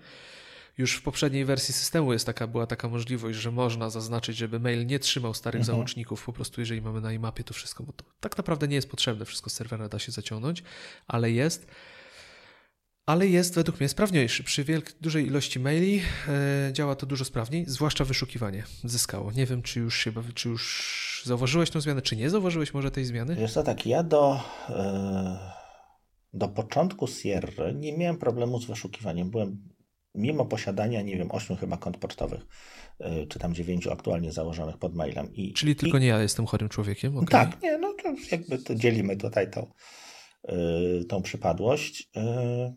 Już 0.78 0.96
w 0.96 1.02
poprzedniej 1.02 1.44
wersji 1.44 1.74
systemu 1.74 2.12
jest 2.12 2.26
taka, 2.26 2.46
była 2.46 2.66
taka 2.66 2.88
możliwość, 2.88 3.38
że 3.38 3.50
można 3.52 3.90
zaznaczyć, 3.90 4.36
żeby 4.36 4.60
mail 4.60 4.86
nie 4.86 4.98
trzymał 4.98 5.34
starych 5.34 5.60
mhm. 5.60 5.76
załączników, 5.76 6.24
po 6.24 6.32
prostu 6.32 6.60
jeżeli 6.60 6.82
mamy 6.82 7.00
na 7.00 7.12
imapie 7.12 7.44
to 7.44 7.54
wszystko, 7.54 7.84
bo 7.84 7.92
to 7.92 8.04
tak 8.20 8.38
naprawdę 8.38 8.68
nie 8.68 8.76
jest 8.76 8.90
potrzebne, 8.90 9.24
wszystko 9.24 9.50
z 9.50 9.52
serwera 9.52 9.88
da 9.88 9.98
się 9.98 10.12
zaciągnąć, 10.12 10.62
ale 11.06 11.30
jest. 11.30 11.66
Ale 13.06 13.26
jest 13.26 13.54
według 13.54 13.80
mnie 13.80 13.88
sprawniejszy. 13.88 14.44
Przy 14.44 14.64
dużej 15.00 15.26
ilości 15.26 15.60
maili 15.60 16.02
e, 16.28 16.72
działa 16.72 16.94
to 16.96 17.06
dużo 17.06 17.24
sprawniej, 17.24 17.64
zwłaszcza 17.66 18.04
wyszukiwanie 18.04 18.64
zyskało. 18.84 19.32
Nie 19.32 19.46
wiem, 19.46 19.62
czy 19.62 19.80
już 19.80 19.98
się 19.98 20.12
czy 20.34 20.48
już 20.48 21.22
zauważyłeś 21.24 21.70
tą 21.70 21.80
zmianę, 21.80 22.02
czy 22.02 22.16
nie 22.16 22.30
zauważyłeś 22.30 22.74
może 22.74 22.90
tej 22.90 23.04
zmiany? 23.04 23.40
Jest 23.40 23.54
to 23.54 23.62
tak, 23.62 23.86
ja 23.86 24.02
do, 24.02 24.40
e, 24.68 25.52
do 26.32 26.48
początku 26.48 27.06
Sierra 27.06 27.70
nie 27.70 27.98
miałem 27.98 28.16
problemu 28.16 28.60
z 28.60 28.64
wyszukiwaniem. 28.64 29.30
Byłem 29.30 29.73
mimo 30.14 30.46
posiadania, 30.46 31.02
nie 31.02 31.16
wiem, 31.16 31.30
ośmiu 31.30 31.56
chyba 31.56 31.76
kont 31.76 31.96
pocztowych, 31.96 32.46
y, 33.00 33.26
czy 33.26 33.38
tam 33.38 33.54
dziewięciu 33.54 33.92
aktualnie 33.92 34.32
założonych 34.32 34.78
pod 34.78 34.94
mailem. 34.94 35.34
I, 35.34 35.52
Czyli 35.52 35.76
tylko 35.76 35.98
i... 35.98 36.00
nie 36.00 36.06
ja 36.06 36.22
jestem 36.22 36.46
chorym 36.46 36.68
człowiekiem? 36.68 37.16
Okay. 37.16 37.26
Tak, 37.26 37.62
nie, 37.62 37.78
no 37.78 37.94
to 38.02 38.14
jakby 38.30 38.58
to 38.58 38.74
dzielimy 38.74 39.16
tutaj 39.16 39.50
tą, 39.50 39.70
yy, 40.48 41.04
tą 41.04 41.22
przypadłość. 41.22 42.10
Yy, 42.16 42.74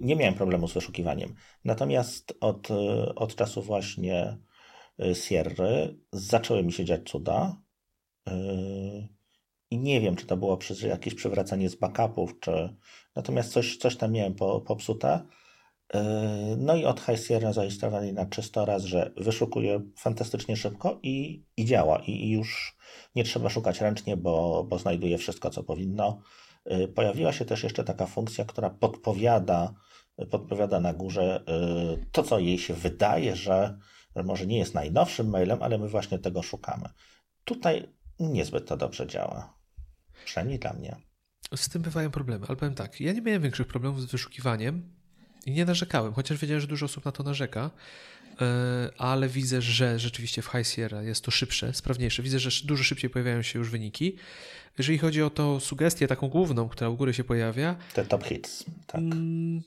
nie 0.00 0.16
miałem 0.16 0.34
problemu 0.34 0.68
z 0.68 0.72
wyszukiwaniem. 0.72 1.34
Natomiast 1.64 2.34
od, 2.40 2.68
od 3.16 3.34
czasu 3.34 3.62
właśnie 3.62 4.38
Sierry 5.12 5.98
zaczęły 6.12 6.62
mi 6.62 6.72
się 6.72 6.84
dziać 6.84 7.00
cuda. 7.10 7.62
I 9.70 9.78
nie 9.78 10.00
wiem, 10.00 10.16
czy 10.16 10.26
to 10.26 10.36
było 10.36 10.56
przez 10.56 10.82
jakieś 10.82 11.14
przywracanie 11.14 11.68
z 11.68 11.74
backupów, 11.74 12.40
czy. 12.40 12.76
Natomiast 13.16 13.52
coś, 13.52 13.76
coś 13.76 13.96
tam 13.96 14.12
miałem 14.12 14.34
po, 14.34 14.60
popsute. 14.60 15.20
Yy, 15.94 16.56
no 16.58 16.76
i 16.76 16.84
od 16.84 17.00
High 17.00 17.20
Sierra 17.26 17.52
zainstalowanej 17.52 18.12
na 18.12 18.26
czysto 18.26 18.64
raz, 18.64 18.84
że 18.84 19.12
wyszukuje 19.16 19.80
fantastycznie 19.96 20.56
szybko 20.56 20.98
i, 21.02 21.44
i 21.56 21.64
działa. 21.64 21.98
I, 21.98 22.10
I, 22.10 22.30
już 22.30 22.76
nie 23.14 23.24
trzeba 23.24 23.48
szukać 23.48 23.80
ręcznie, 23.80 24.16
bo, 24.16 24.64
bo 24.64 24.78
znajduje 24.78 25.18
wszystko, 25.18 25.50
co 25.50 25.62
powinno. 25.62 26.22
Yy, 26.66 26.88
pojawiła 26.88 27.32
się 27.32 27.44
też 27.44 27.62
jeszcze 27.62 27.84
taka 27.84 28.06
funkcja, 28.06 28.44
która 28.44 28.70
podpowiada, 28.70 29.74
podpowiada 30.30 30.80
na 30.80 30.94
górze 30.94 31.44
yy, 31.46 32.06
to, 32.12 32.22
co 32.22 32.38
jej 32.38 32.58
się 32.58 32.74
wydaje, 32.74 33.36
że 33.36 33.78
może 34.24 34.46
nie 34.46 34.58
jest 34.58 34.74
najnowszym 34.74 35.28
mailem, 35.28 35.62
ale 35.62 35.78
my 35.78 35.88
właśnie 35.88 36.18
tego 36.18 36.42
szukamy. 36.42 36.88
Tutaj 37.44 37.88
niezbyt 38.20 38.68
to 38.68 38.76
dobrze 38.76 39.06
działa. 39.06 39.54
Przynajmniej 40.24 40.58
dla 40.58 40.72
mnie. 40.72 40.96
Z 41.56 41.68
tym 41.68 41.82
bywają 41.82 42.10
problemy, 42.10 42.46
ale 42.48 42.56
powiem 42.56 42.74
tak, 42.74 43.00
ja 43.00 43.12
nie 43.12 43.22
miałem 43.22 43.42
większych 43.42 43.66
problemów 43.66 44.02
z 44.02 44.04
wyszukiwaniem, 44.04 45.01
i 45.46 45.52
nie 45.52 45.64
narzekałem, 45.64 46.12
chociaż 46.12 46.38
wiedziałem, 46.38 46.60
że 46.60 46.66
dużo 46.66 46.86
osób 46.86 47.04
na 47.04 47.12
to 47.12 47.22
narzeka, 47.22 47.70
e, 48.40 48.90
ale 48.98 49.28
widzę, 49.28 49.62
że 49.62 49.98
rzeczywiście 49.98 50.42
w 50.42 50.46
High 50.46 50.66
Sierra 50.66 51.02
jest 51.02 51.24
to 51.24 51.30
szybsze, 51.30 51.74
sprawniejsze. 51.74 52.22
Widzę, 52.22 52.38
że 52.38 52.66
dużo 52.66 52.84
szybciej 52.84 53.10
pojawiają 53.10 53.42
się 53.42 53.58
już 53.58 53.70
wyniki. 53.70 54.16
Jeżeli 54.78 54.98
chodzi 54.98 55.22
o 55.22 55.30
tą 55.30 55.60
sugestię 55.60 56.08
taką 56.08 56.28
główną, 56.28 56.68
która 56.68 56.90
u 56.90 56.96
góry 56.96 57.14
się 57.14 57.24
pojawia. 57.24 57.76
Te 57.94 58.04
top 58.04 58.24
hits, 58.24 58.64
tak. 58.86 59.00
Mm, 59.00 59.62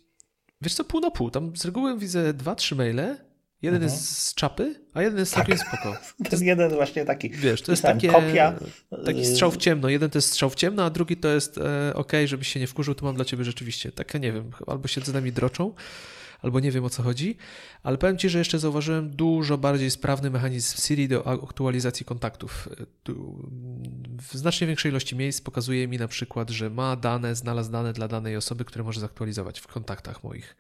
wiesz 0.62 0.74
co, 0.74 0.84
pół 0.84 1.02
na 1.02 1.12
pół. 1.12 1.32
Tam 1.32 1.58
z 1.58 1.66
reguły 1.66 2.00
widzę 2.00 2.34
dwa, 2.34 2.56
trzy 2.56 2.76
maile 2.76 3.18
Jeden 3.66 3.84
mhm. 3.84 3.92
jest 3.92 4.20
z 4.20 4.34
czapy, 4.34 4.76
a 4.94 5.02
jeden 5.02 5.20
jest 5.20 5.34
tak. 5.34 5.48
całkiem 5.48 5.68
spoko. 5.68 5.98
Ten 6.18 6.32
jest, 6.32 6.44
jeden 6.44 6.72
właśnie 6.72 7.06
taki. 7.06 7.30
Wiesz, 7.30 7.62
to 7.62 7.72
jest 7.72 7.84
takie, 7.84 8.10
kopia. 8.10 8.54
taki 9.06 9.26
strzał 9.26 9.52
w 9.52 9.58
ciemno. 9.58 9.90
Jeden 9.90 10.10
to 10.10 10.18
jest 10.18 10.28
strzał 10.28 10.50
w 10.50 10.56
ciemno, 10.56 10.86
a 10.86 10.90
drugi 10.90 11.18
to 11.18 11.28
jest 11.28 11.58
e, 11.58 11.94
ok, 11.96 12.12
żebyś 12.26 12.48
się 12.48 12.60
nie 12.60 12.68
wkurzył, 12.68 12.96
to 12.96 13.06
mam 13.06 13.16
dla 13.16 13.26
ciebie 13.26 13.44
rzeczywiście. 13.44 13.92
Takie, 13.92 14.20
nie 14.20 14.32
wiem, 14.32 14.52
albo 14.68 14.88
się 14.88 15.02
z 15.02 15.14
nami 15.14 15.32
droczą, 15.32 15.74
albo 16.42 16.60
nie 16.60 16.72
wiem 16.72 16.86
o 16.86 16.90
co 16.90 17.04
chodzi, 17.04 17.38
ale 17.84 17.98
powiem 17.98 18.18
Ci, 18.18 18.30
że 18.30 18.40
jeszcze 18.40 18.60
zauważyłem 18.60 19.10
dużo 19.10 19.58
bardziej 19.58 19.92
sprawny 19.92 20.30
mechanizm 20.30 20.82
Siri 20.82 21.08
do 21.08 21.44
aktualizacji 21.44 22.06
kontaktów. 22.06 22.70
E, 23.10 23.12
w 24.32 24.38
znacznie 24.38 24.68
większej 24.68 24.92
ilości 24.92 25.16
miejsc 25.16 25.42
pokazuje 25.42 25.88
mi 25.88 25.98
na 25.98 26.08
przykład, 26.08 26.50
że 26.50 26.70
ma 26.70 26.96
dane, 26.96 27.36
znalazł 27.36 27.72
dane 27.72 27.94
dla 27.94 28.08
danej 28.08 28.38
osoby, 28.38 28.66
które 28.66 28.84
może 28.84 29.00
zaktualizować 29.00 29.60
w 29.60 29.68
kontaktach 29.68 30.24
moich. 30.24 30.56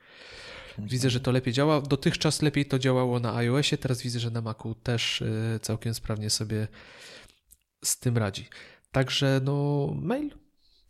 Widzę, 0.79 1.09
że 1.09 1.19
to 1.19 1.31
lepiej 1.31 1.53
działa. 1.53 1.81
Dotychczas 1.81 2.41
lepiej 2.41 2.65
to 2.65 2.79
działało 2.79 3.19
na 3.19 3.35
iOSie, 3.35 3.77
teraz 3.77 4.01
widzę, 4.01 4.19
że 4.19 4.31
na 4.31 4.41
Macu 4.41 4.75
też 4.75 5.21
y, 5.21 5.59
całkiem 5.61 5.93
sprawnie 5.93 6.29
sobie 6.29 6.67
z 7.83 7.99
tym 7.99 8.17
radzi. 8.17 8.47
Także 8.91 9.41
no 9.43 9.87
mail 10.01 10.31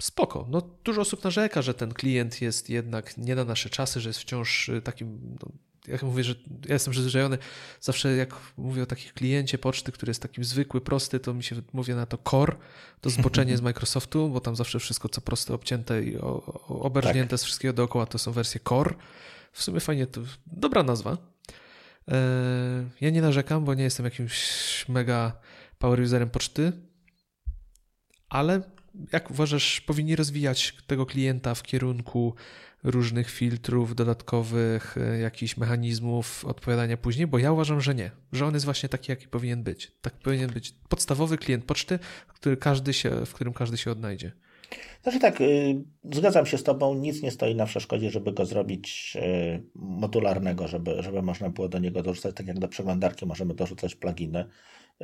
spoko. 0.02 0.48
No, 0.50 0.62
dużo 0.84 1.02
osób 1.02 1.24
narzeka, 1.24 1.62
że 1.62 1.74
ten 1.74 1.94
klient 1.94 2.42
jest 2.42 2.70
jednak 2.70 3.18
nie 3.18 3.36
na 3.36 3.46
nasze 3.46 3.70
czasy, 3.70 4.00
że 4.00 4.10
jest 4.10 4.20
wciąż 4.20 4.70
y, 4.70 4.82
takim 4.82 5.38
no, 5.42 5.52
jak 5.88 6.04
mówię, 6.04 6.24
że 6.24 6.36
ja 6.68 6.74
jestem 6.74 6.92
przyzwyczajony, 6.92 7.38
zawsze 7.82 8.16
jak 8.16 8.36
mówię 8.58 8.84
o 8.84 8.86
takim 8.86 9.12
kliencie 9.12 9.58
poczty, 9.58 9.92
który 9.92 10.10
jest 10.10 10.22
takim 10.22 10.44
zwykły, 10.44 10.82
prosty, 10.82 11.20
to 11.20 11.34
mi 11.34 11.44
się 11.44 11.56
mówię 11.74 11.96
na 11.96 12.06
to 12.06 12.18
core, 12.18 12.56
to 13.02 13.10
zboczenie 13.10 13.58
z 13.58 13.62
Microsoftu, 13.70 14.30
bo 14.30 14.40
tam 14.40 14.56
zawsze 14.56 14.80
wszystko 14.80 15.10
co 15.10 15.22
proste, 15.22 15.54
obcięte 15.54 16.04
i 16.04 16.18
oberżnięte 16.68 17.30
tak. 17.30 17.40
z 17.40 17.44
wszystkiego 17.44 17.74
dookoła 17.74 18.06
to 18.06 18.18
są 18.18 18.32
wersje 18.32 18.60
core. 18.70 18.96
W 19.56 19.64
sumie 19.64 19.80
fajnie, 19.80 20.08
to 20.08 20.22
dobra 20.48 20.84
nazwa. 20.84 21.18
E, 22.12 22.18
ja 23.02 23.10
nie 23.10 23.22
narzekam, 23.22 23.66
bo 23.66 23.74
nie 23.74 23.84
jestem 23.84 24.06
jakimś 24.06 24.86
mega 24.90 25.40
power 25.80 26.02
userem 26.02 26.30
poczty, 26.30 26.72
ale 28.30 28.62
jak 29.12 29.32
uważasz, 29.32 29.82
powinni 29.82 30.16
rozwijać 30.16 30.78
tego 30.88 31.06
klienta 31.06 31.56
w 31.56 31.64
kierunku 31.64 32.36
różnych 32.84 33.30
filtrów, 33.30 33.96
dodatkowych 33.96 34.98
e, 34.98 35.20
jakichś 35.20 35.58
mechanizmów 35.58 36.46
odpowiadania 36.46 36.98
później? 36.98 37.28
Bo 37.28 37.38
ja 37.38 37.52
uważam, 37.52 37.82
że 37.82 37.96
nie, 37.96 38.12
że 38.32 38.46
on 38.46 38.54
jest 38.54 38.66
właśnie 38.66 38.90
taki, 38.90 39.12
jaki 39.12 39.28
powinien 39.28 39.64
być. 39.64 39.92
Tak 40.02 40.14
powinien 40.14 40.50
być 40.50 40.72
podstawowy 40.90 41.38
klient 41.38 41.66
poczty, 41.66 42.00
który 42.28 42.58
każdy 42.58 42.94
się, 42.94 43.26
w 43.26 43.34
którym 43.34 43.54
każdy 43.54 43.78
się 43.78 43.92
odnajdzie. 43.92 44.32
Znaczy 45.04 45.20
tak, 45.20 45.42
y, 45.42 45.76
zgadzam 46.14 46.46
się 46.46 46.58
z 46.58 46.64
Tobą, 46.64 46.96
nic 46.96 47.22
nie 47.22 47.32
stoi 47.32 47.56
na 47.56 47.66
przeszkodzie, 47.66 48.12
żeby 48.12 48.34
go 48.34 48.46
zrobić 48.46 49.18
y, 49.22 49.64
modularnego, 49.76 50.68
żeby, 50.68 51.04
żeby 51.04 51.22
można 51.22 51.50
było 51.50 51.70
do 51.70 51.80
niego 51.80 52.04
dorzucać, 52.04 52.36
tak 52.36 52.48
jak 52.48 52.60
do 52.60 52.68
przeglądarki 52.68 53.26
możemy 53.26 53.54
dorzucać 53.54 53.96
pluginy. 53.96 54.46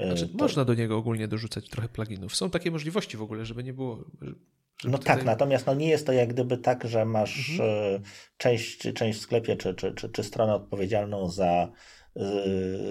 Y, 0.02 0.06
znaczy, 0.06 0.28
to... 0.28 0.38
Można 0.38 0.66
do 0.66 0.74
niego 0.74 0.98
ogólnie 0.98 1.28
dorzucać 1.28 1.70
trochę 1.70 1.90
pluginów. 1.90 2.36
Są 2.36 2.50
takie 2.50 2.72
możliwości 2.72 3.18
w 3.18 3.22
ogóle, 3.22 3.46
żeby 3.46 3.64
nie 3.64 3.74
było. 3.74 4.06
Żeby 4.22 4.92
no 4.92 4.98
tutaj... 4.98 5.16
tak, 5.16 5.26
natomiast 5.26 5.66
no 5.66 5.74
nie 5.74 5.90
jest 5.90 6.06
to 6.06 6.14
jak 6.14 6.30
gdyby 6.30 6.58
tak, 6.58 6.88
że 6.88 7.06
masz 7.06 7.50
mhm. 7.50 8.02
część, 8.38 8.94
część 8.94 9.20
w 9.20 9.22
sklepie 9.22 9.56
czy, 9.56 9.74
czy, 9.74 9.94
czy, 9.94 10.10
czy 10.10 10.24
stronę 10.24 10.54
odpowiedzialną 10.54 11.30
za, 11.30 11.72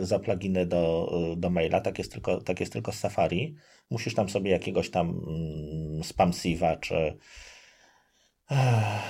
za 0.01 0.19
pluginy 0.19 0.67
do, 0.67 1.13
do 1.37 1.51
maila. 1.51 1.81
Tak 1.81 1.99
jest, 1.99 2.13
tylko, 2.13 2.41
tak 2.41 2.61
jest 2.61 2.73
tylko 2.73 2.93
z 2.93 2.99
Safari 2.99 3.57
musisz 3.91 4.15
tam 4.15 4.29
sobie 4.29 4.51
jakiegoś 4.51 4.91
tam 4.91 5.09
mm, 5.09 6.05
spam 6.05 6.33
sieva, 6.33 6.77
czy 6.77 7.17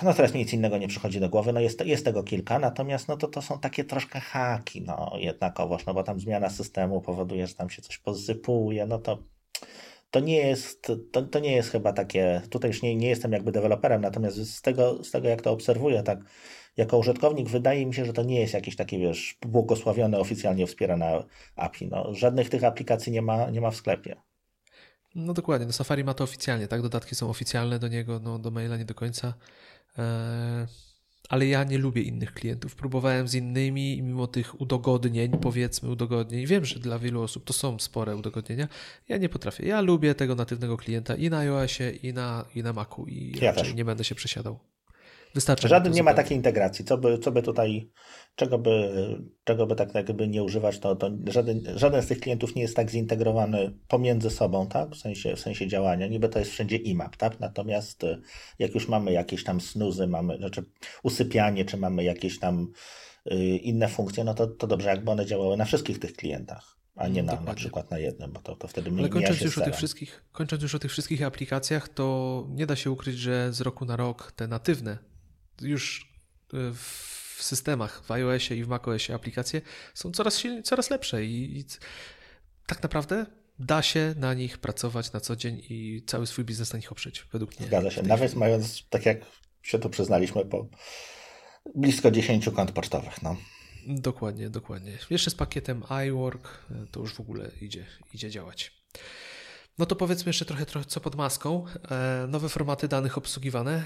no 0.03 0.15
teraz 0.15 0.35
nic 0.35 0.53
innego 0.53 0.79
nie 0.79 0.89
przychodzi 0.89 1.21
do 1.21 1.29
głowy, 1.29 1.53
no 1.53 1.61
jest, 1.61 1.87
jest 1.87 2.05
tego 2.05 2.23
kilka, 2.23 2.59
natomiast 2.59 3.09
no 3.09 3.17
to, 3.17 3.29
to 3.29 3.43
są 3.43 3.59
takie 3.59 3.85
troszkę 3.85 4.21
haki, 4.21 4.83
no 4.83 5.13
jednakowoż, 5.19 5.87
no 5.87 5.95
bo 5.95 6.03
tam 6.03 6.21
zmiana 6.21 6.51
systemu 6.51 7.01
powoduje, 7.01 7.47
że 7.47 7.55
tam 7.55 7.71
się 7.71 7.83
coś 7.83 7.99
pozypuje, 7.99 8.87
no 8.87 8.99
to 8.99 9.23
to 10.11 10.21
nie 10.21 10.37
jest, 10.37 10.83
to, 11.13 11.23
to 11.23 11.39
nie 11.39 11.53
jest 11.53 11.71
chyba 11.71 11.93
takie, 11.93 12.43
tutaj 12.51 12.71
już 12.71 12.83
nie, 12.83 12.97
nie 12.97 13.09
jestem 13.09 13.33
jakby 13.33 13.53
deweloperem, 13.53 14.01
natomiast 14.01 14.37
z 14.37 14.63
tego, 14.63 15.05
z 15.05 15.11
tego 15.11 15.29
jak 15.29 15.43
to 15.43 15.51
obserwuję, 15.51 16.03
tak 16.03 16.19
jako 16.77 16.99
użytkownik 16.99 17.49
wydaje 17.49 17.87
mi 17.87 17.95
się, 17.95 18.05
że 18.05 18.13
to 18.13 18.23
nie 18.23 18.41
jest 18.41 18.55
jakieś 18.55 18.77
takie, 18.77 18.99
wiesz, 18.99 19.39
błogosławione, 19.47 20.19
oficjalnie 20.19 20.67
wspierane 20.67 21.25
API. 21.57 21.87
No, 21.87 22.15
żadnych 22.15 22.49
tych 22.49 22.65
aplikacji 22.65 23.13
nie 23.13 23.23
ma, 23.23 23.51
nie 23.51 23.61
ma 23.61 23.71
w 23.71 23.77
sklepie. 23.77 24.17
No 25.15 25.33
dokładnie, 25.33 25.67
no 25.67 25.73
Safari 25.73 26.05
ma 26.05 26.15
to 26.15 26.25
oficjalnie, 26.25 26.69
tak? 26.69 26.83
Dodatki 26.83 27.15
są 27.15 27.31
oficjalne 27.31 27.79
do 27.79 27.89
niego, 27.89 28.21
no 28.21 28.39
do 28.39 28.51
maila 28.51 28.77
nie 28.77 28.85
do 28.85 28.95
końca. 28.95 29.35
Eee, 29.99 30.67
ale 31.29 31.47
ja 31.47 31.65
nie 31.65 31.79
lubię 31.79 32.03
innych 32.03 32.33
klientów. 32.33 32.75
Próbowałem 32.75 33.29
z 33.29 33.35
innymi 33.35 33.97
i 33.97 34.03
mimo 34.03 34.27
tych 34.27 34.61
udogodnień, 34.61 35.39
powiedzmy 35.39 35.91
udogodnień, 35.91 36.47
wiem, 36.47 36.65
że 36.65 36.81
dla 36.81 36.99
wielu 36.99 37.23
osób 37.23 37.45
to 37.45 37.53
są 37.53 37.79
spore 37.79 38.17
udogodnienia, 38.17 38.69
ja 39.09 39.17
nie 39.17 39.29
potrafię. 39.29 39.67
Ja 39.67 39.81
lubię 39.81 40.15
tego 40.15 40.35
natywnego 40.35 40.77
klienta 40.77 41.15
i 41.15 41.31
na 41.31 41.39
iOSie, 41.39 41.91
i 41.91 42.13
na, 42.13 42.45
i 42.55 42.63
na 42.63 42.73
Macu 42.73 43.07
i 43.07 43.39
ja 43.41 43.55
nie 43.75 43.85
będę 43.85 44.05
się 44.05 44.15
przesiadał. 44.15 44.59
Wystarczy. 45.35 45.69
Żaden 45.69 45.93
nie 45.93 46.03
ma 46.03 46.15
takiej 46.15 46.37
integracji. 46.37 46.85
Co 46.85 46.99
by, 46.99 47.19
co 47.19 47.33
by 47.33 47.43
tutaj, 47.43 47.91
czego 48.35 48.59
by, 48.59 48.93
czego 49.45 49.67
by 49.67 49.77
tak 49.77 49.95
jakby 49.95 50.29
nie 50.29 50.43
używać, 50.43 50.79
to, 50.79 50.97
to 50.97 51.11
żaden, 51.27 51.63
żaden 51.77 52.03
z 52.03 52.07
tych 52.07 52.21
klientów 52.21 52.55
nie 52.55 52.63
jest 52.63 52.77
tak 52.77 52.91
zintegrowany 52.91 53.79
pomiędzy 53.89 54.31
sobą, 54.31 54.67
tak? 54.67 54.91
W 54.91 54.97
sensie, 54.97 55.37
w 55.37 55.41
sensie 55.41 55.67
działania. 55.67 56.07
Niby 56.07 56.29
to 56.29 56.39
jest 56.39 56.51
wszędzie 56.51 56.77
IMAP, 56.77 57.17
tak? 57.17 57.41
Natomiast 57.41 58.05
y, 58.05 58.21
jak 58.59 58.75
już 58.75 58.89
mamy 58.89 59.13
jakieś 59.13 59.45
tam 59.45 59.61
snuzy, 59.61 60.07
mamy, 60.07 60.37
znaczy 60.37 60.65
usypianie, 61.03 61.65
czy 61.65 61.77
mamy 61.77 62.05
jakieś 62.05 62.39
tam 62.39 62.73
y, 63.33 63.37
inne 63.57 63.89
funkcje, 63.89 64.25
no 64.25 64.35
to, 64.35 64.47
to 64.47 64.67
dobrze, 64.67 64.89
jakby 64.89 65.11
one 65.11 65.27
działały 65.27 65.57
na 65.57 65.65
wszystkich 65.65 65.99
tych 65.99 66.13
klientach 66.13 66.81
a 66.97 67.09
nie 67.09 67.23
na, 67.23 67.41
na 67.41 67.55
przykład 67.55 67.91
na 67.91 67.99
jednym, 67.99 68.33
bo 68.33 68.41
to, 68.41 68.57
to 68.57 68.69
wtedy 68.69 68.91
Ale 68.99 69.09
kończąc 69.09 69.41
już, 69.41 69.59
o 69.59 69.65
tych 69.65 69.77
wszystkich, 69.77 70.25
kończąc 70.33 70.63
już 70.63 70.75
o 70.75 70.79
tych 70.79 70.91
wszystkich 70.91 71.23
aplikacjach, 71.23 71.89
to 71.89 72.47
nie 72.51 72.67
da 72.67 72.77
się 72.77 72.91
ukryć, 72.91 73.19
że 73.19 73.53
z 73.53 73.61
roku 73.61 73.85
na 73.85 73.97
rok 73.97 74.33
te 74.33 74.49
natywne 74.49 75.10
już 75.61 76.13
e, 76.55 76.57
w 76.75 77.43
systemach, 77.43 78.03
w 78.05 78.11
iOSie 78.11 78.57
i 78.57 78.65
w 78.65 78.69
macOSie 78.69 79.15
aplikacje 79.15 79.61
są 79.95 80.11
coraz, 80.11 80.39
silniej, 80.39 80.63
coraz 80.63 80.91
lepsze 80.91 81.25
i, 81.25 81.59
i 81.59 81.65
tak 82.67 82.83
naprawdę 82.83 83.27
da 83.59 83.83
się 83.83 84.15
na 84.17 84.35
nich 84.35 84.59
pracować 84.59 85.13
na 85.13 85.21
co 85.21 85.37
dzień 85.37 85.63
i 85.69 86.03
cały 86.07 86.27
swój 86.27 86.45
biznes 86.45 86.73
na 86.73 86.77
nich 86.77 86.93
oprzeć, 86.93 87.27
według 87.33 87.59
mnie. 87.59 87.67
Zgadza 87.67 87.91
się. 87.91 88.03
Nawet 88.03 88.31
chwili. 88.31 88.41
mając, 88.41 88.89
tak 88.91 89.07
jak 89.07 89.19
się 89.63 89.79
tu 89.79 89.91
przyznaliśmy, 89.91 90.45
po 90.45 90.67
blisko 91.75 92.11
10 92.11 92.51
kont 92.55 92.73
pocztowych. 92.73 93.23
No. 93.23 93.37
Dokładnie, 93.87 94.51
dokładnie. 94.51 94.99
Jeszcze 95.11 95.31
z 95.31 95.35
pakietem 95.35 95.83
iWork 96.09 96.49
e, 96.71 96.87
to 96.91 97.01
już 97.01 97.15
w 97.15 97.21
ogóle 97.21 97.51
idzie, 97.61 97.87
idzie 98.15 98.31
działać. 98.31 98.83
No 99.79 99.87
to 99.87 99.97
powiedzmy 99.97 100.29
jeszcze 100.31 100.45
trochę, 100.45 100.67
trochę 100.67 100.87
co 100.87 101.01
pod 101.01 101.15
maską. 101.15 101.65
E, 101.91 102.27
nowe 102.29 102.49
formaty 102.49 102.89
danych 102.89 103.19
obsługiwane. 103.19 103.85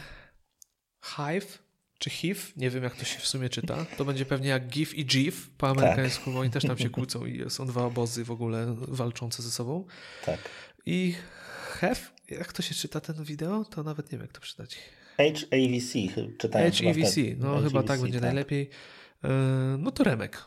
Hive 1.04 1.63
czy 2.04 2.10
HIV, 2.10 2.40
nie 2.56 2.70
wiem 2.70 2.84
jak 2.84 2.96
to 2.96 3.04
się 3.04 3.18
w 3.18 3.26
sumie 3.26 3.48
czyta, 3.48 3.86
to 3.96 4.04
będzie 4.04 4.26
pewnie 4.26 4.48
jak 4.48 4.66
GIF 4.66 4.94
i 4.94 5.06
GIF 5.06 5.50
po 5.58 5.68
amerykańsku, 5.68 6.24
tak. 6.24 6.34
bo 6.34 6.40
oni 6.40 6.50
też 6.50 6.64
tam 6.64 6.78
się 6.78 6.90
kłócą 6.90 7.26
i 7.26 7.50
są 7.50 7.66
dwa 7.66 7.84
obozy 7.84 8.24
w 8.24 8.30
ogóle 8.30 8.74
walczące 8.78 9.42
ze 9.42 9.50
sobą. 9.50 9.84
Tak. 10.26 10.38
I 10.86 11.14
HEF, 11.68 12.12
jak 12.30 12.52
to 12.52 12.62
się 12.62 12.74
czyta 12.74 13.00
ten 13.00 13.24
wideo, 13.24 13.64
to 13.64 13.82
nawet 13.82 14.06
nie 14.06 14.18
wiem 14.18 14.20
jak 14.20 14.32
to 14.32 14.40
przeczytać. 14.40 14.78
HAVC 15.16 15.92
czytałem. 16.38 16.72
HAVC, 16.72 17.16
no 17.38 17.54
HAVC, 17.54 17.68
chyba 17.68 17.82
tak 17.82 18.00
będzie 18.00 18.20
tak. 18.20 18.24
najlepiej. 18.24 18.70
E, 19.24 19.28
no 19.78 19.90
to 19.90 20.04
Remek. 20.04 20.44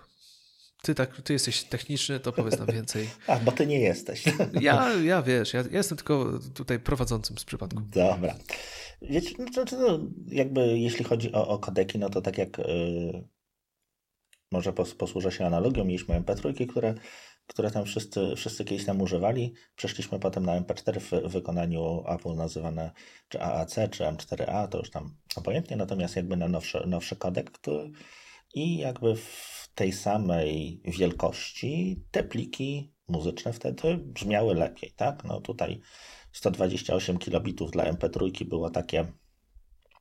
Ty, 0.81 0.95
tak, 0.95 1.21
ty 1.21 1.33
jesteś 1.33 1.63
techniczny, 1.63 2.19
to 2.19 2.31
powiedz 2.31 2.59
nam 2.59 2.67
więcej. 2.67 3.09
A, 3.27 3.39
bo 3.39 3.51
ty 3.51 3.67
nie 3.67 3.79
jesteś. 3.79 4.23
Ja, 4.61 4.93
ja 4.93 5.21
wiesz, 5.21 5.53
ja, 5.53 5.61
ja 5.71 5.77
jestem 5.77 5.97
tylko 5.97 6.39
tutaj 6.53 6.79
prowadzącym 6.79 7.37
z 7.37 7.45
przypadku. 7.45 7.81
Dobra. 7.81 8.35
Wiecie, 9.01 9.35
no, 9.39 9.63
no, 9.71 9.99
jakby 10.27 10.79
jeśli 10.79 11.05
chodzi 11.05 11.31
o, 11.33 11.47
o 11.47 11.59
kodeki, 11.59 11.99
no 11.99 12.09
to 12.09 12.21
tak 12.21 12.37
jak 12.37 12.57
yy, 12.57 13.27
może 14.51 14.73
pos, 14.73 14.95
posłużę 14.95 15.31
się 15.31 15.45
analogią, 15.45 15.85
mieliśmy 15.85 16.21
MP3, 16.21 16.67
które, 16.67 16.95
które 17.47 17.71
tam 17.71 17.85
wszyscy, 17.85 18.35
wszyscy 18.35 18.65
kiedyś 18.65 18.85
tam 18.85 19.01
używali. 19.01 19.53
Przeszliśmy 19.75 20.19
potem 20.19 20.45
na 20.45 20.61
MP4 20.61 20.99
w 20.99 21.31
wykonaniu 21.31 22.03
Apple 22.07 22.35
nazywane 22.35 22.91
czy 23.27 23.41
AAC, 23.41 23.75
czy 23.91 24.03
M4A, 24.03 24.67
to 24.67 24.77
już 24.77 24.89
tam 24.89 25.15
obojętnie, 25.35 25.77
natomiast 25.77 26.15
jakby 26.15 26.37
na 26.37 26.47
nowszy, 26.47 26.83
nowszy 26.87 27.15
kodek, 27.15 27.51
który, 27.51 27.91
i 28.53 28.77
jakby 28.77 29.15
w 29.15 29.69
tej 29.75 29.91
samej 29.93 30.81
wielkości 30.85 32.03
te 32.11 32.23
pliki 32.23 32.93
muzyczne 33.07 33.53
wtedy 33.53 33.97
brzmiały 33.97 34.55
lepiej, 34.55 34.91
tak? 34.95 35.23
No 35.23 35.41
tutaj 35.41 35.81
128 36.31 37.17
kilobitów 37.17 37.71
dla 37.71 37.93
MP3 37.93 38.45
było 38.45 38.69
takie, 38.69 39.05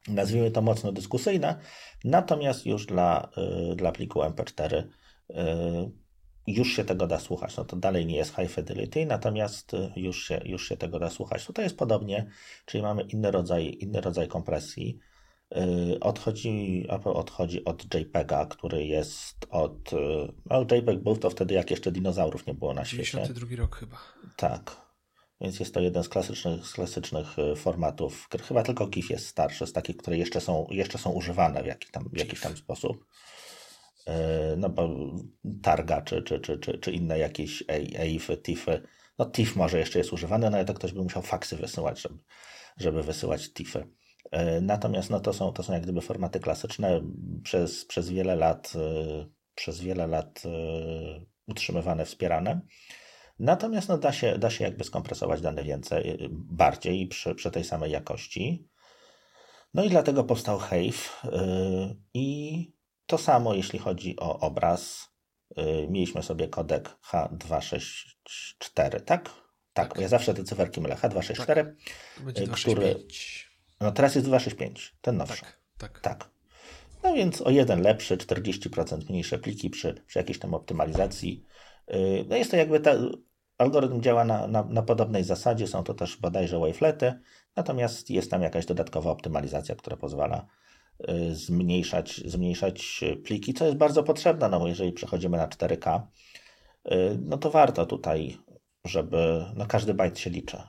nazwijmy 0.08 0.50
to 0.50 0.62
mocno 0.62 0.92
dyskusyjne, 0.92 1.60
natomiast 2.04 2.66
już 2.66 2.86
dla, 2.86 3.28
y, 3.72 3.76
dla 3.76 3.92
pliku 3.92 4.20
MP4 4.20 4.74
y, 4.74 4.84
już 6.46 6.72
się 6.72 6.84
tego 6.84 7.06
da 7.06 7.20
słuchać. 7.20 7.56
No 7.56 7.64
to 7.64 7.76
dalej 7.76 8.06
nie 8.06 8.16
jest 8.16 8.36
high 8.36 8.50
fidelity, 8.50 9.06
natomiast 9.06 9.74
y, 9.74 9.92
już 9.96 10.24
się, 10.24 10.40
już 10.44 10.68
się 10.68 10.76
tego 10.76 10.98
da 10.98 11.10
słuchać. 11.10 11.46
Tutaj 11.46 11.64
jest 11.64 11.76
podobnie, 11.76 12.30
czyli 12.64 12.82
mamy 12.82 13.02
inny 13.02 13.30
rodzaj, 13.30 13.76
inny 13.80 14.00
rodzaj 14.00 14.28
kompresji. 14.28 14.98
Odchodzi, 16.00 16.86
Apple 16.88 17.08
odchodzi 17.08 17.64
od 17.64 17.94
JPEGa, 17.94 18.46
który 18.46 18.86
jest 18.86 19.46
od. 19.50 19.90
No, 20.50 20.62
JPEG 20.62 21.02
był 21.02 21.16
to 21.16 21.30
wtedy, 21.30 21.54
jak 21.54 21.70
jeszcze 21.70 21.92
dinozaurów 21.92 22.46
nie 22.46 22.54
było 22.54 22.74
na 22.74 22.84
świecie. 22.84 23.10
92 23.10 23.56
rok 23.56 23.76
chyba. 23.76 23.96
Tak. 24.36 24.85
Więc 25.40 25.60
jest 25.60 25.74
to 25.74 25.80
jeden 25.80 26.04
z 26.04 26.08
klasycznych, 26.08 26.66
z 26.66 26.72
klasycznych 26.72 27.38
y, 27.38 27.56
formatów. 27.56 28.28
Chyba 28.42 28.62
tylko 28.62 28.86
GIF 28.86 29.10
jest 29.10 29.26
starszy, 29.26 29.66
z 29.66 29.72
takich, 29.72 29.96
które 29.96 30.16
jeszcze 30.16 30.40
są, 30.40 30.66
jeszcze 30.70 30.98
są 30.98 31.10
używane 31.10 31.62
w 31.62 31.66
jakiś 31.66 31.90
tam, 31.90 32.08
w 32.12 32.18
jakiś 32.18 32.40
tam 32.40 32.56
sposób. 32.56 33.04
Y, 34.08 34.56
no 34.56 34.70
bo 34.70 34.88
targa 35.62 36.02
czy, 36.02 36.22
czy, 36.22 36.40
czy, 36.40 36.58
czy, 36.58 36.78
czy 36.78 36.92
inne 36.92 37.18
jakieś 37.18 37.64
EIFy, 37.68 38.36
TIFy. 38.36 38.82
No 39.18 39.30
TIF 39.30 39.56
może 39.56 39.78
jeszcze 39.78 39.98
jest 39.98 40.12
używany, 40.12 40.50
no 40.50 40.56
ale 40.56 40.66
to 40.66 40.74
ktoś 40.74 40.92
by 40.92 41.02
musiał 41.02 41.22
faksy 41.22 41.56
wysyłać, 41.56 42.02
żeby, 42.02 42.18
żeby 42.76 43.02
wysyłać 43.02 43.52
TIFy. 43.52 43.78
Y, 43.78 44.60
natomiast 44.60 45.10
no 45.10 45.20
to, 45.20 45.32
są, 45.32 45.52
to 45.52 45.62
są 45.62 45.72
jak 45.72 45.82
gdyby 45.82 46.00
formaty 46.00 46.40
klasyczne 46.40 47.02
przez, 47.42 47.84
przez 47.84 48.08
wiele 48.10 48.36
lat 48.36 48.72
przez 49.54 49.80
wiele 49.80 50.06
lat 50.06 50.42
utrzymywane, 51.46 52.04
wspierane. 52.04 52.60
Natomiast 53.38 53.88
no, 53.88 53.98
da, 53.98 54.12
się, 54.12 54.38
da 54.38 54.50
się 54.50 54.64
jakby 54.64 54.84
skompresować 54.84 55.40
dane 55.40 55.64
więcej, 55.64 56.24
y, 56.24 56.28
bardziej 56.30 57.06
przy, 57.06 57.34
przy 57.34 57.50
tej 57.50 57.64
samej 57.64 57.92
jakości. 57.92 58.68
No 59.74 59.84
i 59.84 59.90
dlatego 59.90 60.24
powstał 60.24 60.60
Hive. 60.60 61.22
Yy, 61.24 61.96
I 62.14 62.72
to 63.06 63.18
samo 63.18 63.54
jeśli 63.54 63.78
chodzi 63.78 64.16
o 64.20 64.40
obraz. 64.40 65.08
Yy, 65.56 65.86
mieliśmy 65.90 66.22
sobie 66.22 66.48
kodek 66.48 66.96
H264, 67.10 69.00
tak? 69.00 69.30
Tak, 69.72 69.88
tak. 69.88 69.98
ja 69.98 70.08
zawsze 70.08 70.34
te 70.34 70.44
cyferki 70.44 70.80
mylę. 70.80 70.94
H264, 70.94 71.46
tak. 71.46 71.66
Y, 72.38 72.48
który. 72.48 73.06
No 73.80 73.92
teraz 73.92 74.14
jest 74.14 74.26
265, 74.26 74.96
ten 75.00 75.16
nowszy. 75.16 75.42
Tak, 75.42 75.60
tak. 75.78 76.00
tak. 76.00 76.30
No 77.02 77.14
więc 77.14 77.42
o 77.42 77.50
jeden 77.50 77.82
lepszy, 77.82 78.16
40% 78.16 79.10
mniejsze 79.10 79.38
pliki 79.38 79.70
przy, 79.70 80.02
przy 80.06 80.18
jakiejś 80.18 80.38
tam 80.38 80.54
optymalizacji. 80.54 81.44
Y, 81.94 82.24
no 82.28 82.36
jest 82.36 82.50
to 82.50 82.56
jakby 82.56 82.80
ta, 82.80 82.94
algorytm 83.58 84.00
działa 84.00 84.24
na, 84.24 84.46
na, 84.46 84.64
na, 84.64 84.82
podobnej 84.82 85.24
zasadzie, 85.24 85.66
są 85.66 85.82
to 85.82 85.94
też 85.94 86.16
bodajże 86.16 86.58
wavelety, 86.58 87.14
Natomiast 87.56 88.10
jest 88.10 88.30
tam 88.30 88.42
jakaś 88.42 88.66
dodatkowa 88.66 89.10
optymalizacja, 89.10 89.74
która 89.74 89.96
pozwala 89.96 90.46
zmniejszać, 91.32 92.22
zmniejszać 92.26 93.04
pliki, 93.24 93.54
co 93.54 93.64
jest 93.64 93.76
bardzo 93.76 94.02
potrzebne, 94.02 94.48
no 94.48 94.60
bo 94.60 94.68
jeżeli 94.68 94.92
przechodzimy 94.92 95.36
na 95.36 95.48
4K, 95.48 96.00
no 97.20 97.38
to 97.38 97.50
warto 97.50 97.86
tutaj, 97.86 98.38
żeby 98.84 99.44
no 99.56 99.66
każdy 99.66 99.94
bajt 99.94 100.18
się 100.18 100.30
liczy. 100.30 100.62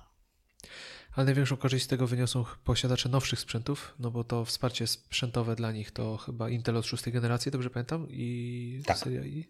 Ale 1.16 1.26
największą 1.26 1.58
korzyść 1.58 1.86
z 1.86 1.88
tego 1.88 2.08
wyniosą 2.08 2.46
posiadacze 2.64 3.10
nowszych 3.10 3.40
sprzętów, 3.40 3.96
no 4.00 4.12
bo 4.12 4.24
to 4.24 4.46
wsparcie 4.46 4.88
sprzętowe 4.88 5.56
dla 5.56 5.72
nich 5.72 5.92
to 5.92 6.18
chyba 6.18 6.50
Intel 6.50 6.78
od 6.78 6.86
szóstej 6.86 7.14
generacji, 7.14 7.52
dobrze 7.52 7.70
pamiętam? 7.70 8.08
I 8.10 8.82
tak. 8.86 8.98
seria 8.98 9.24
I. 9.24 9.46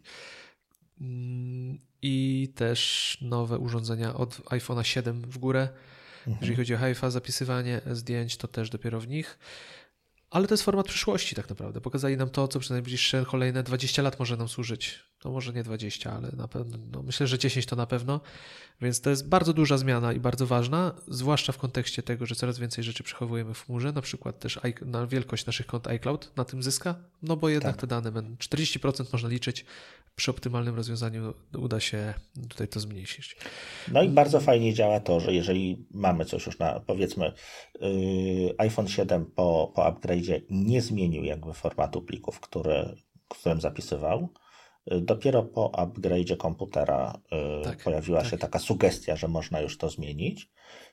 Mm, 1.02 1.80
I 2.02 2.48
też 2.56 3.18
nowe 3.22 3.58
urządzenia 3.58 4.14
od 4.14 4.40
iPhone'a 4.40 4.84
7 4.84 5.22
w 5.22 5.38
górę. 5.38 5.70
Mhm. 6.28 6.38
Jeżeli 6.42 6.56
chodzi 6.56 6.76
o 6.76 6.78
HiFi, 6.78 7.12
zapisywanie 7.12 7.82
zdjęć, 7.92 8.38
to 8.38 8.48
też 8.48 8.70
dopiero 8.70 9.00
w 9.00 9.08
nich. 9.08 9.40
Ale 10.30 10.48
to 10.48 10.54
jest 10.54 10.64
format 10.64 10.88
przyszłości 10.88 11.36
tak 11.36 11.50
naprawdę. 11.50 11.82
Pokazali 11.82 12.18
nam 12.18 12.30
to, 12.30 12.48
co 12.48 12.60
przez 12.60 12.72
najbliższe 12.72 13.26
kolejne 13.28 13.64
20 13.64 14.02
lat 14.02 14.20
może 14.20 14.38
nam 14.38 14.48
służyć. 14.48 15.00
No 15.26 15.32
może 15.32 15.54
nie 15.54 15.64
20, 15.64 16.12
ale 16.12 16.32
na 16.32 16.48
pewno, 16.48 16.78
no 16.92 17.04
myślę, 17.04 17.28
że 17.28 17.40
10 17.40 17.66
to 17.66 17.76
na 17.76 17.86
pewno. 17.86 18.22
Więc 18.82 19.02
to 19.02 19.10
jest 19.10 19.30
bardzo 19.30 19.54
duża 19.54 19.78
zmiana 19.78 20.14
i 20.14 20.20
bardzo 20.20 20.48
ważna, 20.48 20.96
zwłaszcza 21.08 21.54
w 21.54 21.58
kontekście 21.58 22.04
tego, 22.04 22.26
że 22.26 22.36
coraz 22.36 22.60
więcej 22.60 22.84
rzeczy 22.84 23.04
przechowujemy 23.04 23.54
w 23.54 23.66
chmurze, 23.66 23.92
na 23.92 24.02
przykład 24.02 24.40
też 24.40 24.60
na 24.82 25.08
wielkość 25.08 25.46
naszych 25.46 25.66
kont 25.66 25.88
iCloud 25.88 26.32
na 26.36 26.46
tym 26.46 26.64
zyska, 26.64 26.96
no 27.22 27.38
bo 27.38 27.50
jednak 27.50 27.76
tak. 27.76 27.82
te 27.82 27.88
dane 27.88 28.12
40% 28.12 29.06
można 29.14 29.30
liczyć, 29.30 29.66
przy 30.18 30.32
optymalnym 30.32 30.76
rozwiązaniu 30.76 31.34
uda 31.58 31.80
się 31.80 32.14
tutaj 32.50 32.68
to 32.68 32.80
zmniejszyć. 32.80 33.38
No 33.92 34.04
i 34.04 34.10
bardzo 34.10 34.40
fajnie 34.40 34.74
działa 34.74 35.00
to, 35.00 35.20
że 35.20 35.34
jeżeli 35.34 35.86
mamy 35.92 36.26
coś 36.26 36.46
już 36.46 36.60
na, 36.60 36.80
powiedzmy, 36.80 37.32
yy, 37.82 38.56
iPhone 38.58 38.88
7 38.88 39.26
po, 39.26 39.72
po 39.76 39.82
upgrade'zie 39.82 40.42
nie 40.50 40.82
zmienił 40.82 41.24
jakby 41.24 41.54
formatu 41.54 42.02
plików, 42.02 42.40
który, 42.40 42.96
którym 43.28 43.62
zapisywał, 43.62 44.30
Dopiero 44.92 45.44
po 45.44 45.70
upgrade'zie 45.70 46.38
komputera 46.38 47.20
y, 47.62 47.64
tak, 47.64 47.84
pojawiła 47.84 48.22
tak. 48.22 48.32
się 48.32 48.38
taka 48.38 48.60
sugestia, 48.60 49.16
że 49.16 49.28
można 49.28 49.62
już 49.62 49.78
to 49.78 49.90
zmienić. 49.90 50.50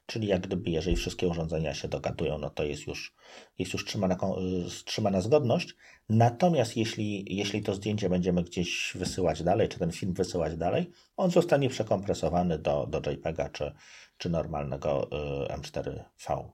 Czyli 0.06 0.28
jak 0.28 0.46
gdyby, 0.46 0.70
jeżeli 0.70 0.96
wszystkie 0.96 1.28
urządzenia 1.28 1.74
się 1.74 1.88
dogadują, 1.88 2.38
no 2.38 2.50
to 2.50 2.64
jest 2.64 2.86
już, 2.86 3.14
jest 3.58 3.72
już 3.72 3.84
trzymana, 3.84 4.14
y, 4.14 4.84
trzymana 4.84 5.20
zgodność. 5.20 5.74
Natomiast 6.08 6.76
jeśli, 6.76 7.36
jeśli 7.36 7.62
to 7.62 7.74
zdjęcie 7.74 8.08
będziemy 8.08 8.42
gdzieś 8.42 8.92
wysyłać 8.94 9.42
dalej, 9.42 9.68
czy 9.68 9.78
ten 9.78 9.92
film 9.92 10.14
wysyłać 10.14 10.56
dalej, 10.56 10.90
on 11.16 11.30
zostanie 11.30 11.68
przekompresowany 11.68 12.58
do, 12.58 12.86
do 12.86 13.10
JPEGa 13.10 13.48
czy, 13.48 13.72
czy 14.18 14.30
normalnego 14.30 15.08
y, 15.46 15.52
M4V, 15.52 16.48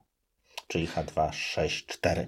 czyli 0.68 0.88
H264. 0.88 2.26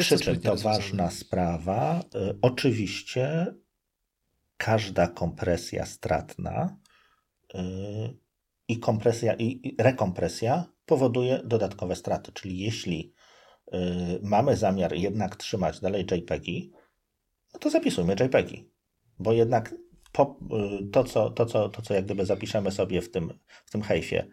Przy 0.00 0.18
czym 0.18 0.40
to 0.40 0.56
ważna 0.56 1.10
sprawa. 1.10 2.00
Oczywiście 2.42 3.54
każda 4.60 5.08
kompresja 5.08 5.86
stratna 5.86 6.76
yy, 7.54 8.16
i 8.68 8.78
kompresja 8.78 9.34
i 9.34 9.76
rekompresja 9.78 10.64
powoduje 10.86 11.40
dodatkowe 11.44 11.96
straty. 11.96 12.32
Czyli 12.32 12.58
jeśli 12.58 13.14
yy, 13.72 13.80
mamy 14.22 14.56
zamiar 14.56 14.94
jednak 14.94 15.36
trzymać 15.36 15.80
dalej 15.80 16.06
JPEGi, 16.12 16.72
no 17.54 17.60
to 17.60 17.70
zapisujmy 17.70 18.12
JPEGi, 18.12 18.70
bo 19.18 19.32
jednak 19.32 19.74
po, 20.12 20.38
yy, 20.50 20.90
to, 20.92 21.04
co, 21.04 21.30
to, 21.30 21.46
co, 21.46 21.68
to, 21.68 21.82
co 21.82 21.94
jak 21.94 22.04
gdyby 22.04 22.26
zapiszemy 22.26 22.70
sobie 22.72 23.02
w 23.02 23.10
tym, 23.10 23.38
w 23.64 23.70
tym 23.70 23.82
hejfie 23.82 24.26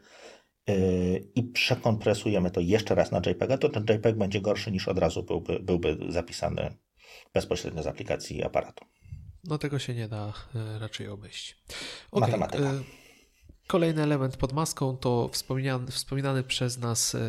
i 1.35 1.43
przekompresujemy 1.43 2.51
to 2.51 2.59
jeszcze 2.59 2.95
raz 2.95 3.11
na 3.11 3.21
JPEGa, 3.25 3.57
to 3.57 3.69
ten 3.69 3.85
JPEG 3.89 4.17
będzie 4.17 4.41
gorszy 4.41 4.71
niż 4.71 4.87
od 4.87 4.97
razu 4.97 5.23
byłby, 5.23 5.59
byłby 5.59 5.97
zapisany 6.09 6.73
bezpośrednio 7.33 7.83
z 7.83 7.87
aplikacji 7.87 8.43
aparatu. 8.43 8.85
No 9.43 9.57
tego 9.57 9.79
się 9.79 9.93
nie 9.93 10.07
da 10.07 10.33
e, 10.55 10.79
raczej 10.79 11.07
obejść. 11.07 11.57
Okay. 12.11 12.29
Matematyka. 12.29 12.63
E, 12.63 12.83
kolejny 13.67 14.03
element 14.03 14.37
pod 14.37 14.53
maską 14.53 14.97
to 14.97 15.29
wspominany, 15.33 15.91
wspominany 15.91 16.43
przez 16.43 16.77
nas, 16.77 17.15
e, 17.15 17.19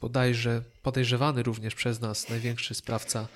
bodajże 0.00 0.62
podejrzewany 0.82 1.42
również 1.42 1.74
przez 1.74 2.00
nas 2.00 2.28
największy 2.28 2.74
sprawca 2.74 3.28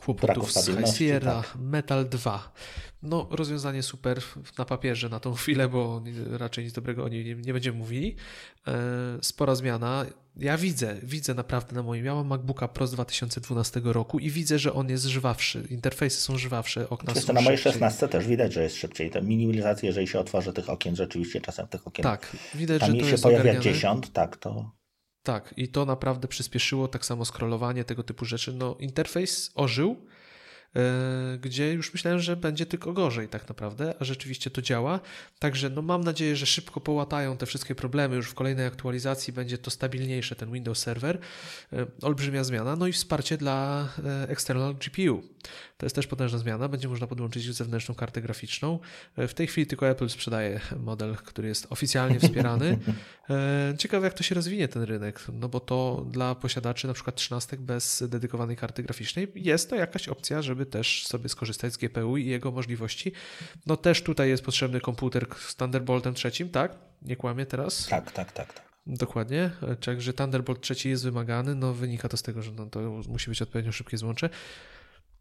kłopotów 0.00 0.52
z 0.52 0.66
High 0.66 0.96
Sierra, 0.96 1.42
tak. 1.42 1.56
Metal 1.60 2.08
2. 2.08 2.52
No, 3.02 3.28
rozwiązanie 3.30 3.82
super 3.82 4.20
na 4.58 4.64
papierze 4.64 5.08
na 5.08 5.20
tą 5.20 5.34
chwilę, 5.34 5.68
bo 5.68 6.02
raczej 6.30 6.64
nic 6.64 6.72
dobrego 6.72 7.04
o 7.04 7.08
niej 7.08 7.24
nie, 7.24 7.34
nie 7.34 7.52
będziemy 7.52 7.78
mówili. 7.78 8.16
spora 9.20 9.54
zmiana 9.54 10.06
ja 10.36 10.58
widzę, 10.58 10.96
widzę 11.02 11.34
naprawdę 11.34 11.76
na 11.76 11.82
moim. 11.82 12.04
Ja 12.04 12.14
mam 12.14 12.26
MacBooka 12.26 12.68
Pro 12.68 12.86
z 12.86 12.92
2012 12.92 13.80
roku 13.84 14.18
i 14.18 14.30
widzę, 14.30 14.58
że 14.58 14.72
on 14.72 14.88
jest 14.88 15.04
żwawszy. 15.04 15.66
Interfejsy 15.70 16.20
są 16.20 16.38
żwawsze, 16.38 16.88
okna 16.88 17.12
jest 17.12 17.20
są 17.20 17.26
to 17.26 17.32
na 17.32 17.40
mojej 17.40 17.58
16 17.58 18.08
też 18.08 18.26
widać, 18.26 18.52
że 18.52 18.62
jest 18.62 18.76
szybciej. 18.76 19.10
Ta 19.10 19.20
minimalizacja, 19.20 19.86
jeżeli 19.86 20.06
się 20.06 20.18
otworzy 20.18 20.52
tych 20.52 20.70
okien, 20.70 20.96
rzeczywiście 20.96 21.40
czasem 21.40 21.68
tych 21.68 21.86
okien. 21.86 22.02
Tak, 22.02 22.36
widać, 22.54 22.80
tam 22.80 22.90
że 22.90 22.96
to 22.96 23.04
się 23.04 23.10
jest 23.10 23.22
pojawia 23.22 23.42
ogarniane. 23.42 23.74
10, 23.74 24.10
tak, 24.10 24.36
to. 24.36 24.79
Tak, 25.22 25.54
i 25.56 25.68
to 25.68 25.86
naprawdę 25.86 26.28
przyspieszyło, 26.28 26.88
tak 26.88 27.06
samo 27.06 27.24
scrollowanie, 27.24 27.84
tego 27.84 28.02
typu 28.02 28.24
rzeczy. 28.24 28.52
No, 28.52 28.76
interfejs 28.78 29.52
ożył 29.54 29.96
E, 30.76 31.38
gdzie 31.38 31.72
już 31.72 31.92
myślałem, 31.92 32.20
że 32.20 32.36
będzie 32.36 32.66
tylko 32.66 32.92
gorzej 32.92 33.28
tak 33.28 33.48
naprawdę, 33.48 33.94
a 34.00 34.04
rzeczywiście 34.04 34.50
to 34.50 34.62
działa. 34.62 35.00
Także 35.38 35.70
no 35.70 35.82
mam 35.82 36.04
nadzieję, 36.04 36.36
że 36.36 36.46
szybko 36.46 36.80
połatają 36.80 37.36
te 37.36 37.46
wszystkie 37.46 37.74
problemy, 37.74 38.16
już 38.16 38.30
w 38.30 38.34
kolejnej 38.34 38.66
aktualizacji 38.66 39.32
będzie 39.32 39.58
to 39.58 39.70
stabilniejsze, 39.70 40.36
ten 40.36 40.52
Windows 40.52 40.78
Server. 40.78 41.18
E, 41.72 41.86
olbrzymia 42.02 42.44
zmiana, 42.44 42.76
no 42.76 42.86
i 42.86 42.92
wsparcie 42.92 43.36
dla 43.36 43.88
e, 44.04 44.28
external 44.28 44.74
GPU. 44.74 45.22
To 45.80 45.86
jest 45.86 45.96
też 45.96 46.06
potężna 46.06 46.38
zmiana, 46.38 46.68
będzie 46.68 46.88
można 46.88 47.06
podłączyć 47.06 47.54
zewnętrzną 47.54 47.94
kartę 47.94 48.22
graficzną. 48.22 48.78
W 49.16 49.34
tej 49.34 49.46
chwili 49.46 49.66
tylko 49.66 49.88
Apple 49.88 50.08
sprzedaje 50.08 50.60
model, 50.80 51.16
który 51.16 51.48
jest 51.48 51.66
oficjalnie 51.70 52.20
wspierany. 52.20 52.78
Ciekawe 53.78 54.06
jak 54.06 54.14
to 54.14 54.22
się 54.22 54.34
rozwinie 54.34 54.68
ten 54.68 54.82
rynek, 54.82 55.20
no 55.32 55.48
bo 55.48 55.60
to 55.60 56.06
dla 56.10 56.34
posiadaczy 56.34 56.86
na 56.86 56.94
przykład 56.94 57.16
13 57.16 57.56
bez 57.56 58.04
dedykowanej 58.08 58.56
karty 58.56 58.82
graficznej 58.82 59.32
jest 59.34 59.70
to 59.70 59.76
jakaś 59.76 60.08
opcja, 60.08 60.42
żeby 60.42 60.66
też 60.66 61.06
sobie 61.06 61.28
skorzystać 61.28 61.72
z 61.72 61.76
GPU 61.76 62.16
i 62.16 62.26
jego 62.26 62.50
możliwości. 62.50 63.12
No 63.66 63.76
też 63.76 64.02
tutaj 64.02 64.28
jest 64.28 64.44
potrzebny 64.44 64.80
komputer 64.80 65.26
z 65.38 65.56
Thunderboltem 65.56 66.14
trzecim, 66.14 66.48
tak? 66.48 66.76
Nie 67.02 67.16
kłamie 67.16 67.46
teraz? 67.46 67.86
Tak, 67.86 68.12
tak, 68.12 68.32
tak. 68.32 68.54
tak. 68.54 68.70
Dokładnie, 68.86 69.50
także 69.84 70.12
Thunderbolt 70.12 70.60
trzeci 70.60 70.88
jest 70.88 71.04
wymagany, 71.04 71.54
no 71.54 71.74
wynika 71.74 72.08
to 72.08 72.16
z 72.16 72.22
tego, 72.22 72.42
że 72.42 72.52
no, 72.52 72.66
to 72.66 72.80
musi 73.08 73.30
być 73.30 73.42
odpowiednio 73.42 73.72
szybkie 73.72 73.98
złącze. 73.98 74.30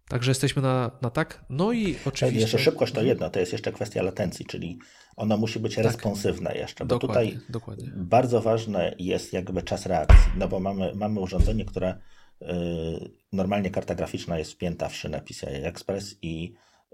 Także 0.10 0.32
jesteśmy 0.32 0.62
na, 0.62 0.92
na 1.02 1.10
tak. 1.10 1.46
No 1.50 1.72
i 1.72 1.96
oczywiście. 2.06 2.42
Jeszcze 2.42 2.60
szybkość 2.60 2.94
to 2.94 3.02
jedno, 3.02 3.30
to 3.30 3.40
jest 3.40 3.52
jeszcze 3.52 3.72
kwestia 3.72 4.02
latencji, 4.02 4.46
czyli 4.46 4.80
ono 5.16 5.38
musi 5.38 5.60
być 5.60 5.76
tak. 5.76 5.86
responsywne 5.86 6.56
jeszcze. 6.56 6.86
Bo 6.86 7.00
dokładnie, 7.00 7.32
tutaj 7.32 7.46
dokładnie. 7.50 7.92
bardzo 7.96 8.42
ważne 8.42 8.96
jest 9.00 9.34
jakby 9.34 9.64
czas 9.64 9.86
reakcji, 9.86 10.32
no 10.38 10.48
bo 10.48 10.60
mamy, 10.60 10.96
mamy 10.96 11.20
urządzenie, 11.20 11.66
które 11.66 12.00
Y, 12.42 13.12
normalnie 13.34 13.70
karta 13.70 13.96
graficzna 13.96 14.40
jest 14.40 14.52
wpięta 14.52 14.90
w 14.90 14.96
szynę 14.96 15.22
PCI 15.22 15.46
Express 15.48 16.16
i 16.22 16.54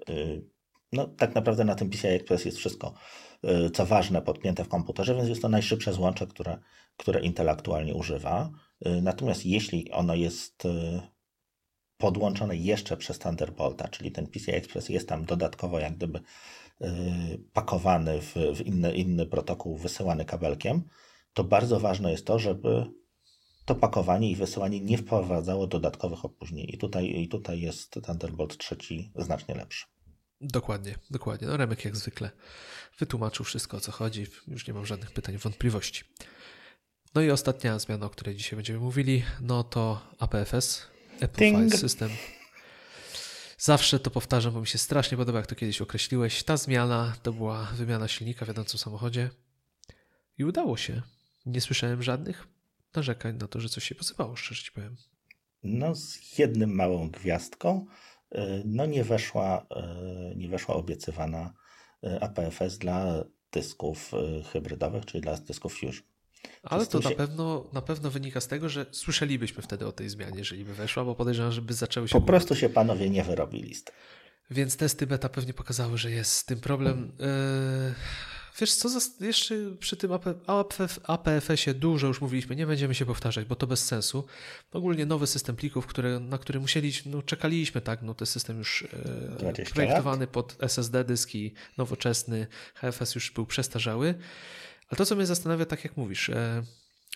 y, 0.09 0.45
no, 0.91 1.07
tak 1.07 1.35
naprawdę 1.35 1.65
na 1.65 1.75
tym 1.75 1.89
PCI 1.89 2.07
Express 2.07 2.45
jest 2.45 2.57
wszystko, 2.57 2.93
y, 3.67 3.69
co 3.69 3.85
ważne, 3.85 4.21
podpięte 4.21 4.63
w 4.63 4.67
komputerze, 4.67 5.15
więc 5.15 5.29
jest 5.29 5.41
to 5.41 5.49
najszybsze 5.49 5.93
złącze, 5.93 6.27
które, 6.27 6.57
które 6.97 7.21
Intel 7.21 7.49
aktualnie 7.49 7.95
używa. 7.95 8.51
Natomiast 9.01 9.45
jeśli 9.45 9.91
ono 9.91 10.15
jest 10.15 10.63
podłączone 11.97 12.57
jeszcze 12.57 12.97
przez 12.97 13.19
Thunderbolta, 13.19 13.87
czyli 13.87 14.11
ten 14.11 14.27
PCI 14.27 14.51
Express 14.51 14.89
jest 14.89 15.09
tam 15.09 15.25
dodatkowo 15.25 15.79
jak 15.79 15.95
gdyby 15.95 16.19
pakowany 17.53 18.21
w, 18.21 18.35
w 18.55 18.61
inny, 18.61 18.95
inny 18.95 19.25
protokół 19.25 19.77
wysyłany 19.77 20.25
kabelkiem, 20.25 20.83
to 21.33 21.43
bardzo 21.43 21.79
ważne 21.79 22.11
jest 22.11 22.25
to, 22.25 22.39
żeby 22.39 22.85
to 23.65 23.75
pakowanie 23.75 24.31
i 24.31 24.35
wysyłanie 24.35 24.81
nie 24.81 24.97
wprowadzało 24.97 25.67
dodatkowych 25.67 26.25
opóźnień. 26.25 26.65
I 26.69 26.77
tutaj, 26.77 27.05
i 27.05 27.27
tutaj 27.27 27.61
jest 27.61 27.99
Thunderbolt 28.05 28.57
3 28.57 28.77
znacznie 29.15 29.55
lepszy. 29.55 29.85
Dokładnie, 30.41 30.95
dokładnie. 31.11 31.47
No 31.47 31.57
Remek 31.57 31.85
jak 31.85 31.95
zwykle 31.95 32.31
wytłumaczył 32.99 33.45
wszystko 33.45 33.77
o 33.77 33.79
co 33.79 33.91
chodzi. 33.91 34.25
Już 34.47 34.67
nie 34.67 34.73
mam 34.73 34.85
żadnych 34.85 35.11
pytań, 35.11 35.37
wątpliwości. 35.37 36.03
No 37.15 37.21
i 37.21 37.31
ostatnia 37.31 37.79
zmiana, 37.79 38.05
o 38.05 38.09
której 38.09 38.35
dzisiaj 38.35 38.55
będziemy 38.57 38.79
mówili, 38.79 39.23
no 39.41 39.63
to 39.63 40.01
APFS, 40.19 40.87
Apple. 41.19 41.39
File 41.39 41.69
System. 41.69 42.09
Zawsze 43.57 43.99
to 43.99 44.11
powtarzam, 44.11 44.53
bo 44.53 44.61
mi 44.61 44.67
się 44.67 44.77
strasznie 44.77 45.17
podoba, 45.17 45.39
jak 45.39 45.47
to 45.47 45.55
kiedyś 45.55 45.81
określiłeś. 45.81 46.43
Ta 46.43 46.57
zmiana 46.57 47.13
to 47.23 47.33
była 47.33 47.63
wymiana 47.63 48.07
silnika 48.07 48.45
w 48.45 48.47
jadącym 48.47 48.79
samochodzie 48.79 49.29
i 50.37 50.43
udało 50.43 50.77
się. 50.77 51.01
Nie 51.45 51.61
słyszałem 51.61 52.03
żadnych 52.03 52.47
narzekań 52.95 53.37
na 53.37 53.47
to, 53.47 53.59
że 53.59 53.69
coś 53.69 53.83
się 53.83 53.95
posypało, 53.95 54.35
szczerze 54.35 54.63
ci 54.63 54.71
powiem. 54.71 54.95
No, 55.63 55.95
z 55.95 56.37
jednym 56.37 56.75
małą 56.75 57.09
gwiazdką. 57.09 57.85
E, 58.31 58.61
no, 58.65 58.85
nie 58.85 59.03
weszła, 59.03 59.65
e, 59.75 60.35
nie 60.35 60.49
weszła 60.49 60.75
obiecywana 60.75 61.53
e, 62.03 62.23
APFS 62.23 62.77
dla 62.77 63.23
dysków 63.51 64.11
hybrydowych, 64.51 65.05
czyli 65.05 65.21
dla 65.21 65.37
dysków 65.37 65.73
Fusion. 65.73 66.14
Ale 66.63 66.85
to, 66.85 66.99
to 66.99 67.09
na, 67.09 67.15
pewno, 67.15 67.65
na 67.73 67.81
pewno 67.81 68.11
wynika 68.11 68.41
z 68.41 68.47
tego, 68.47 68.69
że 68.69 68.85
słyszelibyśmy 68.91 69.63
wtedy 69.63 69.87
o 69.87 69.91
tej 69.91 70.09
zmianie, 70.09 70.37
jeżeli 70.37 70.65
by 70.65 70.73
weszła, 70.73 71.05
bo 71.05 71.15
podejrzewam, 71.15 71.51
żeby 71.51 71.73
zaczęły 71.73 72.07
się... 72.07 72.19
Po 72.19 72.25
prostu 72.25 72.55
się 72.55 72.69
panowie 72.69 73.09
nie 73.09 73.23
wyrobili 73.23 73.75
z 73.75 73.83
tego. 73.83 73.97
Więc 74.51 74.77
testy 74.77 75.07
beta 75.07 75.29
pewnie 75.29 75.53
pokazały, 75.53 75.97
że 75.97 76.11
jest 76.11 76.31
z 76.31 76.45
tym 76.45 76.59
problem. 76.59 77.11
Yy, 77.19 77.25
wiesz 78.59 78.73
co, 78.73 78.89
jeszcze 79.19 79.55
przy 79.79 79.97
tym 79.97 80.11
APFS-ie 81.07 81.73
dużo 81.73 82.07
już 82.07 82.21
mówiliśmy, 82.21 82.55
nie 82.55 82.67
będziemy 82.67 82.95
się 82.95 83.05
powtarzać, 83.05 83.45
bo 83.45 83.55
to 83.55 83.67
bez 83.67 83.85
sensu. 83.85 84.25
Ogólnie 84.71 85.05
nowy 85.05 85.27
system 85.27 85.55
plików, 85.55 85.87
na 86.21 86.37
który 86.37 86.59
musieliśmy, 86.59 87.11
no 87.11 87.21
czekaliśmy, 87.21 87.81
tak, 87.81 88.01
no 88.01 88.13
to 88.13 88.25
system 88.25 88.57
już 88.57 88.87
yy, 89.57 89.65
projektowany 89.73 90.25
lat? 90.25 90.29
pod 90.29 90.55
SSD 90.59 91.03
dyski, 91.03 91.53
nowoczesny, 91.77 92.47
HFS 92.75 93.15
już 93.15 93.31
był 93.31 93.45
przestarzały. 93.45 94.15
Ale 94.87 94.97
to, 94.97 95.05
co 95.05 95.15
mnie 95.15 95.25
zastanawia, 95.25 95.65
tak 95.65 95.83
jak 95.83 95.97
mówisz, 95.97 96.31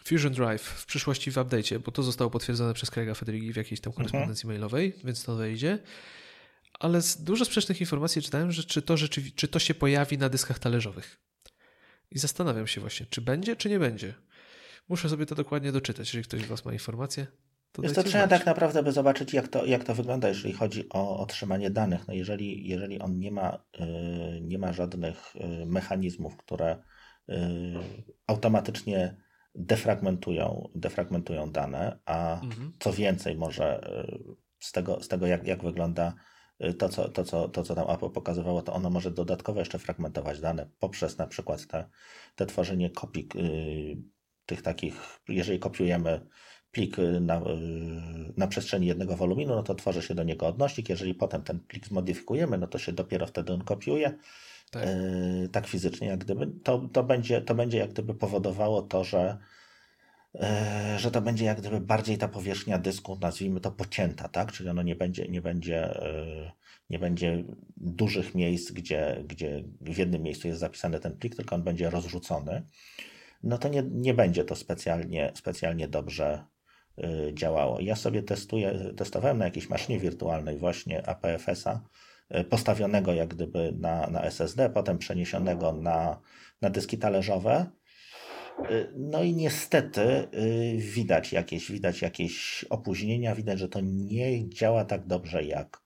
Fusion 0.05 0.33
Drive 0.33 0.61
w 0.61 0.85
przyszłości 0.85 1.31
w 1.31 1.35
update'cie, 1.35 1.79
bo 1.79 1.91
to 1.91 2.03
zostało 2.03 2.31
potwierdzone 2.31 2.73
przez 2.73 2.91
Craiga 2.91 3.13
Federighi 3.13 3.53
w 3.53 3.55
jakiejś 3.55 3.81
tam 3.81 3.93
korespondencji 3.93 4.45
mhm. 4.45 4.61
mailowej, 4.61 4.93
więc 5.03 5.23
to 5.23 5.35
wejdzie 5.35 5.79
ale 6.79 7.01
z 7.01 7.23
dużo 7.23 7.45
sprzecznych 7.45 7.81
informacji 7.81 8.21
czytałem, 8.21 8.51
że 8.51 8.63
czy 8.63 8.81
to, 8.81 8.95
rzeczywi- 8.95 9.35
czy 9.35 9.47
to 9.47 9.59
się 9.59 9.73
pojawi 9.73 10.17
na 10.17 10.29
dyskach 10.29 10.59
talerzowych. 10.59 11.19
I 12.11 12.19
zastanawiam 12.19 12.67
się 12.67 12.81
właśnie, 12.81 13.05
czy 13.09 13.21
będzie, 13.21 13.55
czy 13.55 13.69
nie 13.69 13.79
będzie. 13.79 14.13
Muszę 14.89 15.09
sobie 15.09 15.25
to 15.25 15.35
dokładnie 15.35 15.71
doczytać, 15.71 16.07
jeżeli 16.07 16.23
ktoś 16.23 16.41
z 16.41 16.45
Was 16.45 16.65
ma 16.65 16.73
informacje. 16.73 17.27
To 17.71 17.81
Jest 17.81 17.95
to 17.95 18.03
trzeba 18.03 18.27
tak 18.27 18.45
naprawdę 18.45 18.83
by 18.83 18.91
zobaczyć, 18.91 19.33
jak 19.33 19.47
to, 19.47 19.65
jak 19.65 19.83
to 19.83 19.95
wygląda, 19.95 20.27
jeżeli 20.27 20.53
chodzi 20.53 20.89
o 20.89 21.19
otrzymanie 21.19 21.69
danych. 21.69 22.07
No 22.07 22.13
jeżeli, 22.13 22.67
jeżeli 22.67 22.99
on 22.99 23.19
nie 23.19 23.31
ma, 23.31 23.63
yy, 23.79 24.41
nie 24.41 24.57
ma 24.57 24.73
żadnych 24.73 25.35
yy, 25.35 25.65
mechanizmów, 25.65 26.37
które 26.37 26.83
automatycznie 28.27 29.15
defragmentują, 29.55 30.69
defragmentują 30.75 31.51
dane, 31.51 31.99
a 32.05 32.41
mhm. 32.41 32.73
co 32.79 32.93
więcej, 32.93 33.35
może 33.35 33.89
y, 34.07 34.35
z 34.59 34.71
tego, 34.71 35.03
z 35.03 35.07
tego 35.07 35.27
jak, 35.27 35.47
jak 35.47 35.63
wygląda 35.63 36.13
to, 36.77 36.89
co, 36.89 37.09
to, 37.09 37.23
co, 37.23 37.49
to, 37.49 37.63
co 37.63 37.75
tam 37.75 37.89
Apple 37.89 38.09
pokazywało, 38.09 38.61
to 38.61 38.73
ono 38.73 38.89
może 38.89 39.11
dodatkowo 39.11 39.59
jeszcze 39.59 39.79
fragmentować 39.79 40.39
dane 40.39 40.67
poprzez 40.79 41.17
na 41.17 41.27
przykład 41.27 41.67
te, 41.67 41.89
te 42.35 42.45
tworzenie 42.45 42.89
kopii 42.89 43.29
yy, 43.35 44.03
tych 44.45 44.61
takich, 44.61 45.19
jeżeli 45.27 45.59
kopiujemy 45.59 46.27
plik 46.71 46.97
na, 47.21 47.35
yy, 47.35 48.33
na 48.37 48.47
przestrzeni 48.47 48.87
jednego 48.87 49.15
woluminu, 49.15 49.55
no 49.55 49.63
to 49.63 49.75
tworzy 49.75 50.01
się 50.01 50.15
do 50.15 50.23
niego 50.23 50.47
odnośnik. 50.47 50.89
Jeżeli 50.89 51.15
potem 51.15 51.43
ten 51.43 51.59
plik 51.59 51.87
zmodyfikujemy, 51.87 52.57
no 52.57 52.67
to 52.67 52.77
się 52.77 52.91
dopiero 52.91 53.27
wtedy 53.27 53.53
on 53.53 53.63
kopiuje. 53.63 54.17
Tak, 54.71 54.83
yy, 54.85 55.49
tak 55.49 55.67
fizycznie, 55.67 56.07
jak 56.07 56.19
gdyby. 56.19 56.47
To, 56.63 56.89
to, 56.93 57.03
będzie, 57.03 57.41
to 57.41 57.55
będzie 57.55 57.77
jak 57.77 57.89
gdyby 57.89 58.13
powodowało 58.13 58.81
to, 58.81 59.03
że 59.03 59.37
E, 60.35 60.99
że 60.99 61.11
to 61.11 61.21
będzie 61.21 61.45
jak 61.45 61.59
gdyby 61.59 61.81
bardziej 61.81 62.17
ta 62.17 62.27
powierzchnia 62.27 62.77
dysku, 62.77 63.17
nazwijmy 63.21 63.59
to 63.61 63.71
pocięta, 63.71 64.27
tak? 64.27 64.51
Czyli 64.51 64.69
ono 64.69 64.83
nie 64.83 64.95
będzie, 64.95 65.27
nie 65.27 65.41
będzie, 65.41 66.01
e, 66.01 66.51
nie 66.89 66.99
będzie 66.99 67.43
dużych 67.77 68.35
miejsc, 68.35 68.71
gdzie, 68.71 69.23
gdzie 69.27 69.63
w 69.81 69.97
jednym 69.97 70.23
miejscu 70.23 70.47
jest 70.47 70.59
zapisany 70.59 70.99
ten 70.99 71.17
plik, 71.17 71.35
tylko 71.35 71.55
on 71.55 71.63
będzie 71.63 71.89
rozrzucony. 71.89 72.63
No 73.43 73.57
to 73.57 73.69
nie, 73.69 73.83
nie 73.91 74.13
będzie 74.13 74.43
to 74.43 74.55
specjalnie, 74.55 75.31
specjalnie 75.35 75.87
dobrze 75.87 76.45
działało. 77.33 77.79
Ja 77.79 77.95
sobie 77.95 78.23
testuję, 78.23 78.93
testowałem 78.97 79.37
na 79.37 79.45
jakiejś 79.45 79.69
maszynie 79.69 79.99
wirtualnej 79.99 80.57
właśnie 80.57 81.07
APFS-a, 81.07 81.81
postawionego 82.49 83.13
jak 83.13 83.27
gdyby 83.27 83.73
na, 83.79 84.07
na 84.07 84.23
SSD, 84.23 84.69
potem 84.69 84.97
przeniesionego 84.97 85.73
na, 85.73 86.21
na 86.61 86.69
dyski 86.69 86.97
talerzowe 86.97 87.71
no 88.95 89.23
i 89.23 89.33
niestety 89.33 90.01
y, 90.01 90.77
widać 90.77 91.33
jakieś, 91.33 91.71
widać 91.71 92.01
jakieś 92.01 92.65
opóźnienia, 92.69 93.35
widać, 93.35 93.59
że 93.59 93.69
to 93.69 93.79
nie 93.83 94.49
działa 94.49 94.85
tak 94.85 95.07
dobrze 95.07 95.43
jak, 95.43 95.81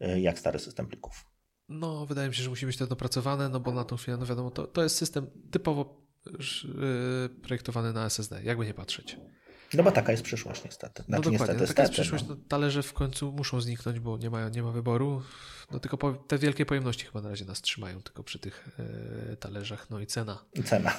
jak 0.00 0.38
stary 0.38 0.58
system 0.58 0.86
plików. 0.86 1.26
No, 1.68 2.06
wydaje 2.06 2.28
mi 2.28 2.34
się, 2.34 2.42
że 2.42 2.50
musi 2.50 2.66
być 2.66 2.76
to 2.76 2.86
dopracowane, 2.86 3.48
no 3.48 3.60
bo 3.60 3.72
na 3.72 3.84
tą 3.84 3.96
chwilę, 3.96 4.16
no 4.16 4.26
wiadomo, 4.26 4.50
to, 4.50 4.66
to 4.66 4.82
jest 4.82 4.96
system 4.96 5.26
typowo 5.50 6.06
projektowany 7.42 7.92
na 7.92 8.06
SSD, 8.06 8.42
jakby 8.42 8.66
nie 8.66 8.74
patrzeć. 8.74 9.16
No 9.74 9.82
bo 9.82 9.92
taka 9.92 10.12
jest 10.12 10.24
przyszłość 10.24 10.64
niestety. 10.64 11.02
Znaczy, 11.02 11.24
no 11.24 11.30
dokładnie, 11.30 11.54
niestety, 11.54 11.68
taka 11.68 11.82
jest 11.82 11.92
przyszłość. 11.92 12.24
No. 12.28 12.36
talerze 12.48 12.82
w 12.82 12.92
końcu 12.92 13.32
muszą 13.32 13.60
zniknąć, 13.60 14.00
bo 14.00 14.18
nie 14.18 14.30
ma, 14.30 14.48
nie 14.48 14.62
ma 14.62 14.70
wyboru. 14.70 15.22
No 15.70 15.80
tylko 15.80 15.98
po, 15.98 16.12
te 16.12 16.38
wielkie 16.38 16.66
pojemności 16.66 17.06
chyba 17.06 17.20
na 17.20 17.28
razie 17.28 17.44
nas 17.44 17.60
trzymają 17.60 18.02
tylko 18.02 18.22
przy 18.22 18.38
tych 18.38 18.68
yy, 19.28 19.36
talerzach. 19.36 19.90
No 19.90 20.00
i 20.00 20.06
cena. 20.06 20.44
Cena. 20.64 20.96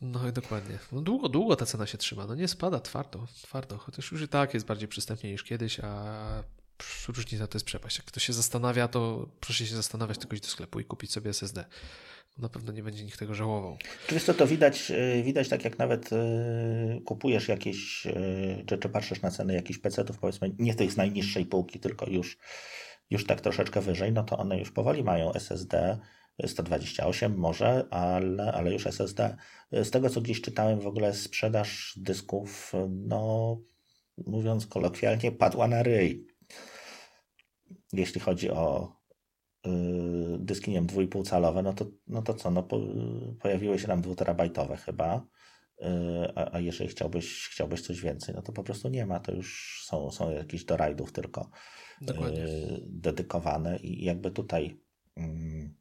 No 0.00 0.28
i 0.28 0.32
dokładnie. 0.32 0.78
No 0.92 1.00
długo, 1.00 1.28
długo 1.28 1.56
ta 1.56 1.66
cena 1.66 1.86
się 1.86 1.98
trzyma. 1.98 2.26
No 2.26 2.34
nie 2.34 2.48
spada 2.48 2.80
twardo, 2.80 3.26
twardo. 3.42 3.78
Chociaż 3.78 4.12
już 4.12 4.22
i 4.22 4.28
tak 4.28 4.54
jest 4.54 4.66
bardziej 4.66 4.88
przystępnie 4.88 5.32
niż 5.32 5.44
kiedyś, 5.44 5.80
a 5.80 6.42
różnica 7.08 7.46
to 7.46 7.56
jest 7.56 7.66
przepaść. 7.66 7.98
Jak 7.98 8.06
ktoś 8.06 8.24
się 8.24 8.32
zastanawia, 8.32 8.88
to 8.88 9.28
proszę 9.40 9.66
się 9.66 9.76
zastanawiać, 9.76 10.18
tylko 10.18 10.34
iść 10.34 10.42
do 10.42 10.50
sklepu 10.50 10.80
i 10.80 10.84
kupić 10.84 11.12
sobie 11.12 11.30
SSD. 11.30 11.64
Na 12.40 12.48
pewno 12.48 12.72
nie 12.72 12.82
będzie 12.82 13.04
nikt 13.04 13.18
tego 13.18 13.34
żałował. 13.34 13.78
Czy 14.06 14.34
to, 14.34 14.46
widać, 14.46 14.90
y, 14.90 15.22
widać 15.22 15.48
tak 15.48 15.64
jak 15.64 15.78
nawet 15.78 16.12
y, 16.12 17.00
kupujesz 17.04 17.48
jakieś, 17.48 18.06
y, 18.06 18.64
czy, 18.66 18.78
czy 18.78 18.88
patrzysz 18.88 19.22
na 19.22 19.30
ceny 19.30 19.54
jakichś 19.54 19.78
PC-ów, 19.78 20.18
powiedzmy 20.18 20.54
nie 20.58 20.74
tych 20.74 20.92
z 20.92 20.96
najniższej 20.96 21.46
półki, 21.46 21.80
tylko 21.80 22.06
już, 22.06 22.38
już 23.10 23.26
tak 23.26 23.40
troszeczkę 23.40 23.80
wyżej, 23.80 24.12
no 24.12 24.24
to 24.24 24.38
one 24.38 24.58
już 24.58 24.70
powoli 24.70 25.04
mają 25.04 25.32
SSD, 25.32 25.98
128 26.46 27.36
może, 27.36 27.86
ale, 27.90 28.52
ale 28.52 28.72
już 28.72 28.86
SSD. 28.86 29.36
Z 29.72 29.90
tego, 29.90 30.10
co 30.10 30.20
gdzieś 30.20 30.40
czytałem, 30.40 30.80
w 30.80 30.86
ogóle 30.86 31.14
sprzedaż 31.14 31.94
dysków, 31.96 32.72
no 32.88 33.56
mówiąc 34.26 34.66
kolokwialnie, 34.66 35.32
padła 35.32 35.68
na 35.68 35.82
ryj. 35.82 36.26
Jeśli 37.92 38.20
chodzi 38.20 38.50
o 38.50 38.92
dyski, 40.38 40.70
nie 40.70 40.76
wiem, 40.76 40.86
2,5 40.86 41.24
calowe, 41.24 41.62
no 41.62 41.72
to, 41.72 41.86
no 42.06 42.22
to 42.22 42.34
co, 42.34 42.50
no 42.50 42.62
po, 42.62 42.80
pojawiły 43.40 43.78
się 43.78 43.88
nam 43.88 44.02
2 44.02 44.76
chyba, 44.76 45.26
yy, 45.80 45.88
a, 46.34 46.54
a 46.54 46.60
jeżeli 46.60 46.90
chciałbyś, 46.90 47.48
chciałbyś 47.48 47.80
coś 47.80 48.00
więcej, 48.00 48.34
no 48.34 48.42
to 48.42 48.52
po 48.52 48.62
prostu 48.62 48.88
nie 48.88 49.06
ma, 49.06 49.20
to 49.20 49.32
już 49.32 49.80
są, 49.86 50.10
są 50.10 50.30
jakieś 50.30 50.64
do 50.64 50.76
rajdów 50.76 51.12
tylko 51.12 51.50
yy, 52.00 52.80
dedykowane 52.86 53.76
i 53.76 54.04
jakby 54.04 54.30
tutaj 54.30 54.80
mm, 55.16 55.80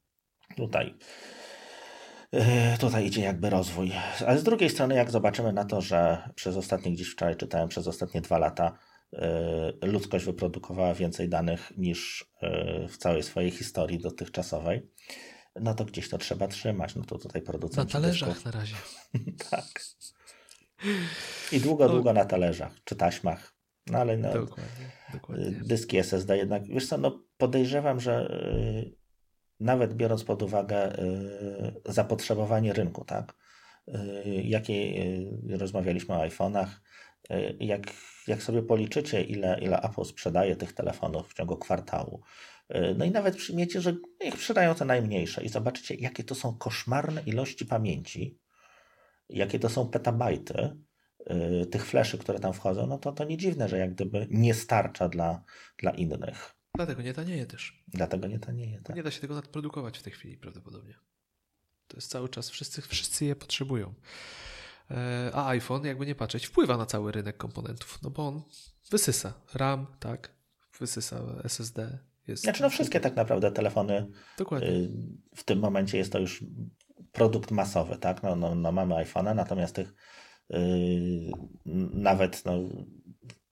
Tutaj, 0.56 0.96
tutaj 2.80 3.06
idzie 3.06 3.22
jakby 3.22 3.50
rozwój. 3.50 3.92
Ale 4.28 4.38
z 4.38 4.44
drugiej 4.44 4.70
strony, 4.70 4.96
jak 4.96 5.12
zobaczymy 5.12 5.54
na 5.54 5.66
to, 5.66 5.82
że 5.82 6.30
przez 6.36 6.58
ostatnie, 6.58 6.92
gdzieś 6.92 7.12
wczoraj 7.12 7.36
czytałem, 7.36 7.70
przez 7.70 7.88
ostatnie 7.88 8.22
dwa 8.22 8.38
lata 8.38 8.78
ludzkość 9.82 10.26
wyprodukowała 10.26 10.93
więcej 10.93 11.30
danych 11.30 11.72
niż 11.78 12.32
e, 12.41 12.88
w 12.88 12.97
całej 12.97 13.24
swojej 13.24 13.51
historii 13.51 13.99
dotychczasowej, 13.99 14.89
no 15.55 15.74
to 15.74 15.86
gdzieś 15.86 16.10
to 16.10 16.18
trzeba 16.18 16.47
trzymać. 16.47 16.95
No 16.95 17.03
to 17.03 17.18
tutaj 17.18 17.41
producenci... 17.41 17.93
Na 17.93 18.01
talerzach 18.01 18.30
dysków... 18.30 18.45
na 18.45 18.51
razie. 18.51 18.76
tak. 19.51 19.66
I 21.51 21.60
długo, 21.60 21.88
no. 21.88 21.93
długo 21.93 22.14
na 22.14 22.26
talerzach, 22.26 22.72
czy 22.84 22.95
taśmach. 22.95 23.55
No 23.88 23.97
ale 23.97 24.18
no, 24.18 24.34
dokładnie, 24.34 24.91
dokładnie. 25.14 25.51
dyski 25.51 25.97
SSD 25.97 26.38
jednak, 26.38 26.68
wiesz 26.68 26.88
co, 26.88 26.97
no 26.97 27.24
podejrzewam, 27.38 27.99
że 27.99 28.39
nawet 29.60 29.93
biorąc 29.93 30.24
pod 30.24 30.43
uwagę 30.43 30.97
zapotrzebowanie 31.86 32.74
rynku, 32.74 33.05
tak? 33.05 33.34
Jakie 34.43 34.93
rozmawialiśmy 35.49 36.16
o 36.16 36.26
iPhone'ach, 36.26 36.68
jak, 37.60 37.82
jak 38.28 38.44
sobie 38.44 38.62
policzycie, 38.64 39.24
ile, 39.24 39.60
ile 39.62 39.82
Apple 39.82 40.06
sprzedaje 40.06 40.56
tych 40.56 40.74
telefonów 40.74 41.30
w 41.30 41.34
ciągu 41.34 41.58
kwartału, 41.58 42.24
no 42.98 43.06
i 43.06 43.12
nawet 43.12 43.36
przyjmiecie, 43.36 43.82
że 43.82 43.96
niech 44.24 44.34
sprzedają 44.34 44.76
te 44.76 44.86
najmniejsze 44.86 45.44
i 45.44 45.50
zobaczycie, 45.50 45.96
jakie 45.96 46.24
to 46.24 46.36
są 46.36 46.58
koszmarne 46.58 47.22
ilości 47.22 47.66
pamięci, 47.66 48.40
jakie 49.30 49.60
to 49.60 49.70
są 49.70 49.90
petabajty 49.90 50.78
tych 51.72 51.86
fleszy, 51.86 52.18
które 52.18 52.40
tam 52.40 52.54
wchodzą, 52.54 52.88
no 52.88 52.98
to 52.98 53.12
to 53.12 53.24
nie 53.24 53.38
dziwne, 53.38 53.70
że 53.70 53.78
jak 53.78 53.94
gdyby 53.94 54.28
nie 54.30 54.54
starcza 54.54 55.10
dla, 55.10 55.44
dla 55.78 55.92
innych. 55.92 56.56
Dlatego 56.76 57.02
nie 57.02 57.14
tanieje 57.14 57.46
też. 57.46 57.84
Dlatego 57.88 58.28
nie 58.28 58.40
tanieje, 58.40 58.82
tak. 58.82 58.96
Nie 58.96 59.04
da 59.04 59.12
się 59.12 59.22
tego 59.22 59.36
nadprodukować 59.36 59.98
w 59.98 60.04
tej 60.04 60.14
chwili 60.14 60.38
prawdopodobnie. 60.38 60.94
To 61.88 61.98
jest 61.98 62.12
cały 62.12 62.30
czas, 62.30 62.50
wszyscy, 62.50 62.82
wszyscy 62.82 63.26
je 63.26 63.36
potrzebują. 63.36 63.94
E, 64.92 65.32
a 65.34 65.48
iPhone, 65.48 65.86
jakby 65.86 66.06
nie 66.06 66.16
patrzeć, 66.16 66.48
wpływa 66.48 66.78
na 66.78 66.86
cały 66.86 67.12
rynek 67.12 67.38
komponentów, 67.38 68.00
no 68.04 68.10
bo 68.10 68.28
on 68.28 68.42
wysysa 68.92 69.34
RAM, 69.54 69.88
tak, 70.00 70.32
wysysa 70.80 71.22
SSD. 71.44 72.00
Jest 72.28 72.44
znaczy, 72.44 72.62
no 72.62 72.70
wszystkie 72.70 73.00
tak 73.00 73.16
naprawdę 73.16 73.52
telefony. 73.52 74.08
Dokładnie. 74.38 74.70
Y, 74.70 74.90
w 75.36 75.44
tym 75.44 75.60
momencie 75.60 75.98
jest 75.98 76.12
to 76.12 76.20
już 76.20 76.44
produkt 77.12 77.52
masowy, 77.52 77.98
tak? 77.98 78.24
No, 78.24 78.36
no, 78.36 78.56
no 78.56 78.72
mamy 78.72 78.96
iPhone'a, 78.96 79.36
natomiast 79.36 79.76
tych 79.76 79.94
yy, 80.50 80.60
nawet 81.94 82.46
no, 82.46 82.54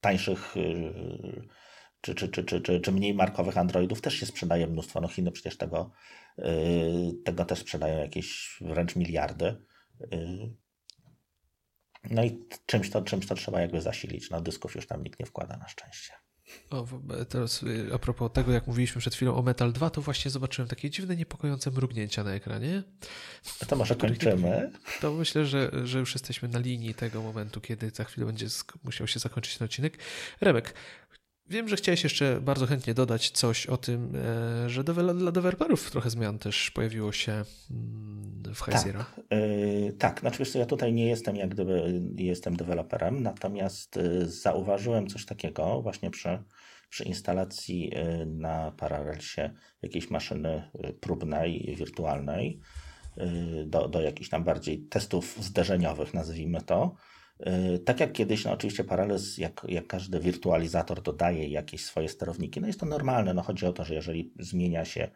tańszych 0.02 0.56
yy, 0.56 1.48
czy, 2.02 2.16
czy, 2.16 2.30
czy, 2.30 2.44
czy, 2.44 2.62
czy, 2.62 2.80
czy 2.80 2.92
mniej 2.92 3.14
markowych 3.14 3.58
Androidów 3.58 4.02
też 4.02 4.14
się 4.14 4.26
sprzedaje 4.26 4.68
mnóstwo. 4.68 5.02
No 5.02 5.08
Chiny 5.08 5.32
przecież 5.32 5.58
tego, 5.58 5.92
yy, 6.38 6.46
tego 7.26 7.46
też 7.46 7.60
sprzedają 7.60 8.00
jakieś 8.00 8.58
wręcz 8.62 8.96
miliardy. 8.96 9.56
Yy. 10.12 10.67
No 12.10 12.24
i 12.24 12.46
czymś 12.66 12.90
to, 12.90 13.02
czymś 13.02 13.28
to 13.28 13.36
trzeba 13.36 13.62
jakby 13.62 13.82
zasilić. 13.82 14.30
No 14.30 14.42
dysków 14.42 14.76
już 14.76 14.88
tam 14.88 15.04
nikt 15.04 15.20
nie 15.20 15.26
wkłada 15.26 15.58
na 15.58 15.68
szczęście. 15.68 16.14
O, 16.70 16.86
teraz 17.30 17.64
y, 17.64 17.90
a 17.94 17.98
propos 17.98 18.32
tego, 18.34 18.52
jak 18.52 18.68
mówiliśmy 18.68 19.02
przed 19.02 19.16
chwilą 19.16 19.36
o 19.36 19.42
Metal 19.42 19.74
2, 19.74 19.90
to 19.90 20.02
właśnie 20.02 20.32
zobaczyłem 20.32 20.70
takie 20.70 20.90
dziwne, 20.90 21.16
niepokojące 21.16 21.72
mrugnięcia 21.72 22.24
na 22.24 22.32
ekranie. 22.32 22.84
To 23.68 23.76
może 23.76 23.96
kończymy. 23.96 24.72
To 25.02 25.14
myślę, 25.14 25.46
że, 25.46 25.72
że 25.84 26.00
już 26.00 26.14
jesteśmy 26.14 26.48
na 26.48 26.60
linii 26.60 26.94
tego 26.94 27.22
momentu, 27.22 27.62
kiedy 27.62 27.90
za 27.90 28.04
chwilę 28.04 28.28
będzie 28.28 28.48
musiał 28.84 29.08
się 29.08 29.20
zakończyć 29.20 29.58
ten 29.58 29.66
odcinek. 29.66 29.98
Remek, 30.42 30.74
Wiem, 31.50 31.70
że 31.70 31.76
chciałeś 31.76 32.04
jeszcze 32.04 32.42
bardzo 32.42 32.66
chętnie 32.66 32.94
dodać 32.94 33.30
coś 33.30 33.68
o 33.68 33.78
tym, 33.78 34.16
e, 34.16 34.70
że 34.70 34.84
dla 34.84 35.32
deweloperów 35.32 35.92
trochę 35.92 36.10
zmian 36.10 36.40
też 36.40 36.72
pojawiło 36.72 37.12
się 37.12 37.32
mm, 37.32 38.44
w 38.56 38.60
High 38.60 38.74
Tak, 38.74 39.22
yy, 39.32 39.94
tak. 39.94 40.20
znaczy 40.20 40.40
wiesz 40.40 40.56
ja 40.56 40.66
tutaj 40.66 40.94
nie 40.94 41.08
jestem 41.08 41.36
jak 41.36 41.50
gdyby, 41.50 42.02
jestem 42.16 42.56
deweloperem, 42.56 43.24
natomiast 43.24 43.96
yy, 43.96 44.28
zauważyłem 44.30 45.08
coś 45.08 45.26
takiego 45.26 45.82
właśnie 45.82 46.12
przy, 46.12 46.44
przy 46.90 47.04
instalacji 47.04 47.92
na 48.26 48.72
Parallelsie 48.72 49.54
jakiejś 49.82 50.10
maszyny 50.10 50.72
próbnej, 51.00 51.76
wirtualnej, 51.78 52.60
do, 53.66 53.88
do 53.88 54.02
jakichś 54.02 54.30
tam 54.30 54.44
bardziej 54.44 54.80
testów 54.80 55.38
zderzeniowych, 55.42 56.14
nazwijmy 56.14 56.62
to, 56.62 56.96
E, 56.96 57.17
tak 57.86 58.00
jak 58.00 58.12
kiedyś, 58.12 58.46
no 58.46 58.52
oczywiście 58.52 58.84
Parallels, 58.84 59.38
jak, 59.38 59.66
jak 59.70 59.88
każdy 59.88 60.20
wirtualizator 60.20 61.02
dodaje 61.02 61.48
jakieś 61.48 61.86
swoje 61.86 62.10
sterowniki, 62.10 62.62
no 62.62 62.68
jest 62.68 62.80
to 62.80 62.86
normalne. 62.86 63.34
No 63.34 63.42
chodzi 63.42 63.66
o 63.66 63.74
to, 63.74 63.86
że 63.86 63.94
jeżeli 63.94 64.34
zmienia 64.40 64.86
się 64.86 65.12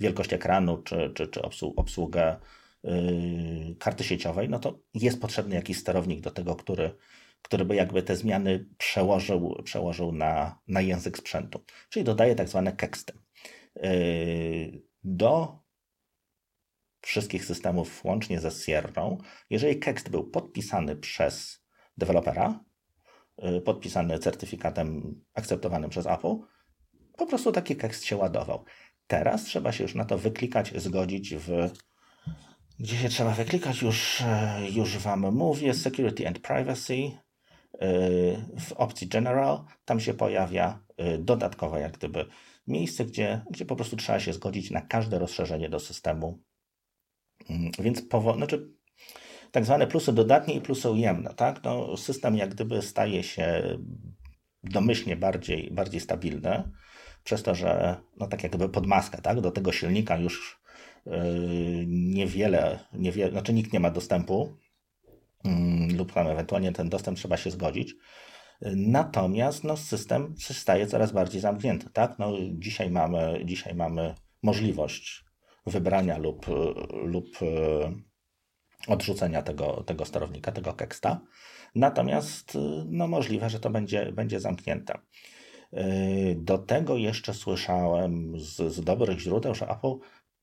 wielkość 0.00 0.32
ekranu 0.32 0.82
czy, 0.82 1.10
czy, 1.14 1.26
czy 1.26 1.40
obsługę 1.76 2.36
yy, 2.82 3.76
karty 3.78 4.04
sieciowej, 4.04 4.48
no 4.48 4.58
to 4.58 4.78
jest 4.94 5.20
potrzebny 5.20 5.54
jakiś 5.54 5.78
sterownik 5.78 6.20
do 6.20 6.30
tego, 6.30 6.56
który, 6.56 6.90
który 7.42 7.64
by 7.64 7.74
jakby 7.74 8.02
te 8.02 8.16
zmiany 8.16 8.66
przełożył, 8.78 9.62
przełożył 9.64 10.12
na, 10.12 10.58
na 10.68 10.80
język 10.80 11.18
sprzętu. 11.18 11.64
Czyli 11.88 12.04
dodaje 12.04 12.34
tak 12.34 12.48
zwane 12.48 12.72
keksty. 12.72 13.12
Yy, 13.76 14.82
do 15.04 15.58
wszystkich 17.00 17.44
systemów 17.44 18.04
łącznie 18.04 18.40
ze 18.40 18.50
Sierra, 18.50 19.08
jeżeli 19.50 19.76
tekst 19.76 20.08
był 20.08 20.30
podpisany 20.30 20.96
przez 20.96 21.64
dewelopera, 21.96 22.64
y, 23.58 23.60
podpisany 23.60 24.18
certyfikatem 24.18 25.20
akceptowanym 25.34 25.90
przez 25.90 26.06
Apple, 26.06 26.36
po 27.16 27.26
prostu 27.26 27.52
taki 27.52 27.76
tekst 27.76 28.04
się 28.04 28.16
ładował. 28.16 28.64
Teraz 29.06 29.44
trzeba 29.44 29.72
się 29.72 29.84
już 29.84 29.94
na 29.94 30.04
to 30.04 30.18
wyklikać, 30.18 30.72
zgodzić 30.80 31.34
w. 31.36 31.70
Gdzie 32.78 32.96
się 32.96 33.08
trzeba 33.08 33.30
wyklikać? 33.30 33.82
Już, 33.82 34.20
e, 34.20 34.60
już 34.70 34.98
Wam 34.98 35.34
mówię. 35.34 35.74
Security 35.74 36.28
and 36.28 36.38
Privacy. 36.38 36.94
Y, 36.94 37.18
w 38.60 38.72
opcji 38.72 39.08
General 39.08 39.64
tam 39.84 40.00
się 40.00 40.14
pojawia 40.14 40.84
y, 41.00 41.18
dodatkowe, 41.18 41.80
jak 41.80 41.92
gdyby, 41.92 42.26
miejsce, 42.66 43.04
gdzie, 43.04 43.44
gdzie 43.50 43.64
po 43.64 43.76
prostu 43.76 43.96
trzeba 43.96 44.20
się 44.20 44.32
zgodzić 44.32 44.70
na 44.70 44.80
każde 44.80 45.18
rozszerzenie 45.18 45.68
do 45.68 45.80
systemu 45.80 46.42
więc 47.78 48.08
powo- 48.08 48.36
znaczy, 48.36 48.70
tak 49.50 49.64
zwane 49.64 49.86
plusy 49.86 50.12
dodatnie 50.12 50.54
i 50.54 50.60
plusy 50.60 50.90
ujemne. 50.90 51.34
Tak? 51.34 51.64
No, 51.64 51.96
system 51.96 52.36
jak 52.36 52.54
gdyby 52.54 52.82
staje 52.82 53.22
się 53.22 53.78
domyślnie 54.64 55.16
bardziej, 55.16 55.70
bardziej 55.70 56.00
stabilny, 56.00 56.70
przez 57.24 57.42
to, 57.42 57.54
że 57.54 57.96
no, 58.16 58.26
tak 58.26 58.42
jakby 58.42 58.68
pod 58.68 58.86
maskę, 58.86 59.22
tak? 59.22 59.40
do 59.40 59.50
tego 59.50 59.72
silnika 59.72 60.16
już 60.16 60.62
yy, 61.06 61.12
niewiele, 61.86 62.78
niewiele, 62.92 63.30
znaczy 63.30 63.52
nikt 63.52 63.72
nie 63.72 63.80
ma 63.80 63.90
dostępu 63.90 64.56
yy, 65.44 65.96
lub 65.96 66.12
tam 66.12 66.26
ewentualnie 66.26 66.72
ten 66.72 66.88
dostęp 66.88 67.18
trzeba 67.18 67.36
się 67.36 67.50
zgodzić. 67.50 67.94
Natomiast 68.76 69.64
no, 69.64 69.76
system 69.76 70.34
staje 70.38 70.86
coraz 70.86 71.12
bardziej 71.12 71.40
zamknięty. 71.40 71.90
Tak? 71.90 72.18
No, 72.18 72.32
dzisiaj, 72.52 72.90
mamy, 72.90 73.40
dzisiaj 73.44 73.74
mamy 73.74 74.14
możliwość 74.42 75.27
wybrania 75.68 76.18
lub, 76.18 76.46
lub 77.04 77.26
e, 77.42 77.92
odrzucenia 78.92 79.42
tego, 79.42 79.82
tego 79.82 80.04
sterownika, 80.04 80.52
tego 80.52 80.72
keksta. 80.72 81.20
Natomiast 81.74 82.58
no, 82.86 83.08
możliwe, 83.08 83.50
że 83.50 83.60
to 83.60 83.70
będzie, 83.70 84.12
będzie 84.12 84.40
zamknięte. 84.40 84.98
E, 85.72 85.84
do 86.34 86.58
tego 86.58 86.96
jeszcze 86.96 87.34
słyszałem 87.34 88.40
z, 88.40 88.56
z 88.56 88.80
dobrych 88.80 89.18
źródeł, 89.18 89.54
że 89.54 89.68
Apple 89.68 89.94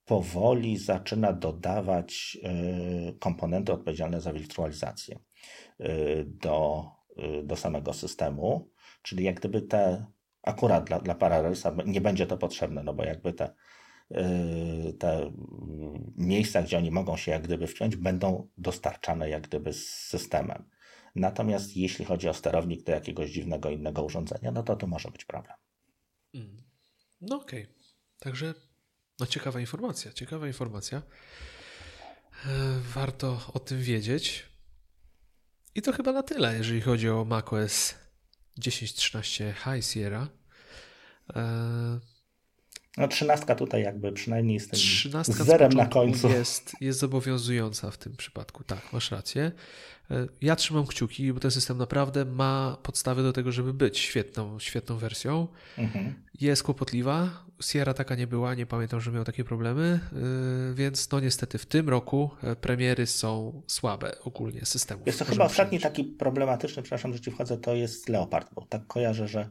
powoli 0.06 0.78
zaczyna 0.78 1.34
dodawać 1.34 2.38
e, 2.44 3.14
komponenty 3.14 3.74
odpowiedzialne 3.74 4.22
za 4.22 4.34
wirtualizację 4.34 5.20
do, 6.26 6.86
do 7.44 7.56
samego 7.56 7.94
systemu. 7.94 8.70
Czyli 9.02 9.24
jak 9.24 9.40
gdyby 9.40 9.62
te, 9.62 10.06
akurat 10.44 10.84
dla, 10.84 11.00
dla 11.00 11.16
Parallelsa 11.16 11.76
nie 11.86 12.02
będzie 12.02 12.28
to 12.28 12.38
potrzebne, 12.38 12.84
no 12.84 12.94
bo 12.94 13.04
jakby 13.04 13.34
te 13.34 13.54
te 15.00 15.32
miejsca, 16.16 16.62
gdzie 16.62 16.78
oni 16.78 16.92
mogą 16.92 17.18
się 17.18 17.32
jak 17.32 17.44
gdyby 17.44 17.68
wciąć, 17.68 17.96
będą 17.96 18.50
dostarczane 18.58 19.30
jak 19.30 19.48
gdyby 19.48 19.74
z 19.74 19.88
systemem. 19.88 20.70
Natomiast 21.16 21.78
jeśli 21.78 22.06
chodzi 22.06 22.30
o 22.30 22.34
sterownik 22.34 22.84
do 22.84 22.92
jakiegoś 22.92 23.32
dziwnego 23.32 23.70
innego 23.70 24.04
urządzenia, 24.04 24.52
no 24.52 24.64
to 24.64 24.76
to 24.76 24.88
może 24.88 25.12
być 25.12 25.26
problem. 25.26 25.56
Mm. 26.34 26.64
No 27.22 27.36
okej. 27.36 27.64
Okay. 27.64 27.76
Także 28.20 28.54
no 29.20 29.26
ciekawa 29.26 29.60
informacja, 29.60 30.12
ciekawa 30.12 30.48
informacja. 30.48 30.98
E, 30.98 32.80
warto 32.94 33.42
o 33.54 33.60
tym 33.60 33.82
wiedzieć. 33.82 34.46
I 35.76 35.82
to 35.82 35.92
chyba 35.92 36.12
na 36.12 36.24
tyle, 36.24 36.58
jeżeli 36.58 36.82
chodzi 36.82 37.10
o 37.10 37.26
macOS 37.26 37.96
10.13 38.60 39.54
High 39.54 39.86
Sierra. 39.86 40.28
E, 41.36 42.00
no 42.98 43.08
trzynastka 43.08 43.56
tutaj 43.56 43.84
jakby 43.84 44.12
przynajmniej 44.12 44.60
z 44.60 44.68
tym 44.68 44.80
trzynastka 44.80 45.44
zerem 45.44 45.72
na 45.72 45.86
końcu. 45.86 46.30
Jest, 46.30 46.76
jest 46.82 47.00
zobowiązująca 47.00 47.92
w 47.92 47.98
tym 47.98 48.16
przypadku, 48.16 48.64
tak, 48.64 48.94
masz 48.94 49.12
rację. 49.12 49.52
E, 50.12 50.28
ja 50.42 50.56
trzymam 50.56 50.88
kciuki, 50.88 51.34
bo 51.34 51.40
ten 51.40 51.52
system 51.52 51.78
naprawdę 51.78 52.26
ma 52.26 52.78
podstawy 52.84 53.24
do 53.24 53.34
tego, 53.34 53.52
żeby 53.52 53.74
być 53.74 54.00
świetną, 54.00 54.60
świetną 54.60 54.98
wersją. 54.98 55.48
Mhm. 55.78 56.14
Jest 56.42 56.64
kłopotliwa. 56.64 57.46
Sierra 57.62 57.94
taka 57.94 58.16
nie 58.16 58.28
była, 58.28 58.56
nie 58.56 58.66
pamiętam, 58.66 59.02
że 59.02 59.12
miał 59.12 59.24
takie 59.24 59.44
problemy, 59.44 60.00
e, 60.72 60.74
więc 60.74 61.12
no 61.12 61.20
niestety 61.20 61.58
w 61.58 61.66
tym 61.66 61.90
roku 61.90 62.30
e, 62.44 62.56
premiery 62.56 63.06
są 63.06 63.62
słabe 63.68 64.12
ogólnie 64.24 64.66
systemów. 64.66 65.08
Jest 65.08 65.20
to 65.20 65.26
chyba 65.26 65.46
ostatni 65.46 65.80
taki 65.80 66.04
problematyczny, 66.04 66.84
przepraszam, 66.84 67.14
że 67.14 67.20
ci 67.20 67.32
wchodzę, 67.32 67.58
to 67.58 67.76
jest 67.76 68.10
Leopard, 68.10 68.54
bo 68.54 68.66
tak 68.70 68.88
kojarzę, 68.88 69.28
że 69.28 69.50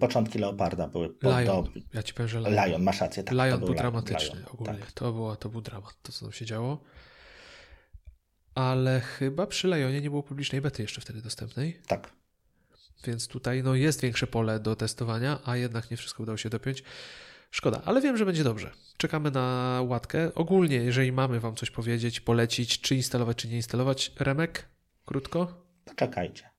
początki 0.00 0.38
Leoparda 0.38 0.88
były 0.88 1.14
Lion. 1.22 1.68
Ja 1.94 2.02
ci 2.02 2.14
powiem, 2.14 2.28
że 2.28 2.40
Lion. 2.40 2.66
Lion, 2.66 2.82
masz 2.82 3.00
rację. 3.00 3.22
Tak, 3.22 3.34
Lion 3.34 3.58
był 3.58 3.68
Lion, 3.68 3.78
dramatyczny 3.78 4.40
Lion, 4.40 4.48
ogólnie. 4.52 4.78
Tak. 4.78 4.92
To, 4.92 5.12
było, 5.12 5.36
to 5.36 5.48
był 5.48 5.60
dramat, 5.60 6.02
to 6.02 6.12
co 6.12 6.24
tam 6.24 6.32
się 6.32 6.44
działo. 6.44 6.80
Ale 8.54 9.00
chyba 9.00 9.46
przy 9.46 9.68
Lionie 9.68 10.00
nie 10.00 10.10
było 10.10 10.22
publicznej 10.22 10.60
bety 10.60 10.82
jeszcze 10.82 11.00
wtedy 11.00 11.22
dostępnej. 11.22 11.80
Tak. 11.86 12.12
Więc 13.06 13.28
tutaj 13.28 13.62
no, 13.62 13.74
jest 13.74 14.00
większe 14.00 14.26
pole 14.26 14.60
do 14.60 14.76
testowania, 14.76 15.38
a 15.44 15.56
jednak 15.56 15.90
nie 15.90 15.96
wszystko 15.96 16.22
udało 16.22 16.36
się 16.36 16.50
dopiąć. 16.50 16.82
Szkoda, 17.50 17.82
ale 17.84 18.00
wiem, 18.00 18.16
że 18.16 18.26
będzie 18.26 18.44
dobrze. 18.44 18.70
Czekamy 18.96 19.30
na 19.30 19.80
łatkę. 19.88 20.34
Ogólnie, 20.34 20.76
jeżeli 20.76 21.12
mamy 21.12 21.40
Wam 21.40 21.56
coś 21.56 21.70
powiedzieć, 21.70 22.20
polecić, 22.20 22.80
czy 22.80 22.94
instalować, 22.94 23.36
czy 23.36 23.48
nie 23.48 23.56
instalować, 23.56 24.12
Remek, 24.18 24.68
krótko? 25.06 25.66
Czekajcie. 25.96 26.53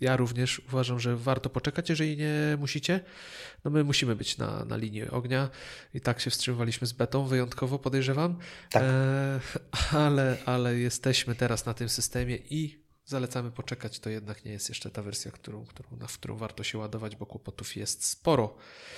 Ja 0.00 0.16
również 0.16 0.62
uważam, 0.68 1.00
że 1.00 1.16
warto 1.16 1.50
poczekać, 1.50 1.90
jeżeli 1.90 2.16
nie 2.16 2.56
musicie. 2.58 3.00
No 3.64 3.70
my 3.70 3.84
musimy 3.84 4.16
być 4.16 4.38
na, 4.38 4.64
na 4.64 4.76
linii 4.76 5.08
ognia 5.08 5.50
i 5.94 6.00
tak 6.00 6.20
się 6.20 6.30
wstrzymywaliśmy 6.30 6.86
z 6.86 6.92
betą, 6.92 7.26
wyjątkowo 7.26 7.78
podejrzewam. 7.78 8.38
Tak. 8.70 8.82
E, 8.82 9.40
ale, 10.06 10.36
ale 10.46 10.78
jesteśmy 10.78 11.34
teraz 11.34 11.66
na 11.66 11.74
tym 11.74 11.88
systemie 11.88 12.36
i 12.36 12.84
zalecamy 13.04 13.50
poczekać. 13.50 13.98
To 14.00 14.10
jednak 14.10 14.44
nie 14.44 14.52
jest 14.52 14.68
jeszcze 14.68 14.90
ta 14.90 15.02
wersja, 15.02 15.30
którą, 15.30 15.66
którą, 15.66 15.96
na 15.96 16.06
którą 16.06 16.36
warto 16.36 16.64
się 16.64 16.78
ładować, 16.78 17.16
bo 17.16 17.26
kłopotów 17.26 17.76
jest 17.76 18.04
sporo. 18.04 18.56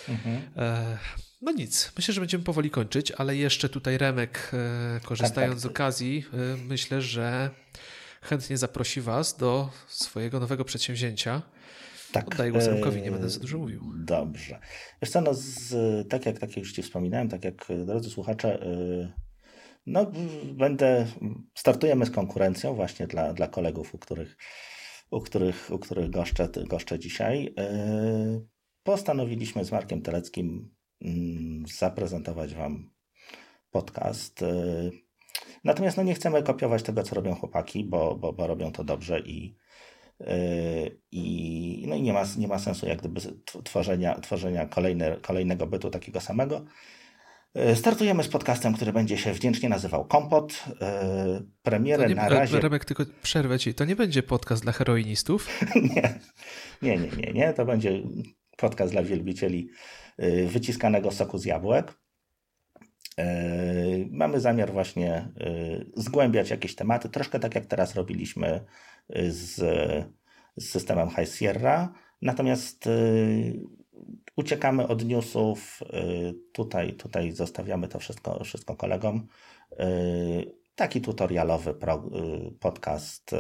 Mhm. 0.09 0.43
E, 0.57 0.99
no 1.43 1.53
nic, 1.53 1.93
myślę, 1.97 2.15
że 2.15 2.21
będziemy 2.21 2.45
powoli 2.45 2.71
kończyć, 2.71 3.11
ale 3.11 3.37
jeszcze 3.37 3.69
tutaj 3.69 3.99
Remek, 3.99 4.51
e, 4.53 5.01
korzystając 5.01 5.55
tak, 5.55 5.63
tak. 5.63 5.73
z 5.73 5.77
okazji, 5.77 6.25
e, 6.33 6.57
myślę, 6.57 7.03
że 7.03 7.51
chętnie 8.27 8.59
zaprosi 8.59 9.01
Was 9.01 9.37
do 9.37 9.71
swojego 9.89 10.41
nowego 10.41 10.65
przedsięwzięcia. 10.65 11.43
Tak. 12.13 12.27
Oddaję 12.29 12.53
głos 12.53 12.67
Remkowi, 12.67 13.03
nie 13.03 13.11
będę 13.11 13.31
za 13.31 13.41
dużo 13.41 13.59
mówił. 13.59 13.93
Dobrze. 13.97 14.61
Wiesz 15.03 15.11
co, 15.11 15.21
no 15.21 15.31
z, 15.35 16.09
tak, 16.09 16.27
jak, 16.27 16.39
tak 16.39 16.51
jak 16.51 16.57
już 16.57 16.73
Ci 16.73 16.83
wspominałem, 16.83 17.29
tak 17.29 17.45
jak 17.45 17.67
drodzy 17.87 18.11
słuchacze, 18.11 18.67
y, 18.67 19.13
no 19.87 20.13
będę, 20.53 21.07
startujemy 21.55 22.07
z 22.07 22.11
konkurencją 22.11 22.75
właśnie 22.75 23.07
dla, 23.07 23.33
dla 23.33 23.49
kolegów, 23.49 23.95
u 23.95 23.99
których, 23.99 24.37
u 25.11 25.21
których, 25.21 25.71
u 25.71 25.79
których 25.79 26.11
goszczę, 26.11 26.49
goszczę 26.67 26.99
dzisiaj. 26.99 27.47
Y, 27.47 28.47
postanowiliśmy 28.83 29.65
z 29.65 29.73
Markiem 29.73 30.03
Teleckim 30.03 30.75
mm, 31.03 31.65
zaprezentować 31.79 32.55
Wam 32.55 32.91
podcast 33.71 34.45
Natomiast 35.67 35.97
no, 35.97 36.03
nie 36.03 36.15
chcemy 36.15 36.43
kopiować 36.43 36.83
tego, 36.83 37.03
co 37.03 37.15
robią 37.15 37.35
chłopaki, 37.35 37.85
bo, 37.85 38.15
bo, 38.15 38.33
bo 38.33 38.47
robią 38.47 38.73
to 38.73 38.85
dobrze 38.85 39.21
i, 39.21 39.57
yy, 40.21 40.27
i, 41.13 41.85
no 41.89 41.95
i 41.95 42.03
nie, 42.03 42.13
ma, 42.13 42.23
nie 42.39 42.49
ma 42.49 42.59
sensu 42.59 42.87
jak 42.87 42.99
gdyby 42.99 43.21
tworzenia, 43.65 44.21
tworzenia 44.21 44.67
kolejne, 44.67 45.17
kolejnego 45.23 45.67
bytu 45.67 45.91
takiego 45.91 46.21
samego. 46.21 46.65
Yy, 47.55 47.77
startujemy 47.77 48.23
z 48.23 48.29
podcastem, 48.29 48.75
który 48.75 48.93
będzie 48.93 49.19
się 49.19 49.33
wdzięcznie 49.33 49.69
nazywał 49.69 50.05
Kompot. 50.05 50.65
Yy, 50.69 50.77
premierę 51.63 52.09
nie, 52.09 52.15
na 52.15 52.29
razie. 52.29 52.61
Remek, 52.61 52.85
tylko 52.85 53.05
przerwę 53.23 53.59
ci. 53.59 53.75
To 53.75 53.85
nie 53.85 53.97
będzie 53.97 54.23
podcast 54.23 54.63
dla 54.63 54.73
heroinistów? 54.73 55.49
nie. 55.97 56.21
nie, 56.83 56.97
nie, 56.99 57.09
nie, 57.17 57.33
nie. 57.33 57.53
To 57.53 57.65
będzie 57.65 58.03
podcast 58.57 58.93
dla 58.93 59.03
wielbicieli 59.03 59.69
wyciskanego 60.47 61.11
soku 61.11 61.39
z 61.39 61.45
jabłek. 61.45 62.06
Yy, 63.19 64.09
mamy 64.11 64.41
zamiar 64.41 64.73
właśnie 64.73 65.29
yy, 65.37 65.87
zgłębiać 65.97 66.51
jakieś 66.51 66.75
tematy, 66.75 67.09
troszkę 67.09 67.39
tak 67.39 67.55
jak 67.55 67.67
teraz 67.67 67.95
robiliśmy 67.95 68.65
yy, 69.09 69.33
z, 69.33 69.55
z 70.57 70.69
systemem 70.71 71.11
High 71.11 71.29
Sierra, 71.29 71.93
natomiast 72.23 72.89
uciekamy 74.37 74.89
od 74.89 75.05
newsów, 75.05 75.81
tutaj, 76.53 76.93
tutaj 76.93 77.33
zostawiamy 77.33 77.89
to 77.89 77.99
wszystko, 77.99 78.45
wszystko 78.45 78.77
kolegom. 78.77 79.27
Taki 80.75 81.01
tutorialowy 81.01 81.75
podcast. 82.61 83.35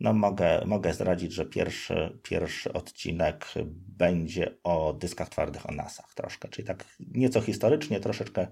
No 0.00 0.12
mogę, 0.12 0.62
mogę 0.66 0.94
zdradzić, 0.94 1.32
że 1.32 1.46
pierwszy, 1.46 2.18
pierwszy 2.22 2.72
odcinek 2.72 3.46
będzie 3.88 4.56
o 4.62 4.92
dyskach 4.92 5.28
twardych, 5.28 5.70
o 5.70 5.72
NASach 5.72 6.14
troszkę, 6.14 6.48
czyli 6.48 6.66
tak 6.66 6.84
nieco 7.00 7.40
historycznie, 7.40 8.00
troszeczkę 8.00 8.46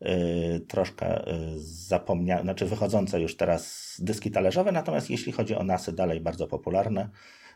Yy, 0.00 0.60
troszkę 0.60 1.24
yy, 1.26 1.58
zapomniane, 1.58 2.42
znaczy 2.42 2.66
wychodzące 2.66 3.20
już 3.20 3.36
teraz 3.36 3.94
dyski 3.98 4.30
talerzowe, 4.30 4.72
natomiast 4.72 5.10
jeśli 5.10 5.32
chodzi 5.32 5.54
o 5.54 5.62
NASy, 5.62 5.92
dalej 5.92 6.20
bardzo 6.20 6.46
popularne. 6.46 7.10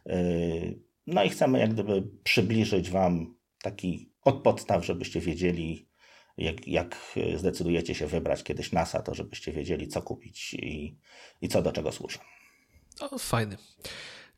Yy, 0.07 0.79
no 1.07 1.25
i 1.25 1.29
chcemy 1.29 1.59
jak 1.59 1.73
gdyby 1.73 2.03
przybliżyć 2.25 2.91
Wam 2.91 3.35
taki 3.63 4.13
od 4.25 4.43
podstaw, 4.43 4.87
żebyście 4.87 5.21
wiedzieli, 5.21 5.89
jak, 6.37 6.69
jak 6.69 6.97
zdecydujecie 7.37 7.95
się 7.95 8.07
wybrać 8.07 8.45
kiedyś 8.45 8.73
NASA, 8.73 9.03
to 9.03 9.15
żebyście 9.15 9.53
wiedzieli, 9.53 9.89
co 9.89 10.03
kupić 10.03 10.55
i, 10.55 10.99
i 11.41 11.49
co 11.49 11.63
do 11.63 11.73
czego 11.73 11.93
służy. 11.93 12.19
O, 13.01 13.19
fajny. 13.19 13.57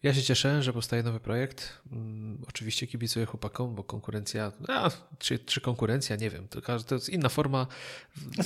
Ja 0.02 0.14
się 0.14 0.22
cieszę, 0.22 0.62
że 0.62 0.72
powstaje 0.72 1.02
nowy 1.02 1.20
projekt. 1.20 1.80
Um, 1.92 2.38
oczywiście 2.48 2.86
kibicuję 2.86 3.26
chłopakom, 3.26 3.74
bo 3.74 3.84
konkurencja, 3.84 4.52
a, 4.68 4.90
czy, 5.18 5.38
czy 5.38 5.60
konkurencja, 5.60 6.16
nie 6.16 6.30
wiem, 6.30 6.48
to, 6.48 6.78
to 6.80 6.94
jest 6.94 7.08
inna 7.08 7.28
forma. 7.28 7.66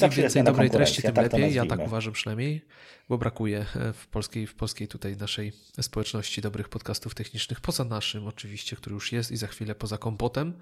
Im 0.02 0.10
więcej 0.10 0.44
dobrej 0.44 0.70
treści, 0.70 1.02
tym 1.02 1.14
tak 1.14 1.32
lepiej. 1.32 1.54
Ja 1.54 1.66
tak 1.66 1.80
uważam 1.80 2.12
przynajmniej, 2.12 2.64
bo 3.08 3.18
brakuje 3.18 3.66
e, 3.76 3.92
w 3.92 4.06
polskiej, 4.06 4.46
w 4.46 4.54
polskiej 4.54 4.88
tutaj 4.88 5.16
naszej 5.16 5.52
społeczności 5.80 6.40
dobrych 6.40 6.68
podcastów 6.68 7.14
technicznych, 7.14 7.60
poza 7.60 7.84
naszym 7.84 8.26
oczywiście, 8.26 8.76
który 8.76 8.94
już 8.94 9.12
jest 9.12 9.32
i 9.32 9.36
za 9.36 9.46
chwilę 9.46 9.74
poza 9.74 9.98
kompotem. 9.98 10.52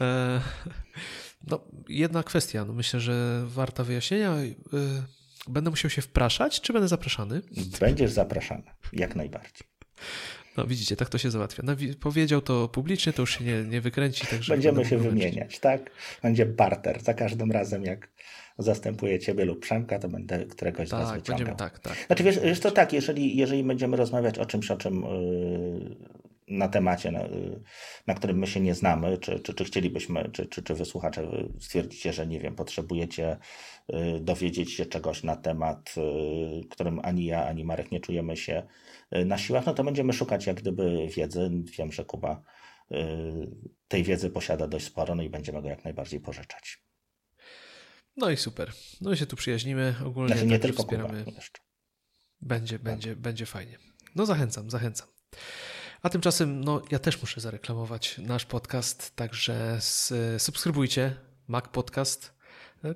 E, 0.00 0.40
no, 1.50 1.60
jedna 1.88 2.22
kwestia, 2.22 2.64
no 2.64 2.72
myślę, 2.72 3.00
że 3.00 3.44
warta 3.46 3.84
wyjaśnienia. 3.84 4.34
Będę 5.48 5.70
musiał 5.70 5.90
się 5.90 6.02
wpraszać, 6.02 6.60
czy 6.60 6.72
będę 6.72 6.88
zapraszany? 6.88 7.42
Będziesz 7.80 8.10
zapraszany, 8.10 8.62
jak 8.92 9.16
najbardziej. 9.16 9.66
No 10.56 10.66
widzicie, 10.66 10.96
tak 10.96 11.08
to 11.08 11.18
się 11.18 11.30
załatwia. 11.30 11.62
No, 11.66 11.72
powiedział 12.00 12.40
to 12.40 12.68
publicznie, 12.68 13.12
to 13.12 13.22
już 13.22 13.38
się 13.38 13.44
nie, 13.44 13.62
nie 13.62 13.80
wykręci. 13.80 14.26
Także 14.26 14.52
Będziemy 14.52 14.84
się 14.84 14.98
wymieniać, 14.98 15.58
tak? 15.58 15.90
Będzie 16.22 16.46
barter. 16.46 17.02
Za 17.02 17.14
każdym 17.14 17.52
razem, 17.52 17.84
jak 17.84 18.10
zastępuję 18.58 19.18
ciebie 19.18 19.44
lub 19.44 19.60
Przemka, 19.60 19.98
to 19.98 20.08
będę 20.08 20.46
któregoś 20.46 20.88
tak, 20.88 21.06
z 21.06 21.08
tak, 21.08 21.18
wyciągał. 21.18 21.38
Będziemy, 21.38 21.58
tak, 21.58 21.78
tak. 21.78 21.96
Znaczy 22.06 22.24
wiesz, 22.24 22.40
wiesz 22.40 22.60
to 22.60 22.70
tak, 22.70 22.92
jeżeli, 22.92 23.36
jeżeli 23.36 23.64
będziemy 23.64 23.96
rozmawiać 23.96 24.38
o 24.38 24.46
czymś, 24.46 24.70
o 24.70 24.76
czym 24.76 25.02
yy, 25.02 25.96
na 26.48 26.68
temacie, 26.68 27.12
na, 27.12 27.20
na, 28.06 28.14
którym 28.14 28.38
my 28.38 28.46
się 28.46 28.60
nie 28.60 28.74
znamy, 28.74 29.18
czy, 29.18 29.40
czy, 29.40 29.54
czy 29.54 29.64
chcielibyśmy, 29.64 30.30
czy, 30.32 30.46
czy, 30.46 30.62
czy 30.62 30.74
wysłuchacze 30.74 31.28
stwierdzicie, 31.60 32.12
że 32.12 32.26
nie 32.26 32.40
wiem, 32.40 32.54
potrzebujecie 32.54 33.36
yy, 33.88 34.20
dowiedzieć 34.20 34.72
się 34.72 34.86
czegoś 34.86 35.22
na 35.22 35.36
temat, 35.36 35.94
yy, 35.96 36.64
którym 36.70 37.00
ani 37.02 37.24
ja, 37.24 37.46
ani 37.46 37.64
Marek 37.64 37.92
nie 37.92 38.00
czujemy 38.00 38.36
się 38.36 38.62
Y, 39.14 39.24
na 39.24 39.38
siłach, 39.38 39.66
no 39.66 39.74
to 39.74 39.84
będziemy 39.84 40.12
szukać 40.12 40.46
jak 40.46 40.56
gdyby 40.56 41.08
wiedzy. 41.16 41.50
Wiem, 41.78 41.92
że 41.92 42.04
Kuba 42.04 42.42
y, 42.92 42.96
tej 43.88 44.04
wiedzy 44.04 44.30
posiada 44.30 44.66
dość 44.68 44.86
sporo, 44.86 45.14
no 45.14 45.22
i 45.22 45.30
będziemy 45.30 45.62
go 45.62 45.68
jak 45.68 45.84
najbardziej 45.84 46.20
pożyczać. 46.20 46.82
No 48.16 48.30
i 48.30 48.36
super. 48.36 48.72
No 49.00 49.12
i 49.12 49.16
się 49.16 49.26
tu 49.26 49.36
przyjaźnimy. 49.36 49.94
Ogólnie 50.04 50.34
znaczy, 50.34 50.46
nie 50.46 50.58
tylko 50.58 50.82
wspieramy. 50.82 51.24
Kuba 51.24 51.36
jeszcze. 51.36 51.60
Będzie, 52.40 52.78
będzie, 52.78 53.10
tak. 53.10 53.18
będzie 53.18 53.46
fajnie. 53.46 53.78
No 54.14 54.26
zachęcam, 54.26 54.70
zachęcam. 54.70 55.08
A 56.06 56.08
tymczasem, 56.08 56.64
no 56.64 56.82
ja 56.90 56.98
też 56.98 57.20
muszę 57.20 57.40
zareklamować 57.40 58.18
nasz 58.18 58.44
podcast, 58.44 59.16
także 59.16 59.78
subskrybujcie 60.38 61.16
Mac 61.48 61.68
Podcast 61.68 62.36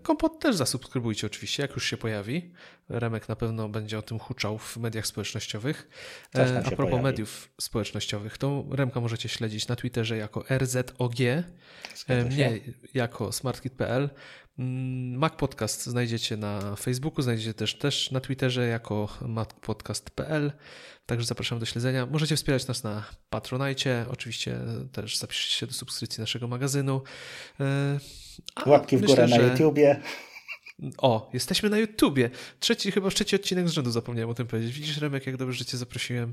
Kompot 0.02 0.38
też 0.38 0.56
zasubskrybujcie 0.56 1.26
oczywiście, 1.26 1.62
jak 1.62 1.74
już 1.74 1.84
się 1.84 1.96
pojawi. 1.96 2.52
Remek 2.88 3.28
na 3.28 3.36
pewno 3.36 3.68
będzie 3.68 3.98
o 3.98 4.02
tym 4.02 4.18
huczał 4.18 4.58
w 4.58 4.76
mediach 4.76 5.06
społecznościowych. 5.06 5.88
E, 6.34 6.58
a 6.58 6.62
propos 6.62 6.76
pojawi. 6.76 7.02
mediów 7.02 7.48
społecznościowych, 7.60 8.38
to 8.38 8.64
Remka 8.70 9.00
możecie 9.00 9.28
śledzić 9.28 9.68
na 9.68 9.76
Twitterze 9.76 10.16
jako 10.16 10.44
RZOG, 10.58 11.20
e, 12.08 12.24
mnie 12.24 12.60
jako 12.94 13.32
smartkit.pl. 13.32 14.10
Mm, 14.60 15.18
Mac 15.18 15.36
Podcast 15.36 15.86
znajdziecie 15.86 16.36
na 16.36 16.76
Facebooku, 16.76 17.22
znajdziecie 17.22 17.54
też, 17.54 17.78
też 17.78 18.10
na 18.10 18.20
Twitterze 18.20 18.66
jako 18.66 19.08
macpodcast.pl. 19.20 20.52
Także 21.06 21.26
zapraszam 21.26 21.58
do 21.58 21.66
śledzenia. 21.66 22.06
Możecie 22.06 22.36
wspierać 22.36 22.66
nas 22.66 22.84
na 22.84 23.04
Patronajcie. 23.30 24.06
Oczywiście 24.10 24.58
też 24.92 25.18
zapiszcie 25.18 25.58
się 25.58 25.66
do 25.66 25.72
subskrypcji 25.72 26.20
naszego 26.20 26.48
magazynu. 26.48 27.02
E, 27.60 27.98
a 28.54 28.70
Łapki 28.70 28.96
w 28.96 29.00
górę 29.00 29.22
myślę, 29.22 29.38
na 29.38 29.52
YouTubie. 29.52 30.00
O, 30.98 31.30
jesteśmy 31.32 31.70
na 31.70 31.78
YouTubie. 31.78 32.30
Trzeci, 32.60 32.92
chyba 32.92 33.10
trzeci 33.10 33.36
odcinek 33.36 33.68
z 33.68 33.72
rzędu 33.72 33.90
zapomniałem 33.90 34.30
o 34.30 34.34
tym 34.34 34.46
powiedzieć. 34.46 34.72
Widzisz, 34.72 34.98
Remek, 34.98 35.26
jak 35.26 35.36
dobrze, 35.36 35.58
że 35.58 35.64
cię 35.64 35.76
zaprosiłem. 35.76 36.32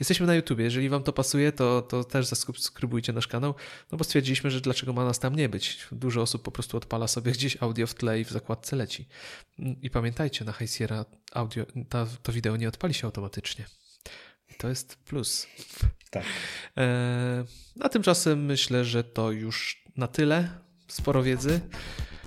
Jesteśmy 0.00 0.26
na 0.26 0.34
YouTubie. 0.34 0.64
Jeżeli 0.64 0.88
wam 0.88 1.02
to 1.02 1.12
pasuje, 1.12 1.52
to, 1.52 1.82
to 1.82 2.04
też 2.04 2.26
zasubskrybujcie 2.26 3.12
nasz 3.12 3.26
kanał, 3.26 3.54
no 3.92 3.98
bo 3.98 4.04
stwierdziliśmy, 4.04 4.50
że 4.50 4.60
dlaczego 4.60 4.92
ma 4.92 5.04
nas 5.04 5.18
tam 5.18 5.36
nie 5.36 5.48
być. 5.48 5.88
Dużo 5.92 6.22
osób 6.22 6.42
po 6.42 6.50
prostu 6.50 6.76
odpala 6.76 7.08
sobie 7.08 7.32
gdzieś 7.32 7.62
audio 7.62 7.86
w 7.86 7.94
tle 7.94 8.20
i 8.20 8.24
w 8.24 8.30
zakładce 8.30 8.76
leci. 8.76 9.08
I 9.58 9.90
pamiętajcie, 9.90 10.44
na 10.44 10.52
High 10.52 10.70
Sierra 10.70 11.04
audio, 11.32 11.66
ta, 11.88 12.06
to 12.22 12.32
wideo 12.32 12.56
nie 12.56 12.68
odpali 12.68 12.94
się 12.94 13.06
automatycznie. 13.06 13.66
To 14.58 14.68
jest 14.68 14.96
plus. 14.96 15.46
Tak. 16.10 16.24
E, 16.76 17.44
a 17.80 17.88
tymczasem 17.88 18.44
myślę, 18.44 18.84
że 18.84 19.04
to 19.04 19.32
już 19.32 19.84
na 19.96 20.06
tyle. 20.06 20.48
Sporo 20.88 21.22
wiedzy, 21.22 21.60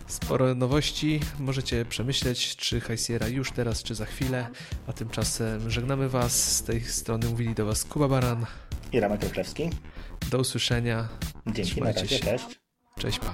sporo 0.10 0.56
nowości. 0.56 1.20
Możecie 1.40 1.86
przemyśleć, 1.86 2.56
czy 2.56 2.82
High 2.82 3.00
Sierra 3.00 3.28
już 3.28 3.52
teraz, 3.52 3.84
czy 3.84 3.96
za 3.96 4.06
chwilę. 4.06 4.48
A 4.88 4.94
tymczasem 4.94 5.70
żegnamy 5.70 6.10
Was. 6.10 6.56
Z 6.58 6.64
tej 6.64 6.82
strony 6.84 7.28
mówili 7.30 7.56
do 7.56 7.66
Was 7.66 7.84
Kuba 7.84 8.08
Baran 8.08 8.46
i 8.94 9.00
Ramek 9.00 9.24
Ryklewski. 9.24 9.70
Do 10.32 10.38
usłyszenia. 10.40 11.08
Dzięki, 11.48 11.72
Trzymajcie 11.72 12.00
na 12.00 12.02
razie, 12.04 12.18
się. 12.18 12.24
cześć. 12.26 12.60
Cześć, 13.00 13.20
pa. 13.20 13.34